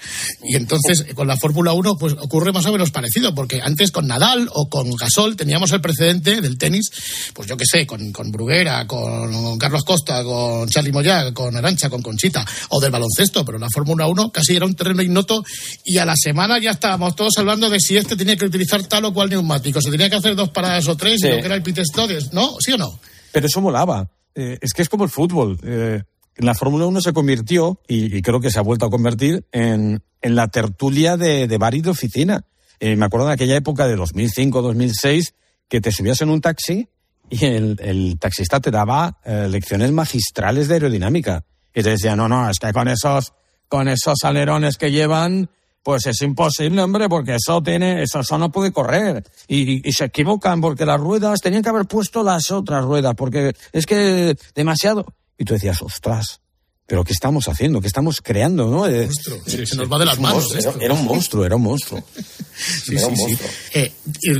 Y 0.43 0.55
entonces 0.55 1.03
con 1.15 1.25
la 1.25 1.35
Fórmula 1.35 1.73
1 1.73 1.97
pues 1.97 2.13
ocurre 2.13 2.51
más 2.51 2.67
o 2.67 2.71
menos 2.71 2.91
parecido, 2.91 3.33
porque 3.33 3.59
antes 3.63 3.89
con 3.89 4.05
Nadal 4.05 4.49
o 4.53 4.69
con 4.69 4.91
Gasol 4.91 5.35
teníamos 5.35 5.71
el 5.71 5.81
precedente 5.81 6.41
del 6.41 6.59
tenis, 6.59 6.91
pues 7.33 7.47
yo 7.47 7.57
qué 7.57 7.65
sé, 7.65 7.87
con, 7.87 8.11
con 8.11 8.31
Bruguera, 8.31 8.85
con 8.85 9.57
Carlos 9.57 9.81
Costa, 9.83 10.23
con 10.23 10.69
Charlie 10.69 10.91
Moyá, 10.91 11.33
con 11.33 11.55
Arancha, 11.55 11.89
con 11.89 12.03
Conchita, 12.03 12.45
o 12.69 12.79
del 12.79 12.91
baloncesto, 12.91 13.43
pero 13.43 13.57
la 13.57 13.67
Fórmula 13.73 14.05
1 14.05 14.31
casi 14.31 14.55
era 14.55 14.67
un 14.67 14.75
terreno 14.75 15.01
ignoto 15.01 15.43
y 15.85 15.97
a 15.97 16.05
la 16.05 16.15
semana 16.15 16.59
ya 16.59 16.71
estábamos 16.71 17.15
todos 17.15 17.33
hablando 17.37 17.69
de 17.69 17.79
si 17.79 17.97
este 17.97 18.15
tenía 18.15 18.35
que 18.35 18.45
utilizar 18.45 18.83
tal 18.83 19.05
o 19.05 19.13
cual 19.13 19.29
neumático, 19.29 19.81
se 19.81 19.91
tenía 19.91 20.09
que 20.09 20.15
hacer 20.15 20.35
dos 20.35 20.49
paradas 20.49 20.87
o 20.87 20.95
tres, 20.95 21.23
y 21.23 21.29
lo 21.29 21.37
que 21.37 21.45
era 21.45 21.55
el 21.55 21.63
pit 21.63 21.79
¿no? 22.31 22.55
¿Sí 22.59 22.73
o 22.73 22.77
no? 22.77 22.99
Pero 23.31 23.47
eso 23.47 23.61
molaba. 23.61 24.09
Eh, 24.35 24.57
es 24.61 24.73
que 24.73 24.81
es 24.81 24.89
como 24.89 25.03
el 25.03 25.09
fútbol. 25.09 25.59
Eh, 25.63 26.03
la 26.37 26.53
Fórmula 26.55 26.85
1 26.85 27.01
se 27.01 27.13
convirtió, 27.13 27.81
y, 27.87 28.21
creo 28.21 28.39
que 28.39 28.51
se 28.51 28.59
ha 28.59 28.63
vuelto 28.63 28.85
a 28.85 28.89
convertir, 28.89 29.45
en, 29.51 30.01
en 30.21 30.35
la 30.35 30.47
tertulia 30.47 31.17
de, 31.17 31.47
de 31.47 31.57
bar 31.57 31.75
y 31.75 31.81
de 31.81 31.89
oficina. 31.89 32.45
Eh, 32.79 32.95
me 32.95 33.05
acuerdo 33.05 33.27
de 33.27 33.33
aquella 33.33 33.55
época 33.55 33.87
de 33.87 33.95
2005, 33.95 34.61
2006, 34.61 35.33
que 35.67 35.81
te 35.81 35.91
subías 35.91 36.21
en 36.21 36.29
un 36.29 36.41
taxi 36.41 36.89
y 37.29 37.45
el, 37.45 37.77
el 37.79 38.17
taxista 38.19 38.59
te 38.59 38.71
daba 38.71 39.19
lecciones 39.25 39.91
magistrales 39.91 40.67
de 40.67 40.73
aerodinámica. 40.73 41.45
Y 41.73 41.83
te 41.83 41.91
decía, 41.91 42.15
no, 42.15 42.27
no, 42.27 42.49
es 42.49 42.59
que 42.59 42.73
con 42.73 42.89
esos, 42.89 43.33
con 43.69 43.87
esos 43.87 44.23
alerones 44.23 44.77
que 44.77 44.91
llevan, 44.91 45.49
pues 45.83 46.05
es 46.05 46.21
imposible, 46.21 46.81
hombre, 46.81 47.09
porque 47.09 47.35
eso 47.35 47.61
tiene, 47.61 48.03
eso, 48.03 48.21
no 48.37 48.51
puede 48.51 48.71
correr. 48.71 49.23
Y, 49.47 49.87
y, 49.87 49.93
se 49.93 50.05
equivocan 50.05 50.61
porque 50.61 50.85
las 50.85 50.99
ruedas, 50.99 51.41
tenían 51.41 51.63
que 51.63 51.69
haber 51.69 51.85
puesto 51.85 52.23
las 52.23 52.51
otras 52.51 52.83
ruedas, 52.83 53.15
porque 53.15 53.53
es 53.71 53.85
que 53.85 54.35
demasiado. 54.53 55.05
Y 55.37 55.45
tú 55.45 55.53
decías, 55.53 55.81
ostras, 55.81 56.41
pero 56.91 57.05
¿qué 57.05 57.13
estamos 57.13 57.47
haciendo? 57.47 57.79
¿Qué 57.79 57.87
estamos 57.87 58.19
creando? 58.21 58.67
¿no? 58.67 58.85
Eh, 58.85 59.09
se 59.45 59.77
nos 59.77 59.89
va 59.89 59.97
de 59.97 60.03
las 60.03 60.19
manos. 60.19 60.53
Era, 60.77 60.93
un 60.93 61.05
monstruo, 61.05 61.45
era 61.45 61.55
un 61.55 61.63
monstruo. 61.63 62.03
sí, 62.53 62.97
sí, 62.97 63.15
sí. 63.15 63.37
Eh, 63.73 63.93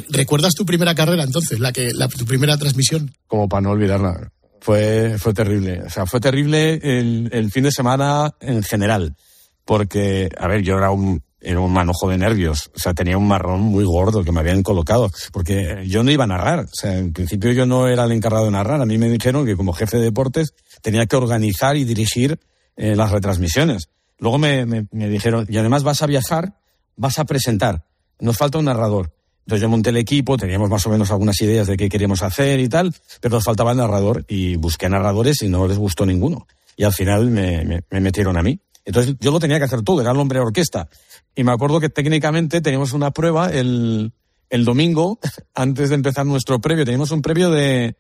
¿Recuerdas 0.10 0.54
tu 0.54 0.66
primera 0.66 0.94
carrera 0.94 1.24
entonces, 1.24 1.62
la 1.62 1.72
que, 1.72 1.94
la, 1.94 2.10
tu 2.10 2.26
primera 2.26 2.58
transmisión? 2.58 3.16
Como 3.26 3.48
para 3.48 3.62
no 3.62 3.72
olvidarla. 3.72 4.34
Fue, 4.60 5.16
fue 5.18 5.34
terrible. 5.34 5.82
O 5.84 5.90
sea, 5.90 6.06
fue 6.06 6.20
terrible 6.20 6.74
el, 6.84 7.30
el 7.32 7.52
fin 7.52 7.64
de 7.64 7.72
semana 7.72 8.36
en 8.42 8.64
general. 8.64 9.16
Porque, 9.64 10.30
a 10.38 10.50
ver, 10.50 10.62
yo 10.62 10.78
era 10.78 10.92
un, 10.92 11.24
era 11.42 11.60
un 11.60 11.74
manojo 11.74 12.08
de 12.10 12.18
nervios. 12.18 12.70
O 12.76 12.80
sea, 12.80 12.94
tenía 12.94 13.18
un 13.18 13.28
marrón 13.28 13.62
muy 13.62 13.84
gordo 13.84 14.24
que 14.24 14.32
me 14.32 14.40
habían 14.40 14.62
colocado. 14.62 15.10
Porque 15.34 15.84
yo 15.88 16.04
no 16.04 16.12
iba 16.12 16.24
a 16.24 16.28
narrar. 16.28 16.60
O 16.60 16.74
sea, 16.74 16.98
en 16.98 17.12
principio 17.12 17.52
yo 17.52 17.66
no 17.66 17.88
era 17.88 18.04
el 18.04 18.12
encargado 18.12 18.46
de 18.46 18.52
narrar. 18.52 18.82
A 18.82 18.86
mí 18.86 18.98
me 18.98 19.10
dijeron 19.10 19.46
que 19.46 19.56
como 19.56 19.74
jefe 19.74 19.98
de 19.98 20.04
deportes 20.04 20.54
tenía 20.82 21.06
que 21.08 21.16
organizar 21.16 21.76
y 21.76 21.84
dirigir 21.84 22.40
eh, 22.78 22.96
las 22.96 23.12
retransmisiones. 23.12 23.90
Luego 24.20 24.38
me, 24.38 24.66
me, 24.66 24.86
me, 24.92 25.10
dijeron, 25.10 25.48
y 25.50 25.58
además 25.58 25.84
vas 25.84 26.04
a 26.04 26.08
viajar, 26.08 26.54
vas 26.96 27.18
a 27.18 27.26
presentar. 27.26 27.86
Nos 28.20 28.38
falta 28.38 28.60
un 28.60 28.66
narrador. 28.66 29.12
Entonces 29.46 29.64
yo 29.64 29.70
monté 29.70 29.90
el 29.90 29.98
equipo, 29.98 30.38
teníamos 30.38 30.70
más 30.70 30.86
o 30.86 30.92
menos 30.92 31.10
algunas 31.10 31.42
ideas 31.42 31.66
de 31.66 31.76
qué 31.76 31.90
queríamos 31.90 32.22
hacer 32.22 32.60
y 32.60 32.70
tal, 32.70 32.94
pero 33.20 33.36
nos 33.36 33.44
faltaba 33.44 33.72
el 33.72 33.78
narrador 33.78 34.24
y 34.28 34.56
busqué 34.56 34.88
narradores 34.88 35.42
y 35.42 35.50
no 35.50 35.68
les 35.68 35.80
gustó 35.80 36.06
ninguno. 36.06 36.48
Y 36.78 36.84
al 36.84 36.94
final 36.94 37.32
me, 37.32 37.84
me 37.90 38.00
metieron 38.00 38.38
a 38.38 38.44
mí. 38.44 38.60
Entonces 38.86 39.16
yo 39.20 39.32
lo 39.32 39.40
tenía 39.40 39.58
que 39.58 39.66
hacer 39.66 39.82
todo, 39.84 40.02
era 40.02 40.12
el 40.12 40.18
hombre 40.18 40.40
de 40.40 40.46
orquesta. 40.46 40.88
Y 41.36 41.44
me 41.44 41.52
acuerdo 41.52 41.80
que 41.80 41.90
técnicamente 41.90 42.62
teníamos 42.62 42.94
una 42.94 43.12
prueba 43.12 43.50
el, 43.50 44.12
el 44.50 44.66
domingo, 44.66 45.20
antes 45.56 45.90
de 45.90 45.96
empezar 45.96 46.26
nuestro 46.26 46.60
previo, 46.60 46.86
teníamos 46.86 47.12
un 47.12 47.22
previo 47.22 47.50
de, 47.50 47.96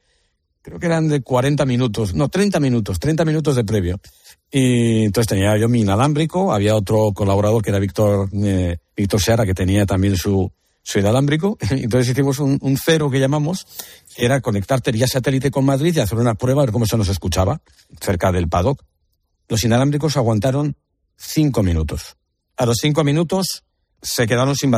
creo 0.61 0.79
que 0.79 0.85
eran 0.85 1.07
de 1.07 1.21
40 1.21 1.65
minutos, 1.65 2.13
no, 2.13 2.29
30 2.29 2.59
minutos, 2.59 2.99
30 2.99 3.25
minutos 3.25 3.55
de 3.55 3.63
previo. 3.63 3.99
Y 4.51 5.05
entonces 5.05 5.27
tenía 5.27 5.57
yo 5.57 5.69
mi 5.69 5.81
inalámbrico, 5.81 6.53
había 6.53 6.75
otro 6.75 7.13
colaborador 7.13 7.63
que 7.63 7.69
era 7.69 7.79
Víctor, 7.79 8.29
eh, 8.33 8.77
Víctor 8.95 9.21
Seara, 9.21 9.45
que 9.45 9.53
tenía 9.53 9.85
también 9.85 10.17
su, 10.17 10.51
su 10.83 10.99
inalámbrico. 10.99 11.57
Entonces 11.71 12.11
hicimos 12.11 12.39
un, 12.39 12.57
un 12.61 12.77
cero 12.77 13.09
que 13.09 13.19
llamamos, 13.19 13.65
que 14.13 14.25
era 14.25 14.41
conectarte 14.41 14.91
vía 14.91 15.07
satélite 15.07 15.51
con 15.51 15.65
Madrid 15.65 15.95
y 15.95 15.99
hacer 16.01 16.17
una 16.17 16.35
prueba 16.35 16.63
a 16.63 16.65
ver 16.65 16.73
cómo 16.73 16.85
se 16.85 16.97
nos 16.97 17.07
escuchaba 17.07 17.61
cerca 17.99 18.31
del 18.31 18.49
paddock. 18.49 18.83
Los 19.47 19.63
inalámbricos 19.63 20.17
aguantaron 20.17 20.75
cinco 21.15 21.63
minutos. 21.63 22.17
A 22.61 22.65
los 22.67 22.77
cinco 22.79 23.03
minutos 23.03 23.63
se 24.03 24.27
quedaron 24.27 24.53
sin, 24.55 24.71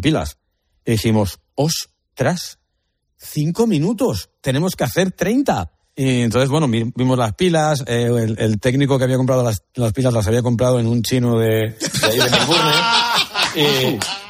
pilas. 0.00 0.38
Y 0.84 0.90
dijimos, 0.90 1.38
ostras, 1.54 2.58
cinco 3.16 3.68
minutos, 3.68 4.30
tenemos 4.40 4.74
que 4.74 4.82
hacer 4.82 5.12
treinta. 5.12 5.70
Y 5.94 6.22
entonces, 6.22 6.50
bueno, 6.50 6.66
vimos 6.68 7.16
las 7.16 7.34
pilas, 7.34 7.84
eh, 7.86 8.34
el, 8.36 8.58
técnico 8.58 8.98
que 8.98 9.04
había 9.04 9.16
comprado 9.16 9.44
las, 9.44 9.62
las, 9.74 9.92
pilas 9.92 10.12
las 10.12 10.26
había 10.26 10.42
comprado 10.42 10.80
en 10.80 10.88
un 10.88 11.04
chino 11.04 11.38
de, 11.38 11.76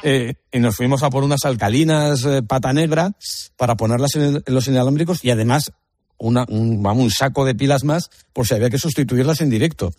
eh, 0.03 0.35
y, 0.51 0.59
nos 0.59 0.75
fuimos 0.75 1.01
a 1.01 1.09
por 1.09 1.23
unas 1.23 1.43
alcalinas 1.43 2.23
eh, 2.23 2.43
pata 2.43 2.71
negra 2.71 3.13
para 3.57 3.75
ponerlas 3.77 4.13
en, 4.13 4.43
los 4.45 4.67
inalámbricos 4.67 5.25
y 5.25 5.31
además 5.31 5.71
un, 6.19 6.37
un 6.37 7.09
saco 7.09 7.45
de 7.45 7.55
pilas 7.55 7.83
más 7.83 8.11
por 8.31 8.45
si 8.45 8.53
había 8.53 8.69
que 8.69 8.77
sustituirlas 8.77 9.41
en 9.41 9.49
directo. 9.49 9.91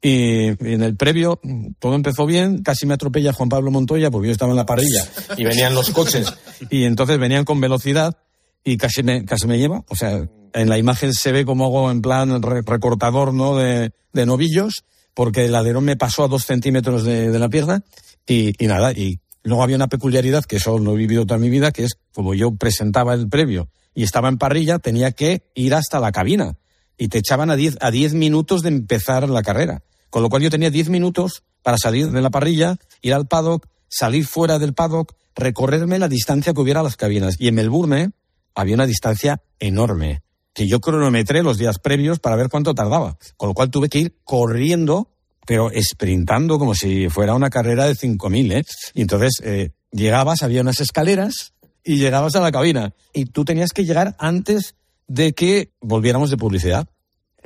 Y 0.00 0.46
en 0.46 0.82
el 0.82 0.96
previo 0.96 1.40
todo 1.80 1.94
empezó 1.94 2.24
bien, 2.24 2.62
casi 2.62 2.86
me 2.86 2.94
atropella 2.94 3.32
Juan 3.32 3.48
Pablo 3.48 3.72
Montoya 3.72 4.10
porque 4.10 4.28
yo 4.28 4.32
estaba 4.32 4.52
en 4.52 4.56
la 4.56 4.66
parrilla 4.66 5.02
y 5.36 5.44
venían 5.44 5.74
los 5.74 5.90
coches 5.90 6.32
y 6.70 6.84
entonces 6.84 7.18
venían 7.18 7.44
con 7.44 7.60
velocidad 7.60 8.16
y 8.62 8.76
casi 8.76 9.02
me, 9.02 9.24
casi 9.24 9.48
me 9.48 9.58
lleva. 9.58 9.84
O 9.88 9.96
sea, 9.96 10.28
en 10.52 10.68
la 10.68 10.78
imagen 10.78 11.12
se 11.12 11.32
ve 11.32 11.44
como 11.44 11.66
hago 11.66 11.90
en 11.90 12.00
plan 12.00 12.40
recortador 12.42 13.34
¿no? 13.34 13.56
de, 13.56 13.92
de 14.12 14.26
novillos 14.26 14.84
porque 15.14 15.46
el 15.46 15.54
alerón 15.56 15.84
me 15.84 15.96
pasó 15.96 16.22
a 16.22 16.28
dos 16.28 16.44
centímetros 16.44 17.02
de, 17.02 17.30
de 17.30 17.38
la 17.40 17.48
pierna 17.48 17.82
y, 18.24 18.52
y 18.62 18.68
nada, 18.68 18.92
y 18.92 19.18
luego 19.42 19.64
había 19.64 19.74
una 19.74 19.88
peculiaridad 19.88 20.44
que 20.44 20.56
eso 20.56 20.78
lo 20.78 20.92
he 20.92 20.96
vivido 20.96 21.26
toda 21.26 21.38
mi 21.38 21.50
vida, 21.50 21.72
que 21.72 21.82
es 21.82 21.98
como 22.12 22.34
yo 22.34 22.54
presentaba 22.54 23.14
el 23.14 23.28
previo 23.28 23.68
y 23.94 24.04
estaba 24.04 24.28
en 24.28 24.38
parrilla, 24.38 24.78
tenía 24.78 25.10
que 25.10 25.50
ir 25.56 25.74
hasta 25.74 25.98
la 25.98 26.12
cabina 26.12 26.56
y 26.96 27.08
te 27.08 27.18
echaban 27.18 27.50
a 27.50 27.56
10 27.56 27.78
a 27.80 27.90
diez 27.90 28.14
minutos 28.14 28.62
de 28.62 28.68
empezar 28.68 29.28
la 29.28 29.42
carrera. 29.42 29.82
Con 30.10 30.22
lo 30.22 30.28
cual 30.28 30.42
yo 30.42 30.50
tenía 30.50 30.70
10 30.70 30.88
minutos 30.90 31.42
para 31.62 31.78
salir 31.78 32.10
de 32.10 32.22
la 32.22 32.30
parrilla, 32.30 32.76
ir 33.02 33.14
al 33.14 33.26
paddock, 33.26 33.66
salir 33.88 34.26
fuera 34.26 34.58
del 34.58 34.74
paddock, 34.74 35.14
recorrerme 35.34 35.98
la 35.98 36.08
distancia 36.08 36.52
que 36.52 36.60
hubiera 36.60 36.80
a 36.80 36.82
las 36.82 36.96
cabinas. 36.96 37.36
Y 37.38 37.48
en 37.48 37.54
Melbourne 37.54 38.10
había 38.54 38.74
una 38.74 38.86
distancia 38.86 39.42
enorme, 39.58 40.22
que 40.52 40.66
yo 40.66 40.80
cronometré 40.80 41.42
los 41.42 41.58
días 41.58 41.78
previos 41.78 42.18
para 42.18 42.36
ver 42.36 42.48
cuánto 42.48 42.74
tardaba. 42.74 43.18
Con 43.36 43.48
lo 43.48 43.54
cual 43.54 43.70
tuve 43.70 43.88
que 43.88 43.98
ir 43.98 44.16
corriendo, 44.24 45.10
pero 45.46 45.70
sprintando 45.80 46.58
como 46.58 46.74
si 46.74 47.08
fuera 47.08 47.34
una 47.34 47.50
carrera 47.50 47.86
de 47.86 47.94
5.000, 47.94 48.52
¿eh? 48.52 48.64
Y 48.94 49.02
entonces 49.02 49.40
eh, 49.42 49.70
llegabas, 49.92 50.42
había 50.42 50.62
unas 50.62 50.80
escaleras 50.80 51.52
y 51.84 51.96
llegabas 51.96 52.34
a 52.36 52.40
la 52.40 52.52
cabina. 52.52 52.94
Y 53.12 53.26
tú 53.26 53.44
tenías 53.44 53.72
que 53.72 53.84
llegar 53.84 54.16
antes 54.18 54.74
de 55.06 55.32
que 55.32 55.72
volviéramos 55.80 56.30
de 56.30 56.36
publicidad 56.36 56.88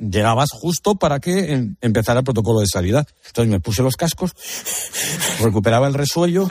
llegabas 0.09 0.49
justo 0.51 0.95
para 0.95 1.19
que 1.19 1.53
em, 1.53 1.75
empezara 1.81 2.19
el 2.19 2.25
protocolo 2.25 2.59
de 2.59 2.67
salida. 2.67 3.05
Entonces 3.27 3.51
me 3.51 3.59
puse 3.59 3.83
los 3.83 3.95
cascos, 3.95 4.31
recuperaba 5.41 5.87
el 5.87 5.93
resuello 5.93 6.47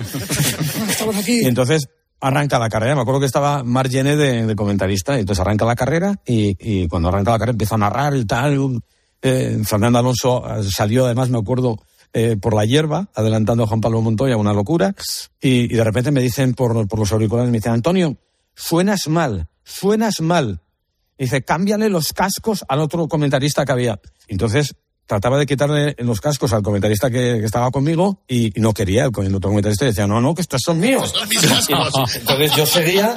y 1.27 1.47
entonces 1.47 1.89
arranca 2.21 2.59
la 2.59 2.69
carrera. 2.69 2.95
Me 2.95 3.03
acuerdo 3.03 3.21
que 3.21 3.27
estaba 3.27 3.65
Margené 3.65 4.17
de, 4.17 4.47
de 4.47 4.57
comentarista, 4.57 5.17
y 5.17 5.21
entonces 5.21 5.41
arranca 5.41 5.65
la 5.65 5.75
carrera 5.75 6.21
y, 6.25 6.57
y, 6.59 6.89
cuando 6.89 7.09
arranca 7.09 7.33
la 7.33 7.39
carrera 7.39 7.53
empieza 7.53 7.75
a 7.75 7.79
narrar 7.79 8.15
el 8.15 8.27
tal. 8.27 8.81
Eh, 9.21 9.61
Fernando 9.65 9.99
Alonso 9.99 10.45
eh, 10.49 10.65
salió, 10.69 11.05
además 11.05 11.29
me 11.31 11.39
acuerdo, 11.39 11.79
eh, 12.13 12.37
por 12.41 12.55
la 12.55 12.65
hierba, 12.65 13.09
adelantando 13.15 13.65
a 13.65 13.67
Juan 13.67 13.81
Pablo 13.81 14.01
Montoya, 14.01 14.37
una 14.37 14.53
locura. 14.53 14.95
Y, 15.41 15.73
y 15.73 15.77
de 15.77 15.85
repente 15.85 16.11
me 16.11 16.21
dicen 16.21 16.55
por, 16.55 16.87
por 16.89 16.99
los 16.99 17.13
auriculares, 17.13 17.51
me 17.51 17.59
dicen, 17.59 17.73
Antonio, 17.73 18.17
suenas 18.55 19.09
mal, 19.09 19.49
suenas 19.65 20.21
mal 20.21 20.61
dice, 21.19 21.43
cámbiale 21.43 21.89
los 21.89 22.13
cascos 22.13 22.65
al 22.69 22.81
otro 22.81 23.09
comentarista 23.09 23.65
que 23.65 23.73
había. 23.73 24.01
Entonces, 24.29 24.75
trataba 25.07 25.39
de 25.39 25.47
quitarle 25.47 25.95
los 25.99 26.21
cascos 26.21 26.53
al 26.53 26.63
comentarista 26.63 27.11
que, 27.11 27.45
estaba 27.45 27.71
conmigo 27.71 28.23
y, 28.27 28.53
no 28.57 28.73
quería. 28.73 29.05
El, 29.05 29.35
otro 29.35 29.51
comentarista 29.51 29.85
decía, 29.85 30.07
no, 30.07 30.21
no, 30.21 30.35
que 30.35 30.43
estos 30.43 30.63
son 30.65 30.81
míos. 30.81 31.13
Entonces 32.15 32.57
yo 32.57 32.67
seguía 32.67 33.15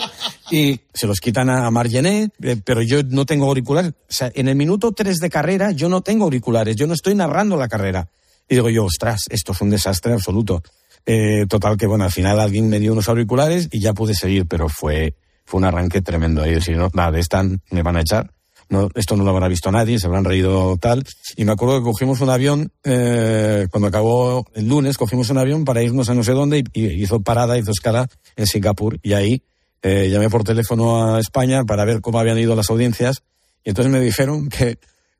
y 0.51 0.81
se 0.93 1.07
los 1.07 1.19
quitan 1.19 1.49
a 1.49 1.69
Margené, 1.71 2.29
eh, 2.41 2.57
pero 2.63 2.81
yo 2.81 3.03
no 3.03 3.25
tengo 3.25 3.45
auriculares. 3.47 3.91
O 3.91 4.13
sea, 4.13 4.31
en 4.35 4.47
el 4.47 4.55
minuto 4.55 4.91
3 4.91 5.17
de 5.17 5.29
carrera 5.29 5.71
yo 5.71 5.89
no 5.89 6.01
tengo 6.01 6.25
auriculares, 6.25 6.75
yo 6.75 6.87
no 6.87 6.93
estoy 6.93 7.15
narrando 7.15 7.55
la 7.55 7.67
carrera. 7.67 8.09
Y 8.47 8.55
digo 8.55 8.69
yo, 8.69 8.85
ostras, 8.85 9.21
esto 9.29 9.53
es 9.53 9.61
un 9.61 9.69
desastre 9.69 10.13
absoluto. 10.13 10.61
Eh, 11.05 11.45
total 11.47 11.77
que, 11.77 11.87
bueno, 11.87 12.03
al 12.03 12.11
final 12.11 12.39
alguien 12.39 12.67
me 12.67 12.79
dio 12.79 12.91
unos 12.91 13.09
auriculares 13.09 13.69
y 13.71 13.79
ya 13.79 13.93
pude 13.93 14.15
seguir, 14.15 14.47
pero 14.47 14.69
fue 14.69 15.15
fue 15.45 15.59
un 15.59 15.65
arranque 15.65 16.01
tremendo. 16.01 16.45
Y 16.45 16.51
decir, 16.51 16.77
no, 16.77 16.89
nada, 16.93 17.11
de 17.11 17.19
esta 17.19 17.43
me 17.43 17.83
van 17.83 17.97
a 17.97 18.01
echar. 18.01 18.31
no, 18.69 18.89
esto 18.95 19.15
no 19.15 19.23
lo 19.23 19.29
habrá 19.29 19.47
visto 19.47 19.71
nadie, 19.71 19.99
se 19.99 20.07
habrán 20.07 20.25
reído 20.25 20.75
tal. 20.77 21.03
Y 21.37 21.45
me 21.45 21.51
acuerdo 21.51 21.77
que 21.77 21.83
cogimos 21.83 22.19
un 22.21 22.29
avión, 22.29 22.71
eh, 22.83 23.67
cuando 23.69 23.87
acabó 23.87 24.45
el 24.55 24.67
lunes, 24.67 24.97
cogimos 24.97 25.29
un 25.29 25.37
avión 25.37 25.65
para 25.65 25.83
irnos 25.83 26.09
a 26.09 26.15
no 26.15 26.23
sé 26.23 26.31
dónde 26.31 26.63
y, 26.73 26.85
hizo 27.03 27.21
parada, 27.21 27.57
hizo 27.57 27.71
escala 27.71 28.07
en 28.35 28.47
Singapur. 28.47 28.99
Y 29.03 29.13
ahí 29.13 29.43
eh, 29.81 30.09
llamé 30.09 30.29
por 30.29 30.43
teléfono 30.43 31.15
a 31.15 31.19
España 31.19 31.63
para 31.63 31.85
ver 31.85 32.01
cómo 32.01 32.19
habían 32.19 32.39
ido 32.39 32.55
las 32.55 32.69
audiencias. 32.69 33.21
Y 33.63 33.69
entonces 33.69 33.91
me 33.91 33.99
dijeron 33.99 34.49
que, 34.49 34.79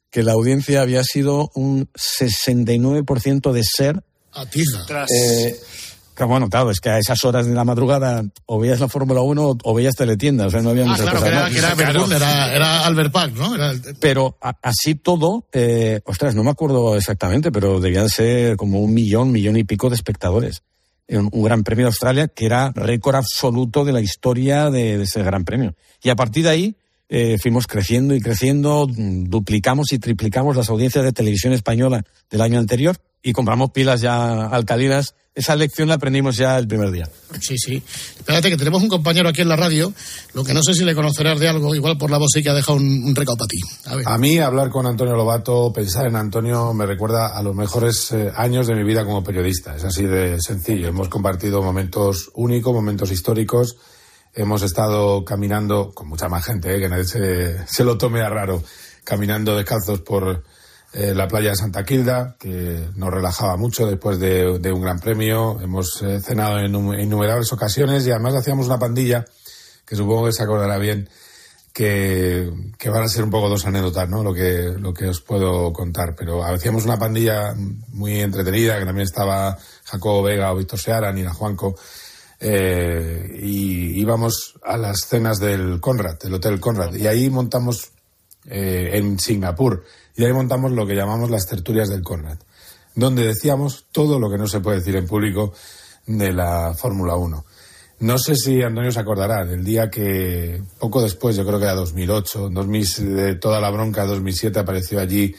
que 0.09 0.23
la 0.23 0.33
audiencia 0.33 0.81
había 0.81 1.03
sido 1.03 1.51
un 1.53 1.87
69% 1.93 3.51
de 3.51 3.63
ser. 3.63 4.03
Eh, 5.09 5.55
bueno, 6.23 6.49
claro, 6.49 6.71
es 6.71 6.79
que 6.79 6.89
a 6.89 6.97
esas 6.97 7.23
horas 7.25 7.45
de 7.45 7.53
la 7.53 7.63
madrugada 7.63 8.23
o 8.45 8.59
veías 8.59 8.79
la 8.79 8.87
Fórmula 8.87 9.21
1 9.21 9.57
o 9.63 9.73
veías 9.73 9.95
teletienda, 9.95 10.47
o 10.47 10.49
sea, 10.49 10.61
no 10.61 10.69
había 10.69 10.83
ah, 10.83 10.87
muchas 10.87 11.01
claro, 11.01 11.19
cosas 11.19 11.51
que 11.51 11.57
era, 11.57 11.73
era, 12.15 12.55
era, 12.55 12.85
Albert 12.85 13.11
Park, 13.11 13.33
¿no? 13.35 13.53
Pero 13.99 14.37
así 14.61 14.95
todo, 14.95 15.47
eh, 15.51 15.99
ostras, 16.05 16.35
no 16.35 16.43
me 16.43 16.51
acuerdo 16.51 16.95
exactamente, 16.95 17.51
pero 17.51 17.79
debían 17.79 18.09
ser 18.09 18.55
como 18.55 18.79
un 18.79 18.93
millón, 18.93 19.31
millón 19.31 19.57
y 19.57 19.63
pico 19.63 19.89
de 19.89 19.95
espectadores. 19.95 20.63
Un, 21.07 21.29
un 21.31 21.43
Gran 21.43 21.63
Premio 21.63 21.85
de 21.85 21.89
Australia 21.89 22.27
que 22.27 22.47
era 22.47 22.71
récord 22.73 23.15
absoluto 23.15 23.85
de 23.85 23.93
la 23.93 24.01
historia 24.01 24.71
de, 24.71 24.97
de 24.97 25.03
ese 25.03 25.21
Gran 25.21 25.45
Premio. 25.45 25.75
Y 26.01 26.09
a 26.09 26.15
partir 26.15 26.43
de 26.43 26.49
ahí, 26.49 26.77
eh, 27.09 27.37
fuimos 27.41 27.67
creciendo 27.67 28.15
y 28.15 28.21
creciendo, 28.21 28.87
duplicamos 28.89 29.91
y 29.93 29.99
triplicamos 29.99 30.55
las 30.55 30.69
audiencias 30.69 31.03
de 31.03 31.13
televisión 31.13 31.53
española 31.53 32.03
del 32.29 32.41
año 32.41 32.59
anterior 32.59 32.97
y 33.21 33.33
compramos 33.33 33.71
pilas 33.71 34.01
ya 34.01 34.45
alcalinas 34.45 35.15
esa 35.35 35.53
lección 35.57 35.89
la 35.89 35.95
aprendimos 35.95 36.37
ya 36.37 36.57
el 36.57 36.65
primer 36.65 36.91
día. 36.91 37.09
Sí, 37.41 37.57
sí. 37.57 37.83
Espérate 38.17 38.49
que 38.49 38.55
tenemos 38.55 38.81
un 38.81 38.87
compañero 38.87 39.27
aquí 39.27 39.41
en 39.41 39.49
la 39.49 39.57
radio, 39.57 39.93
lo 40.33 40.45
que 40.45 40.53
no 40.53 40.63
sé 40.63 40.73
si 40.73 40.85
le 40.85 40.95
conocerás 40.95 41.37
de 41.39 41.49
algo, 41.49 41.75
igual 41.75 41.97
por 41.97 42.09
la 42.09 42.17
voz 42.17 42.29
sí 42.33 42.41
que 42.41 42.49
ha 42.49 42.53
dejado 42.53 42.77
un, 42.77 43.03
un 43.03 43.13
recado 43.13 43.35
para 43.35 43.47
ti. 43.47 43.59
A, 44.05 44.17
mí 44.17 44.39
hablar 44.39 44.69
con 44.69 44.87
Antonio 44.87 45.13
Lobato, 45.13 45.73
pensar 45.73 46.07
en 46.07 46.15
Antonio 46.15 46.73
me 46.73 46.85
recuerda 46.85 47.37
a 47.37 47.43
los 47.43 47.53
mejores 47.53 48.13
eh, 48.13 48.31
años 48.33 48.67
de 48.67 48.75
mi 48.75 48.83
vida 48.85 49.03
como 49.03 49.25
periodista. 49.25 49.75
Es 49.75 49.83
así 49.83 50.05
de 50.05 50.37
sencillo. 50.39 50.87
Hemos 50.87 51.09
compartido 51.09 51.61
momentos 51.61 52.31
únicos, 52.35 52.73
momentos 52.73 53.11
históricos. 53.11 53.75
Hemos 54.37 54.63
estado 54.63 55.23
caminando 55.23 55.93
con 55.93 56.09
mucha 56.09 56.27
más 56.27 56.45
gente, 56.45 56.75
eh, 56.75 56.79
que 56.81 56.89
nadie 56.89 57.05
se, 57.05 57.83
lo 57.85 57.97
tome 57.97 58.21
a 58.21 58.27
raro, 58.27 58.61
caminando 59.05 59.55
descalzos 59.55 60.01
por 60.01 60.43
eh, 60.91 61.13
la 61.15 61.25
playa 61.25 61.51
de 61.51 61.55
Santa 61.55 61.85
Quilda, 61.85 62.35
que 62.37 62.89
nos 62.95 63.13
relajaba 63.13 63.55
mucho 63.55 63.87
después 63.87 64.19
de, 64.19 64.71
un 64.73 64.81
gran 64.81 64.99
premio. 64.99 65.61
Hemos 65.61 66.01
eh, 66.01 66.19
cenado 66.19 66.59
en, 66.59 66.75
innumerables 66.75 67.53
ocasiones 67.53 68.05
y 68.05 68.11
además 68.11 68.35
hacíamos 68.35 68.65
una 68.65 68.77
pandilla, 68.77 69.23
que 69.85 69.95
supongo 69.95 70.25
que 70.25 70.33
se 70.33 70.43
acordará 70.43 70.77
bien, 70.79 71.09
que, 71.71 72.51
van 72.87 73.03
a 73.03 73.07
ser 73.07 73.23
un 73.23 73.29
poco 73.29 73.47
dos 73.47 73.65
anécdotas, 73.65 74.09
¿no? 74.09 74.21
Lo 74.21 74.33
que, 74.33 74.73
lo 74.77 74.93
que 74.93 75.07
os 75.07 75.21
puedo 75.21 75.71
contar. 75.71 76.13
Pero 76.13 76.43
hacíamos 76.43 76.83
una 76.83 76.97
pandilla 76.97 77.53
muy 77.93 78.19
entretenida, 78.19 78.79
que 78.79 78.85
también 78.85 79.05
estaba 79.05 79.57
Jacobo 79.85 80.23
Vega 80.23 80.51
o 80.51 80.57
Víctor 80.57 80.79
Seara, 80.79 81.13
Nina 81.13 81.33
Juanco. 81.33 81.75
Eh, 82.39 83.39
y 83.41 83.99
íbamos 83.99 84.55
a 84.63 84.77
las 84.77 85.01
cenas 85.07 85.39
del 85.39 85.79
Conrad, 85.79 86.19
del 86.19 86.33
Hotel 86.33 86.59
Conrad. 86.59 86.93
Y 86.95 87.07
ahí 87.07 87.29
montamos 87.29 87.91
en 88.47 89.17
Singapur 89.17 89.83
y 90.15 90.23
ahí 90.23 90.31
montamos 90.31 90.71
lo 90.71 90.85
que 90.85 90.95
llamamos 90.95 91.31
las 91.31 91.47
tertulias 91.47 91.89
del 91.89 92.03
Conrad, 92.03 92.37
donde 92.93 93.25
decíamos 93.25 93.87
todo 93.91 94.19
lo 94.19 94.29
que 94.29 94.37
no 94.37 94.47
se 94.47 94.59
puede 94.59 94.77
decir 94.77 94.95
en 94.95 95.07
público 95.07 95.53
de 96.05 96.31
la 96.31 96.73
Fórmula 96.73 97.15
1. 97.15 97.45
No 97.99 98.17
sé 98.17 98.35
si 98.35 98.61
Antonio 98.61 98.91
se 98.91 98.99
acordará 98.99 99.45
del 99.45 99.63
día 99.63 99.89
que, 99.89 100.61
poco 100.79 101.01
después, 101.01 101.35
yo 101.35 101.45
creo 101.45 101.59
que 101.59 101.65
era 101.65 101.75
2008, 101.75 102.49
2000, 102.49 103.15
de 103.15 103.35
toda 103.35 103.59
la 103.59 103.69
bronca, 103.69 104.05
2007, 104.05 104.59
apareció 104.59 104.99
allí 104.99 105.33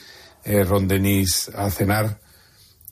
eh, 0.44 0.64
Ron 0.64 0.88
Denis 0.88 1.50
a 1.54 1.70
cenar 1.70 2.18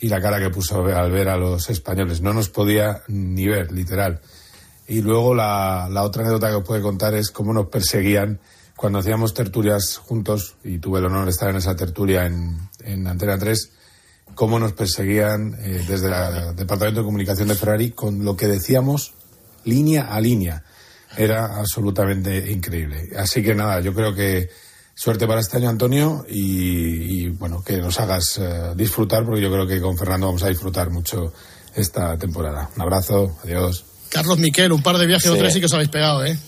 y 0.05 0.09
la 0.09 0.21
cara 0.21 0.39
que 0.39 0.51
puso 0.51 0.85
al 0.85 1.11
ver 1.11 1.31
a 1.31 1.39
los 1.39 1.71
españoles. 1.71 2.21
No 2.21 2.35
nos 2.35 2.51
podía 2.51 3.03
ni 3.09 3.49
ver, 3.49 3.73
literal. 3.73 4.21
Y 4.87 5.01
luego 5.01 5.35
la, 5.35 5.89
la 5.91 6.03
otra 6.03 6.21
anécdota 6.21 6.51
que 6.51 6.57
os 6.57 6.63
puede 6.63 6.83
contar 6.83 7.15
es 7.15 7.31
cómo 7.31 7.55
nos 7.55 7.69
perseguían 7.69 8.39
cuando 8.77 8.99
hacíamos 8.99 9.33
tertulias 9.33 9.97
juntos, 9.97 10.57
y 10.63 10.77
tuve 10.77 10.99
el 10.99 11.07
honor 11.07 11.25
de 11.25 11.31
estar 11.31 11.49
en 11.49 11.57
esa 11.57 11.75
tertulia 11.75 12.27
en, 12.27 12.69
en 12.81 13.07
Antena 13.07 13.39
3, 13.39 13.71
cómo 14.35 14.59
nos 14.59 14.75
perseguían 14.75 15.57
eh, 15.61 15.83
desde 15.89 16.09
el 16.09 16.55
Departamento 16.55 17.01
de 17.01 17.07
Comunicación 17.07 17.49
de 17.49 17.55
Ferrari 17.55 17.93
con 17.93 18.27
lo 18.27 18.37
que 18.37 18.47
decíamos 18.47 19.15
línea 19.65 20.15
a 20.15 20.21
línea. 20.21 20.65
Era 21.17 21.57
absolutamente 21.57 22.53
increíble. 22.53 23.09
Así 23.17 23.43
que 23.43 23.55
nada, 23.55 23.81
yo 23.81 23.95
creo 23.95 24.15
que 24.15 24.51
suerte 24.95 25.27
para 25.27 25.41
este 25.41 25.57
año, 25.57 25.69
Antonio, 25.69 26.25
y, 26.29 27.29
bueno, 27.29 27.63
que 27.63 27.79
nos 27.79 27.99
hagas 28.01 28.39
eh, 28.39 28.73
disfrutar, 28.77 29.25
porque 29.25 29.43
yo 29.43 29.51
creo 29.51 29.67
que 29.67 29.81
con 29.81 29.99
Fernando 29.99 30.27
vamos 30.27 30.43
a 30.43 30.49
disfrutar 30.49 30.91
mucho 30.91 31.33
esta 31.75 32.17
temporada. 32.17 32.71
Un 32.77 32.83
abrazo, 32.83 33.37
adiós. 33.43 33.85
Carlos 34.11 34.39
Miquel, 34.39 34.73
un 34.73 34.83
par 34.83 34.97
de 34.97 35.07
viajes 35.07 35.31
o 35.31 35.37
tres 35.37 35.53
sí 35.53 35.61
que 35.61 35.67
os 35.67 35.75
habéis 35.75 35.89
pegado, 35.89 36.25
¿eh? 36.25 36.39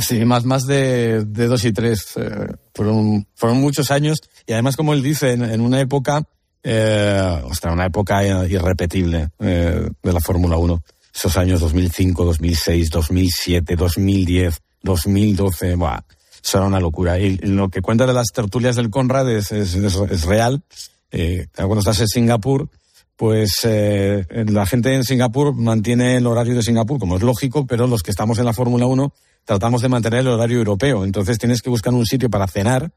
Sí, 0.00 0.24
más, 0.24 0.44
más 0.44 0.66
de, 0.66 1.24
de 1.24 1.46
dos 1.46 1.64
y 1.64 1.72
tres. 1.72 2.12
Eh, 2.16 2.46
fueron, 2.72 3.26
fueron 3.34 3.60
muchos 3.60 3.90
años 3.90 4.18
y 4.46 4.52
además, 4.52 4.76
como 4.76 4.94
él 4.94 5.02
dice, 5.02 5.32
en, 5.32 5.60
una 5.60 5.80
época, 5.80 6.22
eh, 6.62 7.42
ostras, 7.44 7.74
una 7.74 7.86
época 7.86 8.24
irrepetible 8.46 9.30
eh, 9.40 9.88
de 10.02 10.12
la 10.12 10.20
Fórmula 10.20 10.56
1. 10.56 10.82
Esos 11.14 11.36
años 11.36 11.60
2005, 11.60 12.24
2006, 12.24 12.90
2007, 12.90 13.74
2010, 13.74 14.60
2012, 14.82 15.74
buah, 15.74 16.00
eso 16.42 16.58
era 16.58 16.66
una 16.66 16.80
locura. 16.80 17.18
Y 17.18 17.36
lo 17.38 17.68
que 17.68 17.82
cuenta 17.82 18.06
de 18.06 18.12
las 18.12 18.28
tertulias 18.28 18.76
del 18.76 18.90
Conrad 18.90 19.30
es, 19.30 19.52
es, 19.52 19.74
es, 19.74 20.24
real. 20.24 20.62
Eh, 21.10 21.46
cuando 21.54 21.80
estás 21.80 22.00
en 22.00 22.08
Singapur, 22.08 22.68
pues 23.16 23.60
eh, 23.64 24.24
la 24.30 24.64
gente 24.66 24.94
en 24.94 25.04
Singapur 25.04 25.54
mantiene 25.54 26.16
el 26.16 26.26
horario 26.26 26.54
de 26.54 26.62
Singapur, 26.62 26.98
como 26.98 27.16
es 27.16 27.22
lógico, 27.22 27.66
pero 27.66 27.86
los 27.86 28.02
que 28.02 28.10
estamos 28.10 28.38
en 28.38 28.44
la 28.44 28.52
Fórmula 28.52 28.86
1 28.86 29.12
tratamos 29.44 29.82
de 29.82 29.88
mantener 29.88 30.20
el 30.20 30.28
horario 30.28 30.58
europeo. 30.58 31.04
Entonces 31.04 31.38
tienes 31.38 31.62
que 31.62 31.70
buscar 31.70 31.92
un 31.92 32.06
sitio 32.06 32.30
para 32.30 32.46
cenar 32.46 32.92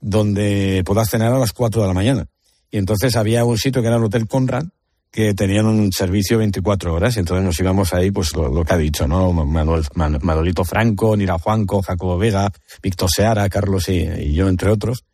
donde 0.00 0.82
puedas 0.86 1.10
cenar 1.10 1.32
a 1.32 1.38
las 1.38 1.52
4 1.52 1.82
de 1.82 1.88
la 1.88 1.94
mañana. 1.94 2.28
Y 2.70 2.78
entonces 2.78 3.16
había 3.16 3.44
un 3.44 3.58
sitio 3.58 3.82
que 3.82 3.88
era 3.88 3.96
el 3.96 4.04
Hotel 4.04 4.28
Conrad, 4.28 4.64
que 5.10 5.34
tenían 5.34 5.66
un 5.66 5.92
servicio 5.92 6.38
24 6.38 6.94
horas, 6.94 7.16
y 7.16 7.20
entonces 7.20 7.44
nos 7.44 7.58
íbamos 7.58 7.94
ahí, 7.94 8.10
pues 8.10 8.34
lo, 8.34 8.64
que 8.64 8.74
ha 8.74 8.76
dicho, 8.76 9.08
¿no? 9.08 9.32
Manuel, 9.32 9.84
Manolito 9.94 10.64
Franco, 10.64 11.16
Nira 11.16 11.38
Juanco, 11.38 11.82
Jacobo 11.82 12.18
Vega, 12.18 12.52
Víctor 12.82 13.08
Seara, 13.14 13.48
Carlos 13.48 13.88
y, 13.88 14.32
yo, 14.32 14.48
entre 14.48 14.70
otros, 14.70 15.04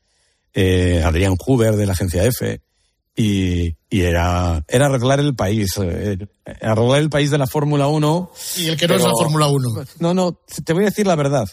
eh, 0.53 1.03
Adrián 1.05 1.37
Huber 1.39 1.77
de 1.77 1.87
la 1.87 1.93
agencia 1.93 2.25
F, 2.25 2.61
y, 3.17 3.77
y 3.89 4.01
era, 4.01 4.65
era 4.67 4.87
arreglar 4.87 5.21
el 5.21 5.37
país, 5.37 5.79
eh, 5.81 6.19
arreglar 6.61 7.01
el 7.01 7.11
país 7.11 7.31
de 7.31 7.39
la 7.39 7.47
Fórmula 7.47 7.87
1. 7.87 8.31
Y 8.57 8.67
el 8.67 8.77
que 8.77 8.89
no 8.89 8.97
es 8.97 9.03
la 9.03 9.11
Fórmula 9.11 9.47
1. 9.47 9.69
No, 10.01 10.15
no, 10.15 10.41
te 10.65 10.73
voy 10.73 10.83
a 10.83 10.87
decir 10.87 11.07
la 11.07 11.15
verdad. 11.15 11.49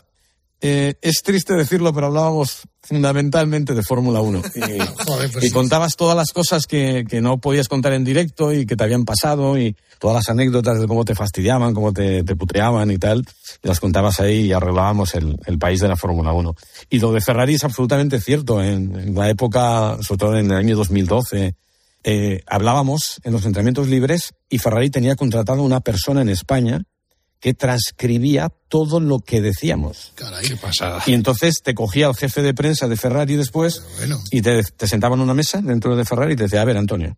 Eh, 0.63 0.93
es 1.01 1.23
triste 1.23 1.55
decirlo, 1.55 1.91
pero 1.91 2.07
hablábamos 2.07 2.61
fundamentalmente 2.83 3.73
de 3.73 3.81
Fórmula 3.81 4.21
1. 4.21 4.41
Y, 4.55 4.59
pues 5.33 5.43
y 5.43 5.49
contabas 5.51 5.95
todas 5.95 6.15
las 6.15 6.31
cosas 6.31 6.67
que, 6.67 7.03
que, 7.09 7.19
no 7.19 7.39
podías 7.39 7.67
contar 7.67 7.93
en 7.93 8.03
directo 8.03 8.53
y 8.53 8.67
que 8.67 8.75
te 8.75 8.83
habían 8.83 9.03
pasado 9.03 9.57
y 9.57 9.75
todas 9.97 10.15
las 10.15 10.29
anécdotas 10.29 10.79
de 10.79 10.87
cómo 10.87 11.03
te 11.03 11.15
fastidiaban, 11.15 11.73
cómo 11.73 11.91
te, 11.93 12.23
te 12.23 12.35
putreaban 12.35 12.91
y 12.91 12.99
tal. 12.99 13.25
Y 13.63 13.67
las 13.67 13.79
contabas 13.79 14.19
ahí 14.19 14.45
y 14.45 14.53
arreglábamos 14.53 15.15
el, 15.15 15.35
el 15.47 15.57
país 15.57 15.79
de 15.79 15.87
la 15.87 15.97
Fórmula 15.97 16.31
1. 16.31 16.55
Y 16.91 16.99
lo 16.99 17.11
de 17.11 17.21
Ferrari 17.21 17.55
es 17.55 17.63
absolutamente 17.63 18.21
cierto. 18.21 18.61
En, 18.61 18.95
en 18.95 19.15
la 19.15 19.29
época, 19.29 19.97
sobre 20.01 20.19
todo 20.19 20.37
en 20.37 20.51
el 20.51 20.57
año 20.57 20.75
2012, 20.75 21.55
eh, 22.03 22.41
hablábamos 22.47 23.21
en 23.23 23.31
los 23.31 23.45
entrenamientos 23.45 23.87
libres 23.87 24.33
y 24.49 24.57
Ferrari 24.57 24.89
tenía 24.89 25.15
contratado 25.15 25.61
una 25.61 25.81
persona 25.81 26.21
en 26.21 26.29
España 26.29 26.81
que 27.41 27.55
transcribía 27.55 28.49
todo 28.67 28.99
lo 28.99 29.19
que 29.19 29.41
decíamos. 29.41 30.13
Caray, 30.15 30.47
qué 30.47 30.55
pasada. 30.55 31.01
Y 31.07 31.13
entonces 31.13 31.55
te 31.63 31.73
cogía 31.73 32.07
el 32.07 32.15
jefe 32.15 32.43
de 32.43 32.53
prensa 32.53 32.87
de 32.87 32.95
Ferrari 32.95 33.35
después 33.35 33.81
y 34.29 34.43
te, 34.43 34.63
te 34.63 34.87
sentaba 34.87 35.15
en 35.15 35.21
una 35.21 35.33
mesa 35.33 35.59
dentro 35.59 35.95
de 35.95 36.05
Ferrari 36.05 36.33
y 36.33 36.35
te 36.35 36.43
decía, 36.43 36.61
a 36.61 36.65
ver, 36.65 36.77
Antonio, 36.77 37.17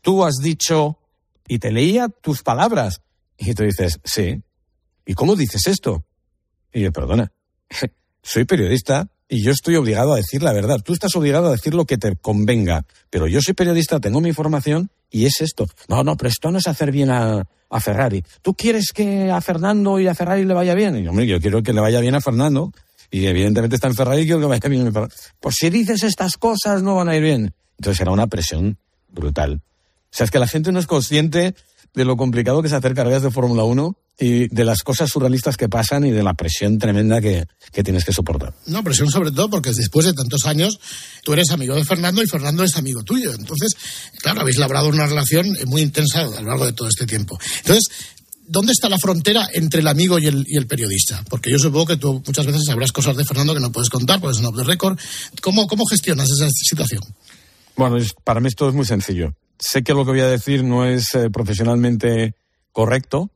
tú 0.00 0.24
has 0.24 0.36
dicho 0.36 0.98
y 1.48 1.58
te 1.58 1.72
leía 1.72 2.08
tus 2.08 2.44
palabras. 2.44 3.02
Y 3.36 3.52
tú 3.54 3.64
dices, 3.64 3.98
sí. 4.04 4.40
¿Y 5.04 5.14
cómo 5.14 5.34
dices 5.34 5.66
esto? 5.66 6.04
Y 6.72 6.82
yo, 6.82 6.92
perdona, 6.92 7.32
soy 8.22 8.44
periodista 8.44 9.10
y 9.34 9.42
yo 9.42 9.50
estoy 9.50 9.74
obligado 9.74 10.12
a 10.12 10.16
decir 10.16 10.44
la 10.44 10.52
verdad. 10.52 10.80
Tú 10.80 10.92
estás 10.92 11.14
obligado 11.16 11.48
a 11.48 11.50
decir 11.50 11.74
lo 11.74 11.86
que 11.86 11.98
te 11.98 12.14
convenga, 12.14 12.86
pero 13.10 13.26
yo 13.26 13.40
soy 13.40 13.54
periodista, 13.54 13.98
tengo 13.98 14.20
mi 14.20 14.28
información 14.28 14.90
y 15.10 15.26
es 15.26 15.40
esto. 15.40 15.66
No, 15.88 16.04
no, 16.04 16.16
pero 16.16 16.28
esto 16.28 16.52
no 16.52 16.58
es 16.58 16.68
hacer 16.68 16.92
bien 16.92 17.10
a, 17.10 17.42
a 17.68 17.80
Ferrari. 17.80 18.22
¿Tú 18.42 18.54
quieres 18.54 18.92
que 18.94 19.32
a 19.32 19.40
Fernando 19.40 19.98
y 19.98 20.06
a 20.06 20.14
Ferrari 20.14 20.44
le 20.44 20.54
vaya 20.54 20.74
bien? 20.74 20.96
Y 20.96 21.02
yo, 21.02 21.10
hombre, 21.10 21.26
yo 21.26 21.40
quiero 21.40 21.64
que 21.64 21.72
le 21.72 21.80
vaya 21.80 21.98
bien 21.98 22.14
a 22.14 22.20
Fernando. 22.20 22.72
Y 23.10 23.26
evidentemente 23.26 23.74
está 23.74 23.88
en 23.88 23.94
Ferrari 23.94 24.22
y 24.22 24.24
quiero 24.26 24.40
que 24.40 24.46
vaya 24.46 24.68
bien. 24.68 24.92
Pues 25.40 25.56
si 25.58 25.68
dices 25.68 26.04
estas 26.04 26.36
cosas 26.36 26.84
no 26.84 26.94
van 26.94 27.08
a 27.08 27.16
ir 27.16 27.22
bien. 27.22 27.54
Entonces 27.78 28.00
era 28.00 28.12
una 28.12 28.28
presión 28.28 28.78
brutal. 29.08 29.62
O 29.64 30.16
sea, 30.16 30.24
es 30.24 30.30
que 30.30 30.38
la 30.38 30.46
gente 30.46 30.70
no 30.70 30.78
es 30.78 30.86
consciente 30.86 31.56
de 31.92 32.04
lo 32.04 32.16
complicado 32.16 32.62
que 32.62 32.68
es 32.68 32.72
hacer 32.72 32.94
carreras 32.94 33.22
de 33.22 33.32
Fórmula 33.32 33.64
1 33.64 33.96
y 34.18 34.48
de 34.48 34.64
las 34.64 34.82
cosas 34.82 35.10
surrealistas 35.10 35.56
que 35.56 35.68
pasan 35.68 36.04
y 36.06 36.10
de 36.10 36.22
la 36.22 36.34
presión 36.34 36.78
tremenda 36.78 37.20
que, 37.20 37.46
que 37.72 37.82
tienes 37.82 38.04
que 38.04 38.12
soportar. 38.12 38.54
No, 38.66 38.84
presión 38.84 39.10
sobre 39.10 39.32
todo 39.32 39.50
porque 39.50 39.72
después 39.72 40.06
de 40.06 40.12
tantos 40.12 40.46
años 40.46 40.78
tú 41.24 41.32
eres 41.32 41.50
amigo 41.50 41.74
de 41.74 41.84
Fernando 41.84 42.22
y 42.22 42.26
Fernando 42.26 42.62
es 42.62 42.76
amigo 42.76 43.02
tuyo. 43.02 43.32
Entonces, 43.34 43.72
claro, 44.20 44.42
habéis 44.42 44.58
labrado 44.58 44.88
una 44.88 45.06
relación 45.06 45.56
muy 45.66 45.82
intensa 45.82 46.20
a 46.20 46.40
lo 46.40 46.48
largo 46.48 46.66
de 46.66 46.72
todo 46.72 46.88
este 46.88 47.06
tiempo. 47.06 47.38
Entonces, 47.58 47.88
¿dónde 48.46 48.72
está 48.72 48.88
la 48.88 48.98
frontera 48.98 49.48
entre 49.52 49.80
el 49.80 49.88
amigo 49.88 50.18
y 50.18 50.26
el, 50.26 50.44
y 50.46 50.56
el, 50.56 50.66
periodista? 50.66 51.24
Porque 51.28 51.50
yo 51.50 51.58
supongo 51.58 51.86
que 51.86 51.96
tú 51.96 52.22
muchas 52.24 52.46
veces 52.46 52.62
sabrás 52.66 52.92
cosas 52.92 53.16
de 53.16 53.24
Fernando 53.24 53.54
que 53.54 53.60
no 53.60 53.72
puedes 53.72 53.90
contar 53.90 54.20
porque 54.20 54.36
es 54.36 54.40
un 54.40 54.46
off 54.46 54.56
the 54.56 54.64
record. 54.64 54.98
¿Cómo, 55.42 55.66
cómo 55.66 55.84
gestionas 55.86 56.30
esa 56.30 56.48
situación? 56.50 57.02
Bueno, 57.76 57.96
para 58.22 58.40
mí 58.40 58.46
esto 58.46 58.68
es 58.68 58.74
muy 58.74 58.86
sencillo. 58.86 59.34
Sé 59.58 59.82
que 59.82 59.92
lo 59.92 60.04
que 60.04 60.12
voy 60.12 60.20
a 60.20 60.28
decir 60.28 60.62
no 60.62 60.86
es 60.86 61.14
eh, 61.14 61.30
profesionalmente 61.30 62.34
correcto, 62.72 63.30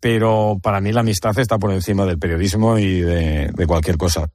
pero 0.00 0.58
para 0.62 0.80
mí 0.80 0.92
la 0.92 1.00
amistad 1.00 1.38
está 1.38 1.58
por 1.58 1.72
encima 1.72 2.04
del 2.06 2.18
periodismo 2.18 2.78
y 2.78 3.00
de, 3.00 3.50
de 3.52 3.66
cualquier 3.66 3.96
cosa. 3.96 4.30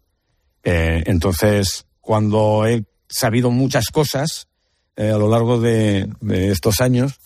Eh, 0.64 1.03
entonces, 1.05 1.86
cuando 1.99 2.66
he 2.66 2.84
sabido 3.07 3.51
muchas 3.51 3.88
cosas 3.88 4.47
eh, 4.95 5.09
a 5.09 5.18
lo 5.18 5.30
largo 5.30 5.59
de, 5.59 6.09
de 6.20 6.51
estos 6.51 6.82
años, 6.82 7.20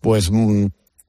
pues 0.00 0.30
mm, 0.30 0.66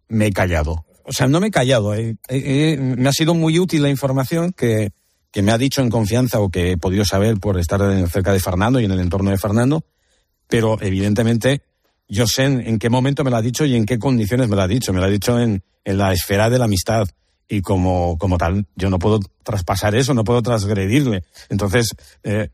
me 0.10 0.28
he 0.28 0.32
callado. 0.32 0.86
O 1.04 1.14
sea, 1.14 1.28
no 1.28 1.40
me 1.40 1.48
he 1.48 1.52
callado. 1.52 1.96
Eh, 1.96 2.78
me 2.80 3.10
ha 3.10 3.14
sido 3.14 3.34
muy 3.34 3.60
útil 3.60 3.82
la 3.82 3.90
información 3.90 4.54
que, 4.54 4.92
que 5.32 5.42
me 5.42 5.52
ha 5.52 5.58
dicho 5.58 5.82
en 5.82 5.90
confianza 5.90 6.40
o 6.40 6.50
que 6.50 6.72
he 6.72 6.78
podido 6.78 7.06
saber 7.06 7.40
por 7.40 7.60
estar 7.60 7.82
cerca 8.10 8.32
de 8.32 8.40
Fernando 8.40 8.80
y 8.80 8.86
en 8.86 8.92
el 8.92 9.00
entorno 9.00 9.32
de 9.32 9.38
Fernando, 9.38 9.84
pero 10.48 10.78
evidentemente 10.82 11.62
yo 12.10 12.26
sé 12.26 12.44
en, 12.44 12.80
qué 12.80 12.90
momento 12.90 13.24
me 13.24 13.30
lo 13.30 13.38
ha 13.38 13.42
dicho 13.42 13.66
y 13.66 13.76
en 13.76 13.86
qué 13.86 14.00
condiciones 14.00 14.50
me 14.50 14.56
lo 14.56 14.64
ha 14.64 14.68
dicho. 14.68 14.92
Me 14.92 15.00
lo 15.00 15.06
ha 15.06 15.10
dicho 15.10 15.40
en, 15.40 15.64
la 15.86 16.12
esfera 16.12 16.50
de 16.50 16.58
la 16.58 16.66
amistad. 16.66 17.08
Y 17.48 17.62
como, 17.62 18.18
como 18.18 18.38
tal, 18.38 18.66
yo 18.76 18.90
no 18.90 19.00
puedo 19.00 19.20
traspasar 19.44 19.96
eso, 19.96 20.14
no 20.14 20.24
puedo 20.24 20.42
transgredirle. 20.42 21.24
Entonces, 21.50 21.90
eh, 22.24 22.50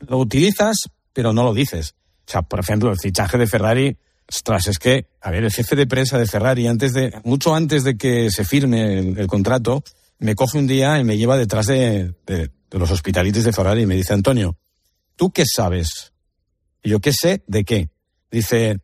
lo 0.00 0.18
utilizas, 0.18 0.76
pero 1.12 1.32
no 1.32 1.44
lo 1.44 1.54
dices. 1.54 1.94
O 2.26 2.30
sea, 2.30 2.42
por 2.42 2.60
ejemplo, 2.60 2.90
el 2.90 2.98
fichaje 2.98 3.38
de 3.38 3.46
Ferrari, 3.46 3.96
ostras, 4.28 4.68
es 4.68 4.78
que, 4.78 5.06
a 5.20 5.30
ver, 5.30 5.44
el 5.44 5.52
jefe 5.52 5.74
de 5.74 5.86
prensa 5.86 6.18
de 6.18 6.26
Ferrari, 6.26 6.66
antes 6.66 6.92
de, 6.92 7.12
mucho 7.24 7.54
antes 7.54 7.82
de 7.82 7.96
que 7.96 8.30
se 8.30 8.44
firme 8.44 8.98
el, 8.98 9.26
contrato, 9.26 9.82
me 10.18 10.36
coge 10.36 10.58
un 10.58 10.66
día 10.66 11.00
y 11.00 11.04
me 11.04 11.16
lleva 11.16 11.36
detrás 11.36 11.66
de, 11.66 12.14
de, 12.26 12.50
los 12.70 12.90
hospitalitis 12.90 13.44
de 13.44 13.52
Ferrari 13.52 13.82
y 13.82 13.86
me 13.86 13.96
dice, 13.96 14.12
Antonio, 14.12 14.56
¿tú 15.16 15.30
qué 15.30 15.44
sabes? 15.46 16.12
Y 16.82 16.90
yo, 16.90 17.00
¿qué 17.00 17.12
sé 17.12 17.42
de 17.48 17.64
qué? 17.64 17.88
Dice, 18.30 18.78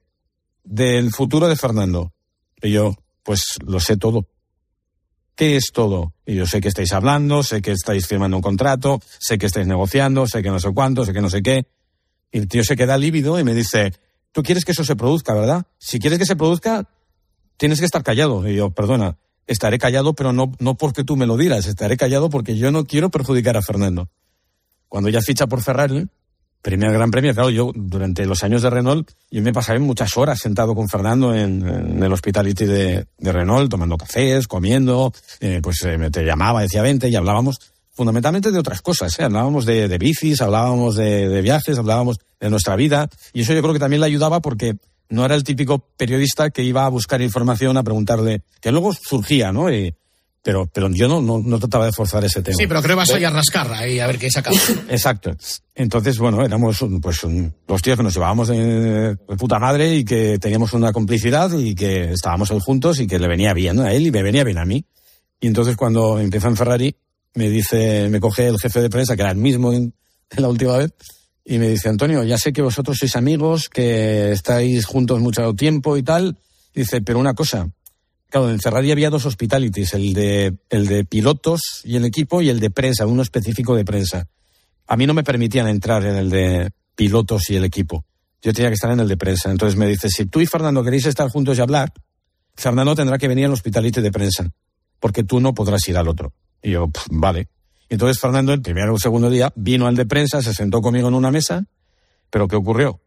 del 0.64 1.12
futuro 1.12 1.48
de 1.48 1.56
Fernando. 1.56 2.12
Y 2.60 2.72
yo, 2.72 2.96
pues 3.22 3.58
lo 3.64 3.78
sé 3.80 3.96
todo. 3.96 4.26
¿Qué 5.36 5.56
es 5.56 5.72
todo? 5.72 6.14
Y 6.26 6.36
yo 6.36 6.46
sé 6.46 6.60
que 6.60 6.68
estáis 6.68 6.92
hablando, 6.92 7.42
sé 7.42 7.60
que 7.60 7.72
estáis 7.72 8.06
firmando 8.06 8.36
un 8.36 8.42
contrato, 8.42 9.00
sé 9.18 9.36
que 9.36 9.46
estáis 9.46 9.66
negociando, 9.66 10.26
sé 10.26 10.42
que 10.42 10.50
no 10.50 10.60
sé 10.60 10.70
cuánto, 10.72 11.04
sé 11.04 11.12
que 11.12 11.20
no 11.20 11.30
sé 11.30 11.42
qué. 11.42 11.66
Y 12.30 12.38
el 12.38 12.48
tío 12.48 12.64
se 12.64 12.76
queda 12.76 12.96
lívido 12.96 13.38
y 13.38 13.44
me 13.44 13.54
dice, 13.54 13.92
tú 14.32 14.42
quieres 14.42 14.64
que 14.64 14.72
eso 14.72 14.84
se 14.84 14.96
produzca, 14.96 15.34
¿verdad? 15.34 15.66
Si 15.78 15.98
quieres 15.98 16.18
que 16.18 16.26
se 16.26 16.36
produzca, 16.36 16.88
tienes 17.56 17.80
que 17.80 17.86
estar 17.86 18.02
callado. 18.02 18.48
Y 18.48 18.56
yo, 18.56 18.70
perdona, 18.70 19.18
estaré 19.46 19.78
callado, 19.78 20.14
pero 20.14 20.32
no, 20.32 20.52
no 20.60 20.76
porque 20.76 21.04
tú 21.04 21.16
me 21.16 21.26
lo 21.26 21.36
digas, 21.36 21.66
estaré 21.66 21.96
callado 21.96 22.30
porque 22.30 22.56
yo 22.56 22.70
no 22.70 22.84
quiero 22.84 23.10
perjudicar 23.10 23.56
a 23.56 23.62
Fernando. 23.62 24.08
Cuando 24.88 25.08
ya 25.10 25.20
ficha 25.20 25.48
por 25.48 25.62
Ferrari, 25.62 26.06
primer 26.64 26.90
gran 26.92 27.10
premio, 27.10 27.34
claro, 27.34 27.50
yo 27.50 27.72
durante 27.74 28.24
los 28.24 28.42
años 28.42 28.62
de 28.62 28.70
Renault, 28.70 29.10
yo 29.30 29.42
me 29.42 29.52
pasaba 29.52 29.78
muchas 29.80 30.16
horas 30.16 30.38
sentado 30.38 30.74
con 30.74 30.88
Fernando 30.88 31.34
en, 31.34 32.02
el 32.02 32.10
hospitality 32.10 32.64
de, 32.64 33.06
Renault, 33.18 33.70
tomando 33.70 33.98
cafés, 33.98 34.48
comiendo, 34.48 35.12
eh, 35.40 35.60
pues 35.62 35.82
eh, 35.84 35.98
me 35.98 36.10
te 36.10 36.24
llamaba, 36.24 36.62
decía 36.62 36.80
vente 36.80 37.10
y 37.10 37.16
hablábamos 37.16 37.60
fundamentalmente 37.92 38.50
de 38.50 38.58
otras 38.58 38.80
cosas, 38.80 39.18
¿eh? 39.18 39.24
hablábamos 39.24 39.66
de, 39.66 39.88
de, 39.88 39.98
bicis, 39.98 40.40
hablábamos 40.40 40.96
de, 40.96 41.42
viajes, 41.42 41.78
hablábamos 41.78 42.16
de 42.40 42.48
nuestra 42.48 42.76
vida 42.76 43.10
y 43.34 43.42
eso 43.42 43.52
yo 43.52 43.60
creo 43.60 43.74
que 43.74 43.80
también 43.80 44.00
le 44.00 44.06
ayudaba 44.06 44.40
porque 44.40 44.76
no 45.10 45.26
era 45.26 45.34
el 45.34 45.44
típico 45.44 45.80
periodista 45.98 46.48
que 46.48 46.62
iba 46.62 46.86
a 46.86 46.88
buscar 46.88 47.20
información, 47.20 47.76
a 47.76 47.82
preguntarle, 47.82 48.40
que 48.62 48.72
luego 48.72 48.94
surgía, 48.94 49.52
¿no? 49.52 49.70
Y, 49.70 49.94
pero, 50.44 50.66
pero 50.66 50.90
yo 50.90 51.08
no, 51.08 51.22
no, 51.22 51.38
no, 51.38 51.58
trataba 51.58 51.86
de 51.86 51.92
forzar 51.92 52.22
ese 52.22 52.42
tema. 52.42 52.54
Sí, 52.58 52.66
pero 52.66 52.82
creo 52.82 52.96
que 52.96 53.00
vas 53.00 53.10
a 53.10 53.18
ir 53.18 53.24
a 53.24 53.30
rascar 53.30 53.72
ahí 53.72 53.98
a 53.98 54.06
ver 54.06 54.18
qué 54.18 54.30
saca. 54.30 54.50
Exacto. 54.90 55.34
Entonces, 55.74 56.18
bueno, 56.18 56.44
éramos 56.44 56.84
pues 57.00 57.22
los 57.66 57.82
tíos 57.82 57.96
que 57.96 58.02
nos 58.02 58.12
llevábamos 58.12 58.48
de, 58.48 58.56
de, 58.58 59.16
puta 59.38 59.58
madre 59.58 59.96
y 59.96 60.04
que 60.04 60.38
teníamos 60.38 60.74
una 60.74 60.92
complicidad 60.92 61.50
y 61.56 61.74
que 61.74 62.12
estábamos 62.12 62.50
ahí 62.50 62.58
juntos 62.60 63.00
y 63.00 63.06
que 63.06 63.18
le 63.18 63.26
venía 63.26 63.54
bien 63.54 63.80
a 63.80 63.94
él 63.94 64.06
y 64.06 64.10
me 64.10 64.22
venía 64.22 64.44
bien 64.44 64.58
a 64.58 64.66
mí. 64.66 64.84
Y 65.40 65.46
entonces 65.46 65.76
cuando 65.76 66.20
empieza 66.20 66.48
en 66.48 66.58
Ferrari, 66.58 66.94
me 67.34 67.48
dice, 67.48 68.10
me 68.10 68.20
coge 68.20 68.46
el 68.46 68.58
jefe 68.60 68.82
de 68.82 68.90
prensa, 68.90 69.16
que 69.16 69.22
era 69.22 69.30
el 69.30 69.38
mismo 69.38 69.72
en, 69.72 69.94
en 70.30 70.42
la 70.42 70.48
última 70.50 70.76
vez, 70.76 70.92
y 71.42 71.56
me 71.56 71.70
dice, 71.70 71.88
Antonio, 71.88 72.22
ya 72.22 72.36
sé 72.36 72.52
que 72.52 72.60
vosotros 72.60 72.98
sois 72.98 73.16
amigos, 73.16 73.70
que 73.70 74.32
estáis 74.32 74.84
juntos 74.84 75.20
mucho 75.20 75.54
tiempo 75.54 75.96
y 75.96 76.02
tal. 76.02 76.36
Dice, 76.74 77.00
pero 77.00 77.18
una 77.18 77.32
cosa, 77.32 77.70
Claro, 78.34 78.50
en 78.50 78.58
Ferrari 78.58 78.90
había 78.90 79.10
dos 79.10 79.26
hospitalities, 79.26 79.94
el 79.94 80.12
de, 80.12 80.56
el 80.68 80.88
de 80.88 81.04
pilotos 81.04 81.82
y 81.84 81.94
el 81.94 82.04
equipo 82.04 82.42
y 82.42 82.48
el 82.48 82.58
de 82.58 82.68
prensa, 82.68 83.06
uno 83.06 83.22
específico 83.22 83.76
de 83.76 83.84
prensa. 83.84 84.26
A 84.88 84.96
mí 84.96 85.06
no 85.06 85.14
me 85.14 85.22
permitían 85.22 85.68
entrar 85.68 86.04
en 86.04 86.16
el 86.16 86.30
de 86.30 86.72
pilotos 86.96 87.48
y 87.50 87.54
el 87.54 87.62
equipo. 87.62 88.04
Yo 88.42 88.52
tenía 88.52 88.70
que 88.70 88.74
estar 88.74 88.90
en 88.90 88.98
el 88.98 89.06
de 89.06 89.16
prensa. 89.16 89.52
Entonces 89.52 89.78
me 89.78 89.86
dice, 89.86 90.08
si 90.08 90.26
tú 90.26 90.40
y 90.40 90.46
Fernando 90.46 90.82
queréis 90.82 91.06
estar 91.06 91.28
juntos 91.28 91.56
y 91.56 91.60
hablar, 91.60 91.92
Fernando 92.56 92.96
tendrá 92.96 93.18
que 93.18 93.28
venir 93.28 93.44
al 93.44 93.52
hospitality 93.52 94.00
de 94.00 94.10
prensa, 94.10 94.50
porque 94.98 95.22
tú 95.22 95.38
no 95.38 95.54
podrás 95.54 95.86
ir 95.86 95.96
al 95.96 96.08
otro. 96.08 96.32
Y 96.60 96.72
yo, 96.72 96.90
vale. 97.12 97.46
Entonces 97.88 98.20
Fernando, 98.20 98.52
el 98.52 98.62
primer 98.62 98.88
o 98.88 98.98
segundo 98.98 99.30
día, 99.30 99.52
vino 99.54 99.86
al 99.86 99.94
de 99.94 100.06
prensa, 100.06 100.42
se 100.42 100.52
sentó 100.54 100.80
conmigo 100.80 101.06
en 101.06 101.14
una 101.14 101.30
mesa, 101.30 101.66
pero 102.30 102.48
¿qué 102.48 102.56
ocurrió? 102.56 103.00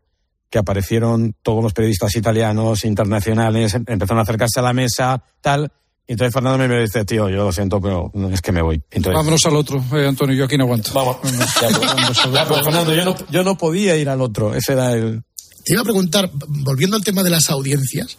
Que 0.50 0.60
aparecieron 0.60 1.36
todos 1.42 1.64
los 1.64 1.74
periodistas 1.74 2.16
italianos, 2.16 2.86
internacionales, 2.86 3.74
empezaron 3.74 4.20
a 4.20 4.22
acercarse 4.22 4.60
a 4.60 4.64
la 4.64 4.74
mesa, 4.74 5.24
tal. 5.42 5.72
Y 6.08 6.14
entonces 6.14 6.34
Fernando 6.34 6.58
me 6.68 6.82
dice, 6.82 7.04
tío, 7.04 7.28
yo 7.30 7.44
lo 7.44 7.52
siento, 7.52 7.82
pero 7.82 8.12
es 8.32 8.42
que 8.42 8.54
me 8.54 8.62
voy. 8.62 8.82
Entonces, 8.92 9.14
Vámonos 9.14 9.46
al 9.46 9.56
otro, 9.58 9.84
eh, 9.94 10.08
Antonio, 10.08 10.36
yo 10.36 10.46
aquí 10.46 10.58
no 10.58 10.64
aguanto. 10.64 10.94
Vamos. 10.94 11.18
ya, 11.24 11.68
pues, 11.70 12.34
ya, 12.34 12.48
pues, 12.48 12.64
Fernando, 12.64 12.96
yo 12.96 13.04
no, 13.04 13.16
yo 13.30 13.44
no 13.44 13.58
podía 13.58 13.98
ir 13.98 14.08
al 14.08 14.22
otro, 14.22 14.56
ese 14.56 14.74
era 14.74 14.94
el... 14.94 15.24
Te 15.66 15.74
iba 15.74 15.82
a 15.82 15.84
preguntar, 15.84 16.32
volviendo 16.48 16.96
al 16.96 17.04
tema 17.04 17.24
de 17.24 17.30
las 17.30 17.50
audiencias, 17.50 18.18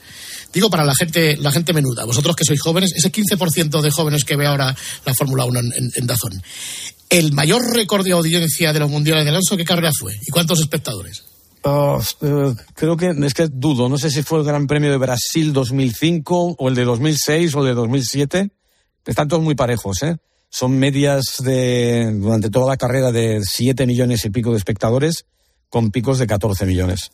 digo 0.53 0.69
para 0.69 0.85
la 0.85 0.95
gente, 0.95 1.39
la 1.39 1.51
gente 1.51 1.73
menuda, 1.73 2.05
vosotros 2.05 2.37
que 2.37 2.45
sois 2.45 2.61
jóvenes, 2.61 2.93
ese 2.95 3.11
15% 3.11 3.81
de 3.81 3.91
jóvenes 3.91 4.27
que 4.27 4.37
ve 4.37 4.47
ahora 4.47 4.77
la 5.07 5.15
Fórmula 5.15 5.47
1 5.47 5.61
en, 5.61 5.73
en, 5.73 5.91
en 5.95 6.07
Dazón, 6.07 6.43
el 7.09 7.33
mayor 7.33 7.63
récord 7.75 8.05
de 8.05 8.13
audiencia 8.13 8.75
de 8.75 8.81
los 8.81 8.91
mundiales 8.91 9.25
de 9.25 9.31
Alonso, 9.31 9.57
¿qué 9.57 9.65
carrera 9.65 9.93
fue? 9.99 10.15
¿Y 10.27 10.31
cuántos 10.31 10.61
espectadores? 10.61 11.25
Uh, 11.65 12.01
uh, 12.25 12.57
creo 12.75 12.97
que 12.97 13.11
es 13.11 13.35
que 13.35 13.49
dudo, 13.49 13.89
no 13.89 13.99
sé 13.99 14.11
si 14.11 14.23
fue 14.23 14.39
el 14.39 14.45
Gran 14.45 14.67
Premio 14.67 14.91
de 14.91 14.97
Brasil 14.97 15.53
2005 15.53 16.57
o 16.59 16.69
el 16.69 16.75
de 16.75 16.85
2006 16.85 17.55
o 17.55 17.61
el 17.61 17.67
de 17.67 17.75
2007. 17.75 18.51
Están 19.07 19.29
todos 19.29 19.43
muy 19.43 19.55
parejos, 19.55 20.03
¿eh? 20.03 20.17
Son 20.51 20.79
medias 20.79 21.37
de 21.41 22.11
durante 22.15 22.51
toda 22.51 22.69
la 22.69 22.77
carrera 22.77 23.13
de 23.13 23.41
7 23.45 23.87
millones 23.87 24.25
y 24.25 24.31
pico 24.31 24.53
de 24.53 24.59
espectadores 24.59 25.25
con 25.69 25.91
picos 25.91 26.19
de 26.19 26.27
14 26.27 26.65
millones. 26.65 27.11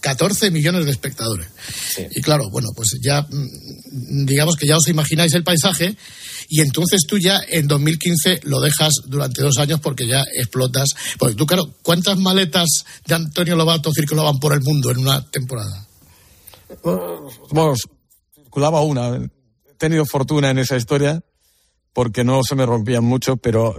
14 0.00 0.50
millones 0.50 0.84
de 0.84 0.92
espectadores. 0.92 1.48
Sí. 1.94 2.06
Y 2.10 2.22
claro, 2.22 2.50
bueno, 2.50 2.68
pues 2.74 2.98
ya 3.02 3.22
mm, 3.22 4.26
digamos 4.26 4.56
que 4.56 4.66
ya 4.66 4.76
os 4.76 4.86
imagináis 4.88 5.34
el 5.34 5.42
paisaje 5.42 5.96
y 6.48 6.62
entonces 6.62 7.02
tú 7.06 7.18
ya 7.18 7.40
en 7.48 7.68
2015 7.68 8.40
lo 8.44 8.60
dejas 8.60 8.94
durante 9.06 9.42
dos 9.42 9.58
años 9.58 9.80
porque 9.80 10.06
ya 10.06 10.22
explotas. 10.34 10.88
Porque 11.18 11.34
tú, 11.34 11.44
claro, 11.44 11.70
¿cuántas 11.82 12.18
maletas 12.18 12.68
de 13.06 13.14
Antonio 13.14 13.54
Lobato 13.54 13.92
circulaban 13.92 14.38
por 14.38 14.54
el 14.54 14.62
mundo 14.62 14.90
en 14.90 14.98
una 14.98 15.24
temporada? 15.30 15.86
Bueno, 17.50 17.74
circulaba 18.34 18.80
una. 18.80 19.16
He 19.16 19.74
tenido 19.76 20.06
fortuna 20.06 20.50
en 20.50 20.58
esa 20.58 20.76
historia 20.76 21.22
porque 21.92 22.24
no 22.24 22.42
se 22.42 22.54
me 22.54 22.64
rompían 22.64 23.04
mucho, 23.04 23.36
pero 23.36 23.76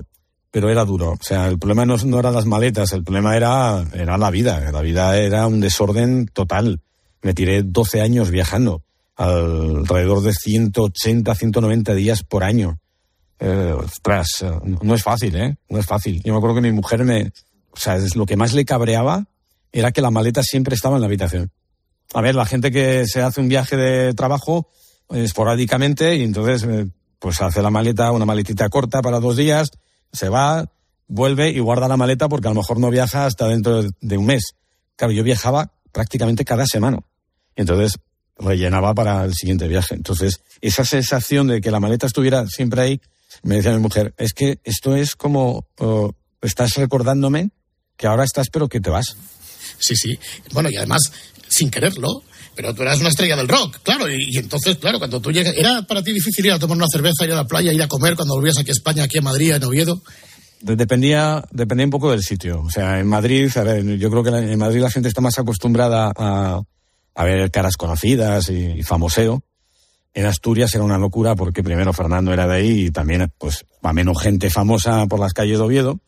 pero 0.52 0.70
era 0.70 0.86
duro. 0.86 1.12
O 1.12 1.24
sea, 1.24 1.48
el 1.48 1.60
problema 1.60 1.86
no, 1.86 1.98
no 1.98 2.20
eran 2.20 2.34
las 2.34 2.46
maletas, 2.46 2.92
el 2.94 3.04
problema 3.04 3.36
era, 3.36 3.86
era 3.94 4.18
la 4.18 4.32
vida. 4.32 4.72
La 4.72 4.82
vida 4.82 5.18
era 5.18 5.48
un 5.48 5.60
desorden 5.60 6.28
total. 6.28 6.82
Me 7.22 7.34
tiré 7.34 7.64
12 7.64 8.02
años 8.02 8.32
viajando, 8.32 8.84
alrededor 9.20 10.22
de 10.22 10.32
180, 10.32 11.36
190 11.36 11.94
días 11.94 12.24
por 12.24 12.44
año. 12.44 12.80
Eh, 13.38 13.74
ostras, 13.78 14.46
no 14.82 14.96
es 14.96 15.04
fácil, 15.04 15.36
¿eh? 15.36 15.58
No 15.68 15.78
es 15.78 15.86
fácil. 15.86 16.22
Yo 16.24 16.32
me 16.32 16.38
acuerdo 16.38 16.56
que 16.56 16.62
mi 16.62 16.72
mujer 16.72 17.04
me... 17.04 17.34
O 17.72 17.78
sea, 17.78 17.98
es 17.98 18.16
lo 18.16 18.26
que 18.26 18.38
más 18.38 18.54
le 18.54 18.64
cabreaba 18.64 19.28
era 19.74 19.92
que 19.92 20.02
la 20.02 20.10
maleta 20.10 20.42
siempre 20.42 20.74
estaba 20.74 20.96
en 20.96 21.02
la 21.02 21.08
habitación. 21.08 21.52
A 22.14 22.22
ver, 22.22 22.34
la 22.34 22.46
gente 22.46 22.72
que 22.72 23.06
se 23.08 23.22
hace 23.22 23.42
un 23.42 23.50
viaje 23.50 23.76
de 23.76 24.14
trabajo 24.14 24.70
esporádicamente 25.10 26.16
y 26.16 26.24
entonces 26.24 26.66
pues 27.20 27.42
hace 27.42 27.62
la 27.62 27.70
maleta, 27.70 28.12
una 28.12 28.26
maletita 28.26 28.70
corta 28.70 29.02
para 29.02 29.20
dos 29.20 29.36
días, 29.36 29.70
se 30.14 30.30
va, 30.30 30.72
vuelve 31.08 31.50
y 31.50 31.60
guarda 31.60 31.90
la 31.90 31.98
maleta 31.98 32.30
porque 32.30 32.48
a 32.48 32.52
lo 32.52 32.62
mejor 32.62 32.80
no 32.80 32.90
viaja 32.90 33.26
hasta 33.26 33.48
dentro 33.48 33.84
de 33.84 34.18
un 34.18 34.26
mes. 34.26 34.54
Claro, 34.96 35.12
yo 35.12 35.24
viajaba 35.24 35.74
prácticamente 35.92 36.46
cada 36.46 36.66
semana. 36.66 37.00
Entonces, 37.56 38.00
rellenaba 38.40 38.94
para 38.94 39.24
el 39.26 39.34
siguiente 39.34 39.68
viaje. 39.68 39.96
Entonces, 39.96 40.40
esa 40.62 40.86
sensación 40.86 41.48
de 41.48 41.62
que 41.62 41.72
la 41.72 41.80
maleta 41.80 42.08
estuviera 42.08 42.46
siempre 42.48 42.82
ahí, 42.82 43.02
me 43.44 43.56
decía 43.56 43.72
mi 43.74 43.80
mujer, 43.80 44.14
es 44.18 44.34
que 44.34 44.60
esto 44.64 44.96
es 44.96 45.16
como, 45.16 45.66
oh, 45.78 46.14
estás 46.42 46.74
recordándome 46.76 47.52
que 47.98 48.08
ahora 48.08 48.24
estás 48.24 48.48
pero 48.52 48.68
que 48.70 48.80
te 48.80 48.90
vas. 48.90 49.16
Sí, 49.78 49.96
sí. 49.96 50.18
Bueno, 50.54 50.70
y 50.72 50.78
además, 50.78 51.02
sin 51.50 51.70
quererlo, 51.70 52.24
pero 52.56 52.74
tú 52.74 52.82
eras 52.82 53.00
una 53.00 53.10
estrella 53.10 53.36
del 53.38 53.48
rock, 53.48 53.78
claro, 53.84 54.10
y, 54.10 54.16
y 54.32 54.38
entonces, 54.38 54.78
claro, 54.78 55.00
cuando 55.00 55.22
tú 55.22 55.32
llegas, 55.32 55.54
¿era 55.56 55.82
para 55.84 56.02
ti 56.04 56.12
difícil 56.12 56.46
ir 56.46 56.52
a 56.54 56.60
tomar 56.60 56.78
una 56.78 56.88
cerveza, 56.92 57.26
ir 57.26 57.32
a 57.32 57.36
la 57.36 57.48
playa, 57.48 57.72
ir 57.72 57.82
a 57.82 57.88
comer 57.88 58.16
cuando 58.16 58.36
volvías 58.36 58.58
aquí 58.58 58.72
a 58.72 58.74
España, 58.74 59.04
aquí 59.04 59.18
a 59.20 59.22
Madrid, 59.22 59.52
en 59.54 59.64
Oviedo? 59.64 60.02
De- 60.62 60.76
Dependía, 60.76 61.44
dependía 61.52 61.86
un 61.86 61.92
poco 61.92 62.12
del 62.12 62.24
sitio. 62.24 62.62
O 62.62 62.70
sea, 62.70 63.00
en 63.00 63.08
Madrid, 63.08 63.50
a 63.56 63.64
ver, 63.64 63.86
yo 63.98 64.10
creo 64.10 64.24
que 64.24 64.30
en 64.30 64.60
Madrid 64.60 64.82
la 64.82 64.92
gente 64.92 65.08
está 65.08 65.22
más 65.22 65.40
acostumbrada 65.40 66.12
a, 66.16 66.62
a 67.16 67.24
ver 67.26 67.52
caras 67.52 67.78
conocidas 67.78 68.50
y, 68.50 68.80
y 68.80 68.84
famoseo. 68.84 69.44
En 70.14 70.26
Asturias 70.26 70.74
era 70.74 70.84
una 70.84 70.98
locura 70.98 71.36
porque 71.36 71.64
primero 71.64 71.94
Fernando 71.94 72.34
era 72.34 72.48
de 72.48 72.56
ahí 72.56 72.86
y 72.86 72.92
también, 72.92 73.32
pues, 73.38 73.66
va 73.86 73.94
menos 73.94 74.22
gente 74.22 74.50
famosa 74.50 75.06
por 75.08 75.20
las 75.20 75.34
calles 75.34 75.58
de 75.60 75.64
Oviedo. 75.64 76.00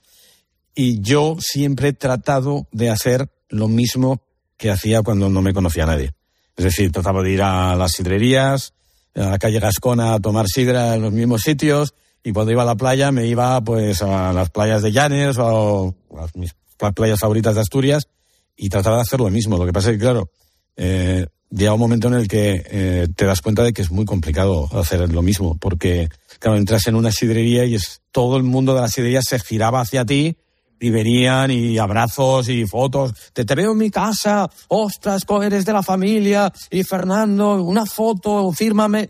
Y 0.74 1.02
yo 1.02 1.36
siempre 1.40 1.90
he 1.90 1.94
tratado 1.94 2.68
de 2.72 2.90
hacer 2.90 3.30
lo 3.50 3.68
mismo 3.68 4.22
que 4.58 4.72
hacía 4.72 5.02
cuando 5.02 5.30
no 5.30 5.42
me 5.42 5.54
conocía 5.54 5.86
nadie. 5.86 6.14
Es 6.56 6.66
decir, 6.66 6.92
trataba 6.92 7.22
de 7.22 7.32
ir 7.32 7.42
a 7.42 7.76
las 7.76 7.92
sidrerías, 7.92 8.74
a 9.16 9.32
la 9.32 9.38
calle 9.40 9.60
Gascona 9.60 10.14
a 10.14 10.20
tomar 10.20 10.48
sidra 10.48 10.96
en 10.96 11.02
los 11.02 11.12
mismos 11.12 11.42
sitios 11.42 11.94
y 12.24 12.32
cuando 12.32 12.52
iba 12.52 12.62
a 12.62 12.66
la 12.66 12.76
playa 12.76 13.12
me 13.12 13.26
iba 13.28 13.60
pues 13.62 14.02
a 14.02 14.32
las 14.32 14.50
playas 14.50 14.82
de 14.82 14.92
Llanes 14.92 15.38
o 15.40 15.94
a 16.18 16.28
mis 16.36 16.54
pla- 16.78 16.92
playas 16.92 17.20
favoritas 17.20 17.56
de 17.56 17.62
Asturias 17.62 18.08
y 18.56 18.70
trataba 18.70 18.98
de 18.98 19.02
hacer 19.04 19.20
lo 19.20 19.30
mismo. 19.30 19.58
Lo 19.58 19.66
que 19.66 19.74
pasa 19.74 19.90
es 19.90 19.98
que, 19.98 20.02
claro, 20.02 20.30
eh, 20.78 21.28
llega 21.50 21.74
un 21.74 21.80
momento 21.80 22.08
en 22.08 22.16
el 22.16 22.28
que 22.28 22.64
eh, 22.66 23.08
te 23.16 23.26
das 23.26 23.42
cuenta 23.42 23.64
de 23.64 23.74
que 23.74 23.82
es 23.82 23.92
muy 23.92 24.06
complicado 24.06 24.70
hacer 24.74 25.12
lo 25.12 25.22
mismo 25.22 25.58
porque, 25.58 26.10
claro, 26.40 26.58
entras 26.58 26.88
en 26.88 26.96
una 26.96 27.12
sidrería 27.12 27.66
y 27.66 27.76
es 27.76 28.02
todo 28.12 28.38
el 28.38 28.44
mundo 28.44 28.74
de 28.74 28.82
la 28.82 28.88
sidrería 28.88 29.22
se 29.22 29.40
giraba 29.40 29.82
hacia 29.82 30.06
ti 30.06 30.38
y 30.80 30.90
venían 30.90 31.52
y 31.52 31.78
abrazos 31.78 32.50
y 32.50 32.66
fotos. 32.66 33.14
Te, 33.34 33.46
te 33.46 33.56
veo 33.56 33.74
en 33.74 33.78
mi 33.78 33.92
casa, 33.92 34.50
ostras, 34.68 35.24
eres 35.44 35.64
de 35.64 35.74
la 35.74 35.84
familia 35.84 36.52
y 36.72 36.84
Fernando, 36.84 37.62
una 37.62 37.86
foto, 37.86 38.52
fírmame. 38.52 39.10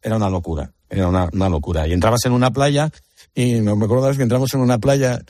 Era 0.00 0.16
una 0.16 0.30
locura, 0.30 0.70
era 0.88 1.08
una, 1.08 1.48
locura. 1.48 1.88
Y 1.88 1.92
entrabas 1.92 2.24
en 2.24 2.32
una 2.32 2.52
playa 2.52 2.90
y 3.34 3.60
me 3.60 3.72
acuerdo 3.72 4.10
que 4.12 4.22
entramos 4.22 4.54
en 4.54 4.60
una 4.60 4.78
playa, 4.78 5.20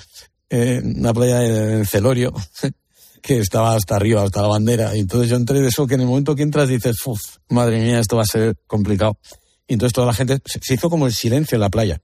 eh, 0.50 0.82
una 0.84 1.14
playa 1.14 1.42
en 1.44 1.86
Celorio, 1.86 2.34
que 3.22 3.38
estaba 3.38 3.74
hasta 3.74 3.96
arriba, 3.96 4.22
hasta 4.22 4.42
la 4.42 4.48
bandera. 4.48 4.96
Y 4.96 5.00
entonces 5.00 5.28
yo 5.28 5.36
entré 5.36 5.60
de 5.60 5.68
eso 5.68 5.86
que 5.86 5.94
en 5.94 6.00
el 6.02 6.06
momento 6.06 6.34
que 6.34 6.42
entras 6.42 6.68
dices, 6.68 6.96
"Uf, 7.04 7.20
madre 7.48 7.80
mía, 7.80 7.98
esto 7.98 8.16
va 8.16 8.22
a 8.22 8.26
ser 8.26 8.56
complicado. 8.66 9.18
Y 9.66 9.74
entonces 9.74 9.92
toda 9.92 10.06
la 10.06 10.14
gente, 10.14 10.38
se, 10.44 10.74
hizo 10.74 10.88
como 10.88 11.06
el 11.06 11.12
silencio 11.12 11.56
en 11.56 11.60
la 11.60 11.68
playa. 11.68 12.00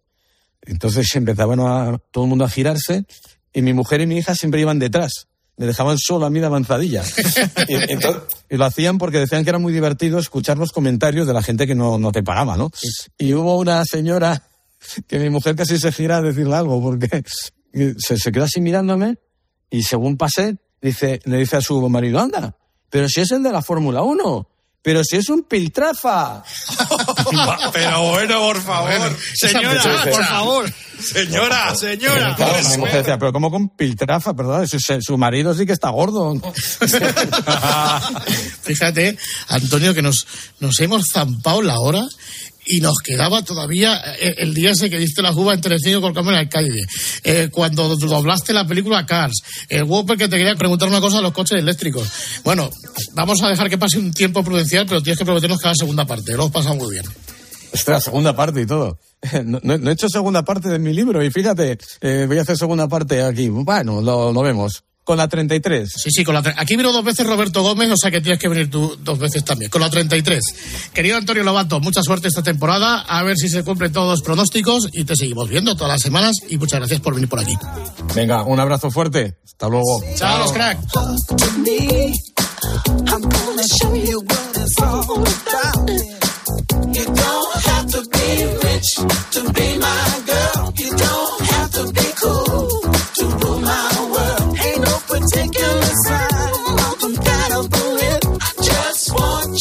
Entonces 0.62 1.14
empezaban 1.14 1.60
a, 1.60 1.98
todo 2.10 2.24
el 2.24 2.30
mundo 2.30 2.44
a 2.44 2.48
girarse 2.48 3.04
y 3.52 3.62
mi 3.62 3.72
mujer 3.72 4.00
y 4.00 4.06
mi 4.06 4.18
hija 4.18 4.34
siempre 4.34 4.60
iban 4.60 4.78
detrás. 4.78 5.28
Me 5.56 5.66
dejaban 5.66 5.96
solo 5.98 6.26
a 6.26 6.30
mí 6.30 6.40
de 6.40 6.46
avanzadilla. 6.46 7.02
y, 7.68 7.74
entonces- 7.74 8.22
y 8.50 8.56
lo 8.56 8.64
hacían 8.64 8.98
porque 8.98 9.18
decían 9.18 9.44
que 9.44 9.50
era 9.50 9.58
muy 9.58 9.72
divertido 9.72 10.18
escuchar 10.18 10.58
los 10.58 10.72
comentarios 10.72 11.26
de 11.26 11.32
la 11.32 11.42
gente 11.42 11.66
que 11.66 11.74
no, 11.74 11.98
no 11.98 12.12
te 12.12 12.22
paraba, 12.22 12.56
¿no? 12.56 12.70
Y 13.18 13.32
hubo 13.34 13.58
una 13.58 13.84
señora 13.84 14.42
que 15.06 15.18
mi 15.18 15.30
mujer 15.30 15.56
casi 15.56 15.78
se 15.78 15.92
gira 15.92 16.18
a 16.18 16.22
decirle 16.22 16.56
algo 16.56 16.82
porque 16.82 17.22
se, 17.98 18.18
se 18.18 18.32
quedó 18.32 18.44
así 18.44 18.60
mirándome 18.60 19.16
y 19.70 19.82
según 19.82 20.16
pasé, 20.16 20.56
dice, 20.88 21.20
le 21.24 21.38
dice 21.38 21.56
a 21.56 21.60
su 21.60 21.88
marido, 21.88 22.20
anda, 22.20 22.56
pero 22.90 23.08
si 23.08 23.20
es 23.20 23.30
el 23.32 23.42
de 23.42 23.50
la 23.52 23.62
Fórmula 23.62 24.02
1. 24.02 24.48
Pero 24.82 25.02
si 25.02 25.16
es 25.16 25.30
un 25.30 25.44
piltrafa. 25.44 26.44
Pero 27.72 28.10
bueno, 28.10 28.38
por 28.40 28.60
favor. 28.60 29.18
Señora, 29.32 30.04
por 30.04 30.24
favor. 30.26 30.70
Señora, 31.00 31.74
señora. 31.74 32.36
Claro, 32.36 32.68
mi 32.68 32.76
mujer 32.76 32.98
decía, 32.98 33.18
pero 33.18 33.32
¿cómo 33.32 33.50
con 33.50 33.70
piltrafa? 33.70 34.34
Perdón, 34.34 34.68
su, 34.68 34.78
su 34.78 35.16
marido 35.16 35.54
sí 35.54 35.64
que 35.64 35.72
está 35.72 35.88
gordo. 35.88 36.34
Fíjate, 38.62 39.16
Antonio, 39.48 39.94
que 39.94 40.02
nos, 40.02 40.26
nos 40.60 40.78
hemos 40.80 41.06
zampado 41.10 41.62
la 41.62 41.80
hora 41.80 42.06
y 42.66 42.80
nos 42.80 42.98
quedaba 43.04 43.42
todavía 43.42 44.00
eh, 44.18 44.34
el 44.38 44.54
día 44.54 44.72
ese 44.72 44.90
que 44.90 44.98
diste 44.98 45.22
la 45.22 45.32
juba 45.32 45.54
en 45.54 45.60
Telecinco 45.60 46.00
con 46.00 46.14
Carmen 46.14 46.34
Alcaide, 46.34 46.82
eh, 47.22 47.48
cuando 47.50 47.96
doblaste 47.96 48.52
la 48.52 48.66
película 48.66 49.06
Cars, 49.06 49.42
el 49.68 49.84
Whopper 49.84 50.16
que 50.16 50.28
te 50.28 50.36
quería 50.36 50.54
preguntar 50.56 50.88
una 50.88 51.00
cosa 51.00 51.16
de 51.16 51.22
los 51.22 51.32
coches 51.32 51.58
eléctricos. 51.58 52.08
Bueno, 52.44 52.70
vamos 53.14 53.42
a 53.42 53.48
dejar 53.48 53.68
que 53.68 53.78
pase 53.78 53.98
un 53.98 54.12
tiempo 54.12 54.42
prudencial, 54.42 54.86
pero 54.86 55.02
tienes 55.02 55.18
que 55.18 55.24
prometernos 55.24 55.58
que 55.60 55.68
haga 55.68 55.74
segunda 55.74 56.04
parte, 56.04 56.32
lo 56.32 56.50
pasado 56.50 56.76
muy 56.76 56.92
bien. 56.92 57.04
Ostras, 57.72 58.04
segunda 58.04 58.36
parte 58.36 58.60
y 58.62 58.66
todo. 58.66 58.98
No 59.44 59.90
he 59.90 59.92
hecho 59.92 60.08
segunda 60.08 60.44
parte 60.44 60.68
de 60.68 60.78
mi 60.78 60.92
libro 60.92 61.22
y 61.22 61.30
fíjate, 61.30 61.78
eh, 62.00 62.24
voy 62.28 62.38
a 62.38 62.42
hacer 62.42 62.56
segunda 62.56 62.88
parte 62.88 63.22
aquí. 63.22 63.48
Bueno, 63.48 64.00
lo, 64.00 64.32
lo 64.32 64.42
vemos. 64.42 64.84
Con 65.04 65.18
la 65.18 65.28
33. 65.28 65.92
Sí, 65.94 66.10
sí, 66.10 66.24
con 66.24 66.34
la 66.34 66.42
aquí 66.56 66.76
vino 66.76 66.90
dos 66.90 67.04
veces 67.04 67.26
Roberto 67.26 67.62
Gómez, 67.62 67.90
o 67.90 67.96
sea 67.96 68.10
que 68.10 68.22
tienes 68.22 68.40
que 68.40 68.48
venir 68.48 68.70
tú 68.70 68.96
dos 69.00 69.18
veces 69.18 69.44
también, 69.44 69.70
con 69.70 69.82
la 69.82 69.90
33. 69.90 70.42
Querido 70.94 71.18
Antonio 71.18 71.44
Lobato, 71.44 71.78
mucha 71.78 72.02
suerte 72.02 72.28
esta 72.28 72.42
temporada, 72.42 73.00
a 73.00 73.22
ver 73.22 73.36
si 73.36 73.50
se 73.50 73.62
cumplen 73.64 73.92
todos 73.92 74.10
los 74.10 74.22
pronósticos 74.22 74.88
y 74.92 75.04
te 75.04 75.14
seguimos 75.14 75.50
viendo 75.50 75.76
todas 75.76 75.92
las 75.92 76.00
semanas 76.00 76.36
y 76.48 76.56
muchas 76.56 76.80
gracias 76.80 77.00
por 77.00 77.14
venir 77.14 77.28
por 77.28 77.40
aquí. 77.40 77.54
Venga, 78.14 78.44
un 78.44 78.58
abrazo 78.58 78.90
fuerte. 78.90 79.36
Hasta 79.44 79.68
luego. 79.68 80.02
Chao, 80.16 80.38
los 80.38 80.52
cracks. 80.52 80.80
I'm 82.64 83.20
gonna 83.20 83.62
show 83.62 83.94
you 83.94 84.20
what 84.20 84.56
it's 84.56 84.80
all 84.80 85.22
about. 85.22 85.90
You 86.96 87.04
don't 87.04 87.54
have 87.66 87.86
to 87.92 88.02
be 88.10 88.46
rich 88.64 88.96
to 89.32 89.52
be 89.52 89.78
my 89.78 90.22
girl. 90.24 90.72
You 90.76 90.90
don't 90.96 91.40
have 91.50 91.70
to 91.72 91.92
be 91.92 92.12
cool 92.20 92.93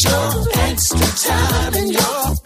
your 0.02 0.44
extra 0.54 0.98
time 1.28 1.74
and 1.74 1.92
your 1.92 2.43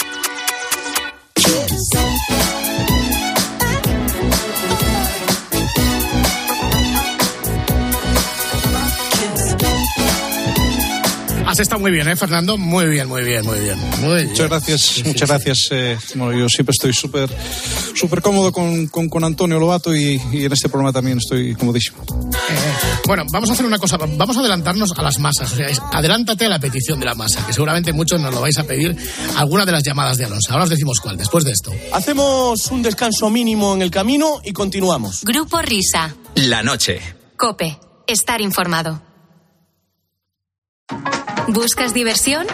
Has 11.50 11.60
estado 11.60 11.80
muy 11.80 11.90
bien, 11.90 12.06
¿eh, 12.06 12.14
Fernando? 12.14 12.58
Muy 12.58 12.86
bien, 12.88 13.08
muy 13.08 13.22
bien, 13.22 13.42
muy 13.46 13.58
bien. 13.60 13.78
Muy 14.02 14.14
bien. 14.16 14.28
Muchas 14.28 14.48
gracias, 14.50 15.02
muchas 15.06 15.28
gracias. 15.30 15.68
eh, 15.70 15.96
bueno, 16.14 16.38
yo 16.38 16.46
siempre 16.48 16.72
estoy 16.72 16.92
súper 16.92 17.30
súper 17.94 18.20
cómodo 18.20 18.52
con, 18.52 18.86
con, 18.88 19.08
con 19.08 19.24
Antonio 19.24 19.58
Lobato 19.58 19.94
y, 19.96 20.20
y 20.30 20.44
en 20.44 20.52
este 20.52 20.68
programa 20.68 20.92
también 20.92 21.16
estoy 21.18 21.54
comodísimo. 21.54 22.04
Bueno, 23.06 23.24
vamos 23.32 23.48
a 23.48 23.54
hacer 23.54 23.64
una 23.64 23.78
cosa, 23.78 23.96
vamos 23.96 24.36
a 24.36 24.40
adelantarnos 24.40 24.92
a 24.96 25.02
las 25.02 25.18
masas. 25.18 25.50
O 25.52 25.56
sea, 25.56 25.66
es- 25.68 25.80
adelántate 25.92 26.44
a 26.44 26.48
la 26.50 26.58
petición 26.58 27.00
de 27.00 27.06
la 27.06 27.14
masa, 27.14 27.44
que 27.46 27.54
seguramente 27.54 27.94
muchos 27.94 28.20
nos 28.20 28.34
lo 28.34 28.42
vais 28.42 28.58
a 28.58 28.64
pedir 28.64 28.94
alguna 29.36 29.64
de 29.64 29.72
las 29.72 29.82
llamadas 29.82 30.18
de 30.18 30.26
Alonso. 30.26 30.52
Ahora 30.52 30.64
os 30.64 30.70
decimos 30.70 31.00
cuál, 31.00 31.16
después 31.16 31.44
de 31.44 31.52
esto. 31.52 31.72
Hacemos 31.94 32.66
un 32.70 32.82
descanso 32.82 33.30
mínimo 33.30 33.74
en 33.74 33.80
el 33.80 33.90
camino 33.90 34.40
y 34.44 34.52
continuamos. 34.52 35.22
Grupo 35.22 35.62
Risa. 35.62 36.14
La 36.34 36.62
noche. 36.62 37.00
Cope. 37.38 37.78
Estar 38.06 38.42
informado. 38.42 39.02
¿Buscas 41.48 41.94
diversión? 41.94 42.46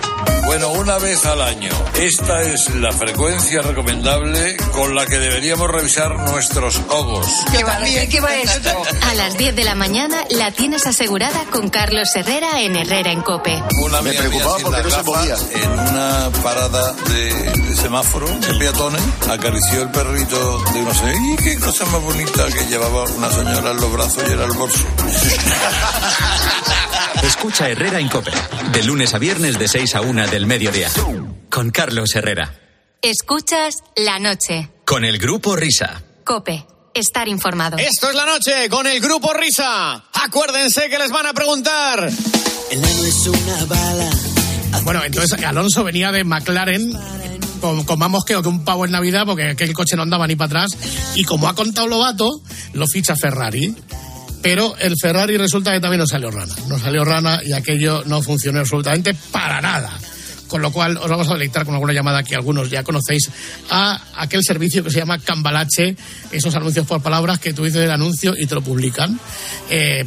Bueno, 0.44 0.70
una 0.70 0.98
vez 0.98 1.26
al 1.26 1.42
año. 1.42 1.70
Esta 1.98 2.42
es 2.42 2.72
la 2.76 2.92
frecuencia 2.92 3.60
recomendable 3.60 4.56
con 4.72 4.94
la 4.94 5.04
que 5.04 5.18
deberíamos 5.18 5.68
revisar 5.68 6.14
nuestros 6.30 6.80
ogos. 6.90 7.26
¿Qué 7.50 7.64
va, 7.64 7.78
¿Qué 7.80 8.20
va 8.20 8.36
esto? 8.36 8.70
A 9.02 9.14
las 9.14 9.36
10 9.36 9.56
de 9.56 9.64
la 9.64 9.74
mañana 9.74 10.24
la 10.30 10.52
tienes 10.52 10.86
asegurada 10.86 11.44
con 11.50 11.70
Carlos 11.70 12.08
Herrera 12.14 12.60
en 12.60 12.76
Herrera 12.76 13.10
en 13.10 13.22
Cope. 13.22 13.60
Una 13.82 14.00
Me 14.00 14.12
preocupaba 14.12 14.58
porque 14.58 14.82
no 14.84 14.90
se 14.90 14.96
gafas, 14.96 15.46
En 15.54 15.70
una 15.72 16.30
parada 16.44 16.92
de, 16.92 17.34
de 17.34 17.76
semáforo 17.76 18.28
de 18.28 18.54
peatones, 18.54 19.02
acarició 19.28 19.82
el 19.82 19.90
perrito 19.90 20.58
de 20.72 20.78
una 20.78 20.94
señora. 20.94 21.18
¡Y 21.32 21.36
qué 21.42 21.58
cosa 21.58 21.84
más 21.86 22.00
bonita 22.00 22.46
que 22.46 22.66
llevaba 22.66 23.02
una 23.16 23.30
señora 23.32 23.72
en 23.72 23.76
los 23.76 23.92
brazos 23.92 24.22
y 24.28 24.32
era 24.32 24.44
el 24.44 24.52
bolso! 24.52 24.84
Escucha 27.26 27.70
Herrera 27.70 28.00
en 28.00 28.08
Cope. 28.08 28.30
De 28.72 28.82
lunes 28.82 29.14
a 29.14 29.18
viernes 29.18 29.58
de 29.58 29.66
6 29.66 29.94
a 29.94 30.02
1 30.02 30.26
del 30.26 30.46
mediodía. 30.46 30.90
Con 31.48 31.70
Carlos 31.70 32.14
Herrera. 32.14 32.54
Escuchas 33.00 33.76
la 33.96 34.18
noche. 34.18 34.68
Con 34.84 35.06
el 35.06 35.16
grupo 35.18 35.56
Risa. 35.56 36.02
Cope. 36.22 36.66
Estar 36.92 37.26
informado. 37.28 37.78
Esto 37.78 38.10
es 38.10 38.14
la 38.14 38.26
noche 38.26 38.68
con 38.68 38.86
el 38.86 39.00
grupo 39.00 39.32
Risa. 39.32 40.04
Acuérdense 40.12 40.88
que 40.90 40.98
les 40.98 41.10
van 41.10 41.26
a 41.26 41.32
preguntar. 41.32 42.10
El 42.70 42.84
es 42.84 43.26
una 43.26 43.64
bala. 43.64 44.10
Bueno, 44.84 45.02
entonces 45.02 45.42
Alonso 45.42 45.82
venía 45.82 46.12
de 46.12 46.24
McLaren 46.24 46.92
con, 47.60 47.84
con 47.84 47.98
más 47.98 48.10
mosqueo 48.10 48.42
que 48.42 48.48
un 48.48 48.64
pavo 48.64 48.84
en 48.84 48.90
Navidad 48.90 49.24
porque 49.24 49.50
aquel 49.50 49.72
coche 49.72 49.96
no 49.96 50.02
andaba 50.02 50.26
ni 50.26 50.36
para 50.36 50.62
atrás. 50.62 50.78
Y 51.14 51.24
como 51.24 51.48
ha 51.48 51.54
contado 51.54 51.88
Lobato, 51.88 52.42
lo 52.74 52.86
ficha 52.86 53.16
Ferrari. 53.16 53.74
Pero 54.44 54.76
el 54.76 54.94
Ferrari 55.00 55.38
resulta 55.38 55.72
que 55.72 55.80
también 55.80 56.00
no 56.00 56.06
salió 56.06 56.30
rana. 56.30 56.54
No 56.68 56.78
salió 56.78 57.02
rana 57.02 57.40
y 57.42 57.54
aquello 57.54 58.02
no 58.04 58.20
funcionó 58.20 58.60
absolutamente 58.60 59.14
para 59.32 59.62
nada. 59.62 59.90
Con 60.48 60.60
lo 60.60 60.70
cual 60.70 60.98
os 60.98 61.08
vamos 61.08 61.30
a 61.30 61.32
deleitar 61.32 61.64
con 61.64 61.72
alguna 61.72 61.94
llamada 61.94 62.22
que 62.22 62.34
algunos 62.34 62.68
ya 62.68 62.82
conocéis 62.82 63.30
a 63.70 63.98
aquel 64.16 64.44
servicio 64.44 64.84
que 64.84 64.90
se 64.90 64.98
llama 64.98 65.18
Cambalache, 65.18 65.96
esos 66.30 66.54
anuncios 66.54 66.86
por 66.86 67.00
palabras 67.00 67.38
que 67.38 67.54
tú 67.54 67.64
dices 67.64 67.84
el 67.84 67.90
anuncio 67.90 68.34
y 68.36 68.46
te 68.46 68.54
lo 68.54 68.60
publican. 68.60 69.18
Eh, 69.70 70.04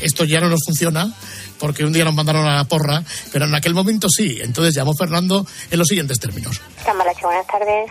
esto 0.00 0.24
ya 0.24 0.40
no 0.40 0.48
nos 0.48 0.60
funciona 0.64 1.12
porque 1.58 1.84
un 1.84 1.92
día 1.92 2.06
nos 2.06 2.14
mandaron 2.14 2.46
a 2.46 2.56
la 2.56 2.64
porra, 2.64 3.02
pero 3.34 3.44
en 3.44 3.54
aquel 3.54 3.74
momento 3.74 4.08
sí. 4.08 4.38
Entonces 4.40 4.74
llamó 4.74 4.94
Fernando 4.94 5.46
en 5.70 5.78
los 5.78 5.86
siguientes 5.86 6.18
términos. 6.18 6.58
Cambalache, 6.86 7.20
buenas 7.22 7.46
tardes. 7.46 7.90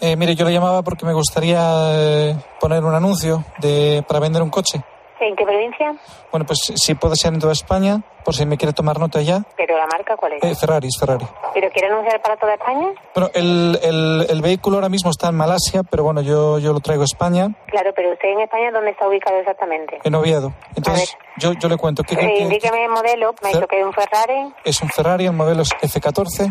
Eh, 0.00 0.16
mire, 0.16 0.34
yo 0.34 0.44
le 0.44 0.52
llamaba 0.52 0.82
porque 0.82 1.06
me 1.06 1.12
gustaría 1.12 1.60
eh, 1.62 2.36
poner 2.60 2.82
un 2.82 2.96
anuncio 2.96 3.44
de, 3.60 4.04
para 4.08 4.18
vender 4.18 4.42
un 4.42 4.50
coche. 4.50 4.82
¿En 5.20 5.36
qué 5.36 5.44
provincia? 5.44 5.94
Bueno, 6.30 6.46
pues 6.46 6.58
si 6.76 6.94
puede 6.94 7.14
ser 7.16 7.34
en 7.34 7.40
toda 7.40 7.52
España, 7.52 8.00
por 8.24 8.34
si 8.34 8.46
me 8.46 8.56
quiere 8.56 8.72
tomar 8.72 8.98
nota 8.98 9.20
ya. 9.20 9.42
¿Pero 9.56 9.76
la 9.76 9.86
marca 9.86 10.16
cuál 10.16 10.32
es? 10.32 10.42
Eh, 10.42 10.54
Ferrari, 10.58 10.88
es 10.88 10.96
Ferrari. 10.98 11.26
¿Pero 11.52 11.68
quiere 11.70 11.88
anunciar 11.88 12.22
para 12.22 12.36
toda 12.38 12.54
España? 12.54 12.88
Bueno, 13.14 13.30
el, 13.34 13.78
el, 13.82 14.26
el 14.30 14.40
vehículo 14.42 14.76
ahora 14.78 14.88
mismo 14.88 15.10
está 15.10 15.28
en 15.28 15.36
Malasia, 15.36 15.82
pero 15.82 16.04
bueno, 16.04 16.22
yo, 16.22 16.58
yo 16.58 16.72
lo 16.72 16.80
traigo 16.80 17.02
a 17.02 17.04
España, 17.04 17.48
Claro, 17.66 17.92
pero 17.94 18.12
usted 18.12 18.28
en 18.30 18.40
España, 18.40 18.70
¿dónde 18.72 18.90
está 18.92 19.06
ubicado 19.06 19.36
exactamente? 19.38 19.98
en 20.02 20.14
Oviedo. 20.14 20.52
Entonces, 20.74 21.16
yo, 21.36 21.52
yo 21.52 21.68
le 21.68 21.76
cuento 21.76 22.02
que, 22.02 22.14
Eh, 22.14 22.38
indíqueme 22.40 22.84
el 22.84 22.90
modelo, 22.90 23.34
me 23.42 23.50
ha 23.50 23.52
dicho 23.52 23.66
que 23.68 23.78
es 23.78 23.84
un 23.84 23.92
Ferrari. 23.92 24.54
es 24.64 24.80
un 24.82 24.88
Ferrari, 24.88 25.26
el 25.26 25.32
modelo 25.34 25.62
es 25.62 25.70
F14. 25.82 26.46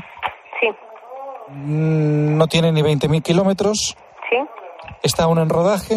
Sí. 0.61 0.67
Mm, 1.47 2.37
No 2.37 2.47
tiene 2.47 2.71
ni 2.71 2.81
20.000 2.83 3.23
kilómetros. 3.23 3.95
Sí. 4.29 4.37
Está 5.01 5.23
aún 5.23 5.39
en 5.39 5.49
rodaje. 5.49 5.95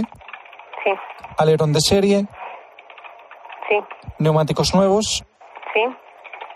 Sí. 0.85 0.91
Alerón 1.37 1.73
de 1.73 1.81
serie. 1.81 2.27
Sí. 3.73 4.05
Neumáticos 4.19 4.75
nuevos. 4.75 5.25
Sí. 5.73 5.81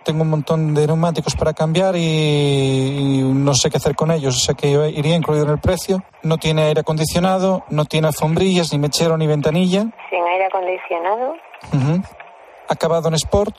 Tengo 0.05 0.23
un 0.23 0.31
montón 0.31 0.75
de 0.75 0.87
neumáticos 0.87 1.35
para 1.35 1.53
cambiar 1.53 1.97
y, 1.97 2.01
y 2.01 3.23
no 3.23 3.55
sé 3.55 3.71
qué 3.71 3.79
hacer 3.79 3.97
con 3.97 4.11
ellos. 4.11 4.37
O 4.37 4.39
sea 4.39 4.55
que 4.55 4.71
yo 4.71 4.85
iría 4.87 5.17
incluido 5.17 5.45
en 5.45 5.51
el 5.51 5.59
precio. 5.59 6.03
No 6.23 6.37
tiene 6.37 6.63
aire 6.65 6.83
acondicionado, 6.83 7.65
no 7.71 7.87
tiene 7.87 8.09
alfombrillas, 8.09 8.73
ni 8.73 8.79
mechero, 8.79 9.17
ni 9.17 9.27
ventanilla. 9.27 9.87
Sin 10.11 10.23
aire 10.25 10.45
acondicionado. 10.47 11.35
Ujú. 11.73 12.03
Acabado 12.69 13.09
en 13.09 13.15
Sport. 13.15 13.57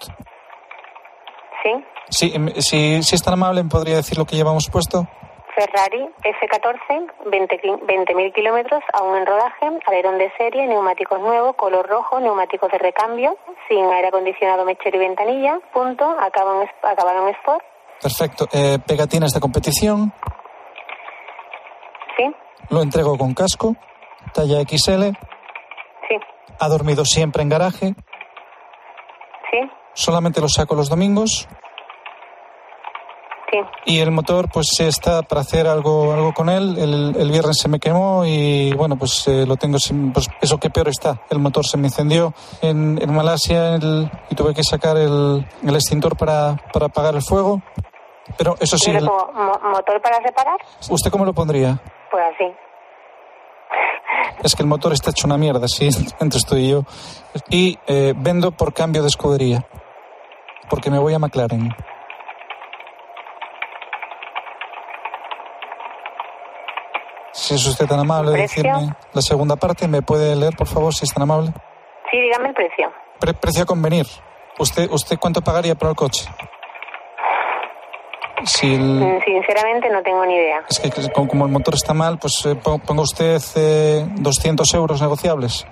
Sí. 1.63 1.71
Sí, 2.09 2.31
em, 2.33 2.49
si, 2.59 3.03
si 3.03 3.15
es 3.15 3.23
tan 3.23 3.33
amable, 3.33 3.63
¿me 3.63 3.69
podría 3.69 3.95
decir 3.97 4.17
lo 4.17 4.25
que 4.25 4.35
llevamos 4.37 4.69
puesto? 4.69 5.07
Ferrari 5.57 6.07
F14, 6.23 7.11
20 7.31 7.57
ki- 7.59 7.69
20.000 7.87 8.31
kilómetros, 8.33 8.83
aún 8.93 9.17
en 9.17 9.25
rodaje, 9.25 9.65
alerón 9.87 10.19
de 10.19 10.31
serie, 10.37 10.67
neumáticos 10.67 11.19
nuevos, 11.19 11.55
color 11.55 11.87
rojo, 11.87 12.19
neumáticos 12.19 12.71
de 12.71 12.77
recambio, 12.77 13.35
sin 13.67 13.83
aire 13.91 14.09
acondicionado, 14.09 14.65
mechero 14.65 14.97
y 14.97 14.99
ventanilla, 14.99 15.59
punto, 15.73 16.05
acabado 16.19 16.61
en, 16.61 16.67
es- 16.67 16.75
acabado 16.83 17.27
en 17.27 17.33
Sport. 17.35 17.63
Perfecto. 18.01 18.45
Eh, 18.53 18.77
pegatinas 18.85 19.31
de 19.33 19.39
competición. 19.39 20.13
Sí. 22.15 22.35
Lo 22.69 22.81
entrego 22.83 23.17
con 23.17 23.33
casco. 23.33 23.75
Talla 24.33 24.61
XL. 24.61 25.09
Sí. 26.07 26.15
Ha 26.59 26.67
dormido 26.67 27.03
siempre 27.05 27.41
en 27.41 27.49
garaje. 27.49 27.95
Sí. 29.49 29.59
Solamente 29.93 30.41
lo 30.41 30.47
saco 30.49 30.75
los 30.75 30.89
domingos. 30.89 31.47
Sí. 33.49 33.57
Y 33.85 33.99
el 33.99 34.11
motor, 34.11 34.49
pues 34.51 34.67
está 34.79 35.21
para 35.21 35.39
hacer 35.41 35.67
algo, 35.67 36.11
algo 36.13 36.33
con 36.33 36.49
él. 36.49 36.77
El, 36.77 37.15
el 37.17 37.31
viernes 37.31 37.57
se 37.61 37.69
me 37.69 37.79
quemó 37.79 38.25
y 38.25 38.73
bueno, 38.73 38.97
pues 38.97 39.25
eh, 39.29 39.45
lo 39.45 39.55
tengo. 39.55 39.79
sin- 39.79 40.11
Pues 40.11 40.27
eso 40.41 40.57
que 40.57 40.69
peor 40.69 40.89
está. 40.89 41.21
El 41.29 41.39
motor 41.39 41.65
se 41.65 41.77
me 41.77 41.87
incendió 41.87 42.33
en, 42.61 42.99
en 43.01 43.13
Malasia 43.15 43.75
el- 43.75 44.11
y 44.29 44.35
tuve 44.35 44.53
que 44.53 44.63
sacar 44.63 44.97
el, 44.97 45.47
el 45.63 45.75
extintor 45.75 46.17
para, 46.17 46.57
para 46.73 46.87
apagar 46.87 47.15
el 47.15 47.21
fuego. 47.21 47.61
Pero 48.37 48.57
eso 48.59 48.77
sí, 48.77 48.91
Pero 48.91 49.07
como 49.07 49.31
mo- 49.45 49.59
motor 49.71 50.01
para 50.01 50.19
reparar, 50.19 50.57
¿usted 50.89 51.09
cómo 51.09 51.23
lo 51.23 51.31
pondría? 51.33 51.79
pues 52.11 52.23
así. 52.35 52.51
Es 54.43 54.55
que 54.55 54.61
el 54.63 54.67
motor 54.67 54.91
está 54.93 55.11
hecho 55.11 55.25
una 55.27 55.37
mierda, 55.37 55.67
sí, 55.69 55.87
entre 56.19 56.37
esto 56.37 56.57
y 56.57 56.69
yo. 56.69 56.83
Y 57.49 57.79
eh, 57.87 58.13
vendo 58.17 58.51
por 58.51 58.73
cambio 58.73 59.01
de 59.03 59.07
escudería. 59.07 59.65
Porque 60.69 60.91
me 60.91 60.99
voy 60.99 61.13
a 61.13 61.19
McLaren. 61.19 61.73
Si 67.37 67.53
es 67.53 67.65
usted 67.67 67.85
tan 67.85 67.99
amable 67.99 68.31
decirme 68.31 68.95
la 69.13 69.21
segunda 69.21 69.55
parte, 69.55 69.87
¿me 69.87 70.01
puede 70.01 70.35
leer, 70.35 70.55
por 70.57 70.67
favor, 70.67 70.93
si 70.93 71.05
es 71.05 71.13
tan 71.13 71.21
amable? 71.21 71.53
Sí, 72.11 72.19
dígame 72.19 72.49
el 72.49 72.53
precio. 72.55 72.91
Pre- 73.19 73.33
precio 73.35 73.61
a 73.63 73.65
convenir. 73.65 74.07
¿Usted, 74.57 74.89
¿Usted 74.89 75.17
cuánto 75.19 75.41
pagaría 75.41 75.75
por 75.75 75.89
el 75.89 75.95
coche? 75.95 76.25
Si 78.43 78.73
el- 78.73 78.81
Mm, 78.81 79.21
Sinceramente 79.23 79.89
no 79.89 80.01
tengo 80.01 80.25
ni 80.25 80.33
idea. 80.35 80.63
es 80.67 80.79
que 80.79 80.89
como 81.11 81.45
el 81.45 81.51
motor 81.51 81.75
está 81.75 81.93
mal, 81.93 82.17
pues 82.17 82.43
eh, 82.45 82.55
pon- 82.55 82.79
ponga 82.79 83.03
usted 83.03 83.39
eh, 83.55 84.05
200 84.15 84.73
euros 84.73 84.99
negociables. 85.01 85.65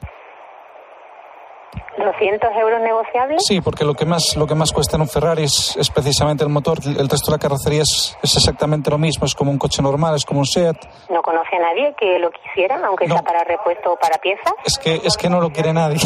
¿200 2.06 2.60
euros 2.60 2.82
negociables? 2.82 3.44
Sí, 3.48 3.62
porque 3.62 3.84
lo 3.84 3.94
que 3.94 4.06
más 4.06 4.36
lo 4.38 4.48
que 4.48 4.56
más 4.56 4.72
cuesta 4.72 4.96
en 4.96 5.02
un 5.02 5.10
Ferrari 5.10 5.44
es, 5.44 5.76
es 5.78 5.90
precisamente 5.90 6.44
el 6.44 6.50
motor. 6.50 6.80
El 6.86 7.10
resto 7.10 7.32
de 7.32 7.38
la 7.38 7.40
carrocería 7.40 7.82
es, 7.82 8.18
es 8.22 8.38
exactamente 8.38 8.90
lo 8.90 8.98
mismo. 8.98 9.26
Es 9.26 9.36
como 9.36 9.52
un 9.52 9.58
coche 9.58 9.82
normal, 9.82 10.16
es 10.16 10.26
como 10.26 10.40
un 10.40 10.46
Seat. 10.46 10.78
No 11.10 11.22
conoce 11.22 11.56
a 11.56 11.60
nadie 11.60 11.96
que 11.98 12.20
lo 12.20 12.32
quisiera, 12.32 12.80
aunque 12.86 13.08
sea 13.08 13.22
para 13.22 13.44
repuesto 13.44 13.94
o 13.94 13.96
para 13.98 14.18
piezas. 14.18 14.54
Es 14.64 14.78
que 14.78 15.02
es 15.04 15.18
que 15.18 15.30
no 15.30 15.42
lo 15.42 15.52
quiere 15.52 15.74
nadie. 15.74 16.00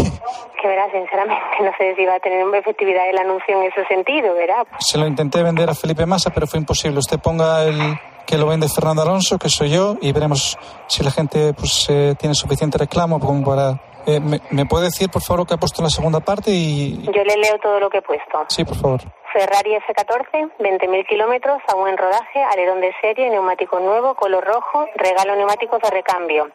Que 0.62 0.68
verá, 0.68 0.91
sinceramente, 0.91 1.41
no 1.64 1.72
sé 1.78 1.95
si 1.95 2.06
va 2.06 2.16
a 2.16 2.20
tener 2.20 2.45
efectividad 2.56 3.10
el 3.10 3.18
anuncio 3.18 3.62
en 3.62 3.72
ese 3.72 3.86
sentido, 3.86 4.34
¿verdad? 4.34 4.68
Se 4.80 4.97
lo 4.97 5.08
intenté 5.08 5.41
vender 5.43 5.70
a 5.70 5.76
Felipe 5.76 6.06
Massa, 6.06 6.32
pero 6.32 6.47
fue 6.47 6.60
imposible. 6.60 7.00
Usted 7.00 7.20
ponga 7.20 7.64
el 7.64 7.97
que 8.26 8.38
lo 8.38 8.45
vende 8.45 8.68
Fernando 8.70 9.02
Alonso, 9.02 9.39
que 9.39 9.50
soy 9.50 9.72
yo, 9.72 9.97
y 10.02 10.12
veremos 10.12 10.58
si 10.88 11.04
la 11.04 11.10
gente 11.10 11.54
pues 11.54 11.88
eh, 11.89 12.16
tiene 12.20 12.36
suficiente 12.36 12.78
reclamo 12.78 13.20
como 13.20 13.43
para. 13.43 13.89
Eh, 14.16 14.20
me, 14.20 14.39
me 14.51 14.66
puede 14.66 14.86
decir, 14.86 15.10
por 15.10 15.22
favor, 15.22 15.39
lo 15.41 15.45
que 15.45 15.53
ha 15.53 15.57
puesto 15.57 15.82
en 15.82 15.86
la 15.86 15.89
segunda 15.89 16.20
parte? 16.20 16.51
Y 16.51 17.03
Yo 17.05 17.24
le 17.24 17.36
leo 17.38 17.57
todo 17.62 17.80
lo 17.80 17.89
que 17.89 17.99
he 17.99 18.01
puesto. 18.01 18.45
sí, 18.47 18.64
por 18.66 18.76
favor. 18.78 19.01
Ferrari 19.32 19.76
F14, 19.76 20.49
20.000 20.57 21.07
kilómetros, 21.07 21.60
aún 21.72 21.88
en 21.88 21.97
rodaje, 21.97 22.41
alerón 22.51 22.82
de 22.82 22.91
serie, 22.99 23.30
neumático 23.30 23.80
nuevo, 23.80 24.16
color 24.16 24.43
rojo, 24.43 24.88
regalo 24.95 25.36
neumáticos 25.36 25.80
de 25.84 25.89
recambio, 25.91 26.47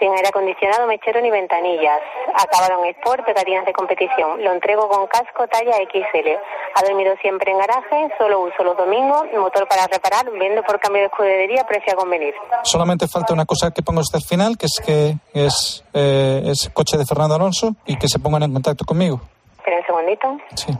sin 0.00 0.10
aire 0.12 0.28
acondicionado, 0.28 0.86
mechero 0.86 1.20
ni 1.20 1.30
ventanillas, 1.30 2.00
acabado 2.34 2.82
en 2.82 2.90
Sport, 2.96 3.24
pegatinas 3.26 3.66
de 3.66 3.72
competición. 3.72 4.42
Lo 4.42 4.52
entrego 4.52 4.88
con 4.88 5.06
casco 5.06 5.46
talla 5.46 5.76
XL. 5.76 6.28
Ha 6.74 6.82
dormido 6.88 7.14
siempre 7.20 7.52
en 7.52 7.58
garaje, 7.58 8.08
solo 8.18 8.40
uso 8.40 8.64
los 8.64 8.76
domingos, 8.76 9.26
motor 9.36 9.68
para 9.68 9.86
reparar, 9.86 10.30
vendo 10.30 10.62
por 10.62 10.80
cambio 10.80 11.02
de 11.02 11.06
escudería, 11.06 11.64
precio 11.64 11.92
a 11.92 11.96
convenir. 11.96 12.34
Solamente 12.62 13.06
falta 13.06 13.34
una 13.34 13.44
cosa 13.44 13.70
que 13.70 13.82
ponga 13.82 14.00
usted 14.00 14.16
al 14.16 14.24
final, 14.24 14.56
que 14.56 14.66
es 14.66 14.80
que 14.84 15.16
es, 15.34 15.84
eh, 15.92 16.42
es 16.46 16.70
coche 16.72 16.96
de 16.96 17.04
Fernando 17.04 17.34
Alonso 17.34 17.74
y 17.86 17.96
que 17.96 18.08
se 18.08 18.18
pongan 18.18 18.44
en 18.44 18.52
contacto 18.52 18.84
conmigo. 18.84 19.20
Espera 19.58 19.78
un 19.78 19.86
segundito. 19.86 20.38
Sí. 20.54 20.72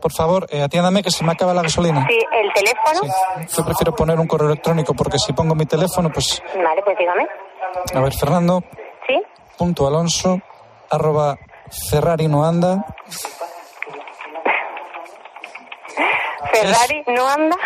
Por 0.00 0.12
favor, 0.12 0.46
eh, 0.50 0.62
atiéndame 0.62 1.02
que 1.02 1.10
se 1.10 1.24
me 1.24 1.32
acaba 1.32 1.54
la 1.54 1.62
gasolina. 1.62 2.06
Sí, 2.08 2.18
el 2.32 2.52
teléfono. 2.52 3.14
Yo 3.48 3.64
prefiero 3.64 3.94
poner 3.94 4.18
un 4.18 4.26
correo 4.26 4.48
electrónico 4.48 4.92
porque 4.94 5.18
si 5.18 5.32
pongo 5.32 5.54
mi 5.54 5.66
teléfono, 5.66 6.10
pues, 6.12 6.42
Vale, 6.56 6.82
pues 6.82 6.98
dígame. 6.98 7.26
A 7.94 8.00
ver, 8.00 8.12
Fernando. 8.12 8.62
Sí. 9.06 9.22
Punto 9.56 9.86
Alonso, 9.86 10.40
arroba 10.90 11.36
Ferrari 11.90 12.28
no 12.28 12.44
anda. 12.44 12.84
Ferrari 16.52 17.04
no 17.06 17.28
anda. 17.28 17.56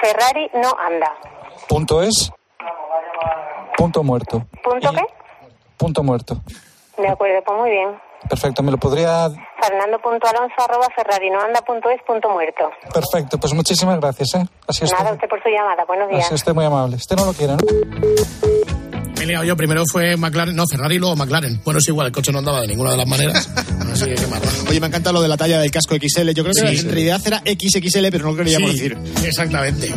Ferrari 0.00 0.50
no 0.54 0.74
anda. 0.78 1.12
Punto 1.68 2.02
es. 2.02 2.32
Punto 3.76 4.02
muerto. 4.02 4.46
¿Punto 4.62 4.90
qué? 4.92 5.04
Punto 5.76 6.02
muerto. 6.02 6.36
De 6.98 7.08
acuerdo, 7.08 7.42
pues 7.44 7.58
muy 7.58 7.70
bien. 7.70 7.98
Perfecto, 8.28 8.62
me 8.62 8.70
lo 8.70 8.76
podría. 8.76 9.28
Fernando.alonso 9.62 10.54
arroba 10.58 10.86
ferrarinoanda.es 10.94 12.02
punto 12.06 12.28
muerto. 12.28 12.70
Perfecto, 12.92 13.38
pues 13.38 13.54
muchísimas 13.54 13.98
gracias, 13.98 14.34
¿eh? 14.34 14.46
Así. 14.68 14.84
Nada, 14.84 15.12
usted 15.12 15.28
por 15.28 15.42
su 15.42 15.48
llamada. 15.48 15.84
Buenos 15.86 16.08
días. 16.10 16.26
Así 16.26 16.34
usted 16.34 16.54
muy 16.54 16.64
amable. 16.64 16.96
Usted 16.96 17.16
no 17.16 17.24
lo 17.24 17.32
quiere, 17.32 17.54
¿no? 17.54 18.59
Me 19.20 19.24
he 19.24 19.26
liado 19.28 19.44
yo. 19.44 19.54
Primero 19.56 19.84
fue 19.90 20.16
McLaren, 20.16 20.56
no, 20.56 20.64
Ferrari 20.66 20.96
y 20.96 20.98
luego 20.98 21.14
McLaren. 21.14 21.60
Bueno, 21.62 21.78
es 21.78 21.86
igual, 21.88 22.06
el 22.06 22.12
coche 22.12 22.32
no 22.32 22.38
andaba 22.38 22.62
de 22.62 22.68
ninguna 22.68 22.92
de 22.92 22.96
las 22.96 23.06
maneras. 23.06 23.50
Así 23.92 24.04
que 24.06 24.14
qué. 24.14 24.24
Oye, 24.70 24.80
me 24.80 24.86
encanta 24.86 25.12
lo 25.12 25.20
de 25.20 25.28
la 25.28 25.36
talla 25.36 25.60
del 25.60 25.70
casco 25.70 25.94
XL. 25.94 26.30
Yo 26.32 26.42
creo 26.42 26.54
que 26.54 26.60
Sí, 26.60 26.66
en 26.66 26.76
sí. 26.78 26.82
realidad 26.86 27.20
era 27.26 27.42
XXL, 27.44 28.06
pero 28.10 28.24
no 28.24 28.30
lo 28.30 28.36
queríamos 28.38 28.70
Sí, 28.70 28.76
decir. 28.76 28.96
Exactamente. 29.24 29.92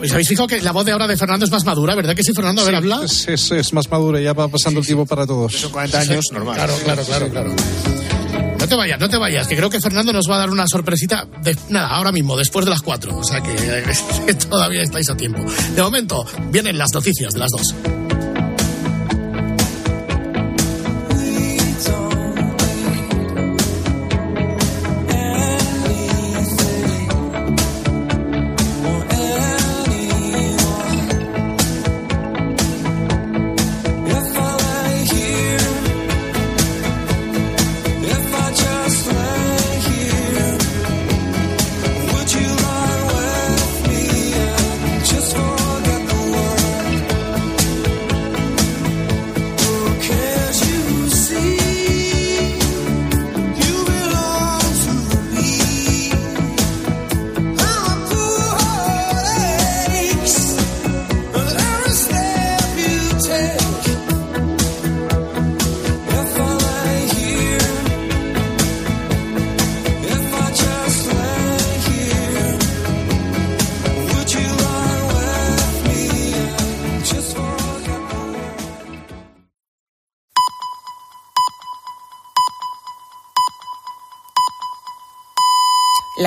¿Os 0.00 0.12
habéis 0.12 0.28
fijado 0.28 0.46
que 0.46 0.60
la 0.62 0.70
voz 0.72 0.84
de 0.84 0.92
ahora 0.92 1.08
de 1.08 1.16
Fernando 1.16 1.44
es 1.44 1.50
más 1.50 1.64
madura, 1.64 1.94
verdad 1.96 2.14
que 2.14 2.22
sí, 2.22 2.32
Fernando? 2.32 2.62
A 2.62 2.64
ver, 2.66 2.74
habla. 2.76 3.00
Es, 3.04 3.26
es- 3.28 3.50
es 3.50 3.72
más 3.72 3.90
madura, 3.90 4.20
ya 4.20 4.32
va 4.32 4.46
pasando 4.48 4.78
el 4.80 4.86
tiempo 4.86 5.06
para 5.06 5.26
todos. 5.26 5.54
Son 5.54 5.72
40 5.72 5.98
años, 6.00 6.24
normal. 6.32 6.54
Claro, 6.54 6.74
claro, 6.84 7.02
claro, 7.04 7.28
claro. 7.30 7.54
No 8.58 8.68
te 8.68 8.76
vayas, 8.76 9.00
no 9.00 9.08
te 9.08 9.16
vayas, 9.16 9.48
que 9.48 9.56
creo 9.56 9.68
que 9.70 9.80
Fernando 9.80 10.12
nos 10.12 10.30
va 10.30 10.36
a 10.36 10.38
dar 10.38 10.50
una 10.50 10.68
sorpresita, 10.68 11.26
de, 11.42 11.56
nada, 11.68 11.88
ahora 11.88 12.12
mismo, 12.12 12.36
después 12.36 12.64
de 12.64 12.70
las 12.70 12.80
cuatro. 12.80 13.16
O 13.18 13.24
sea 13.24 13.40
que, 13.42 13.54
que 14.26 14.34
todavía 14.48 14.82
estáis 14.82 15.10
a 15.10 15.16
tiempo. 15.16 15.44
De 15.74 15.82
momento, 15.82 16.24
vienen 16.50 16.78
las 16.78 16.92
noticias 16.94 17.32
de 17.32 17.38
las 17.40 17.50
dos. 17.50 17.74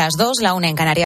Las 0.06 0.14
dos, 0.18 0.36
la 0.40 0.54
una 0.54 0.68
en 0.68 0.76
Canarias. 0.76 0.94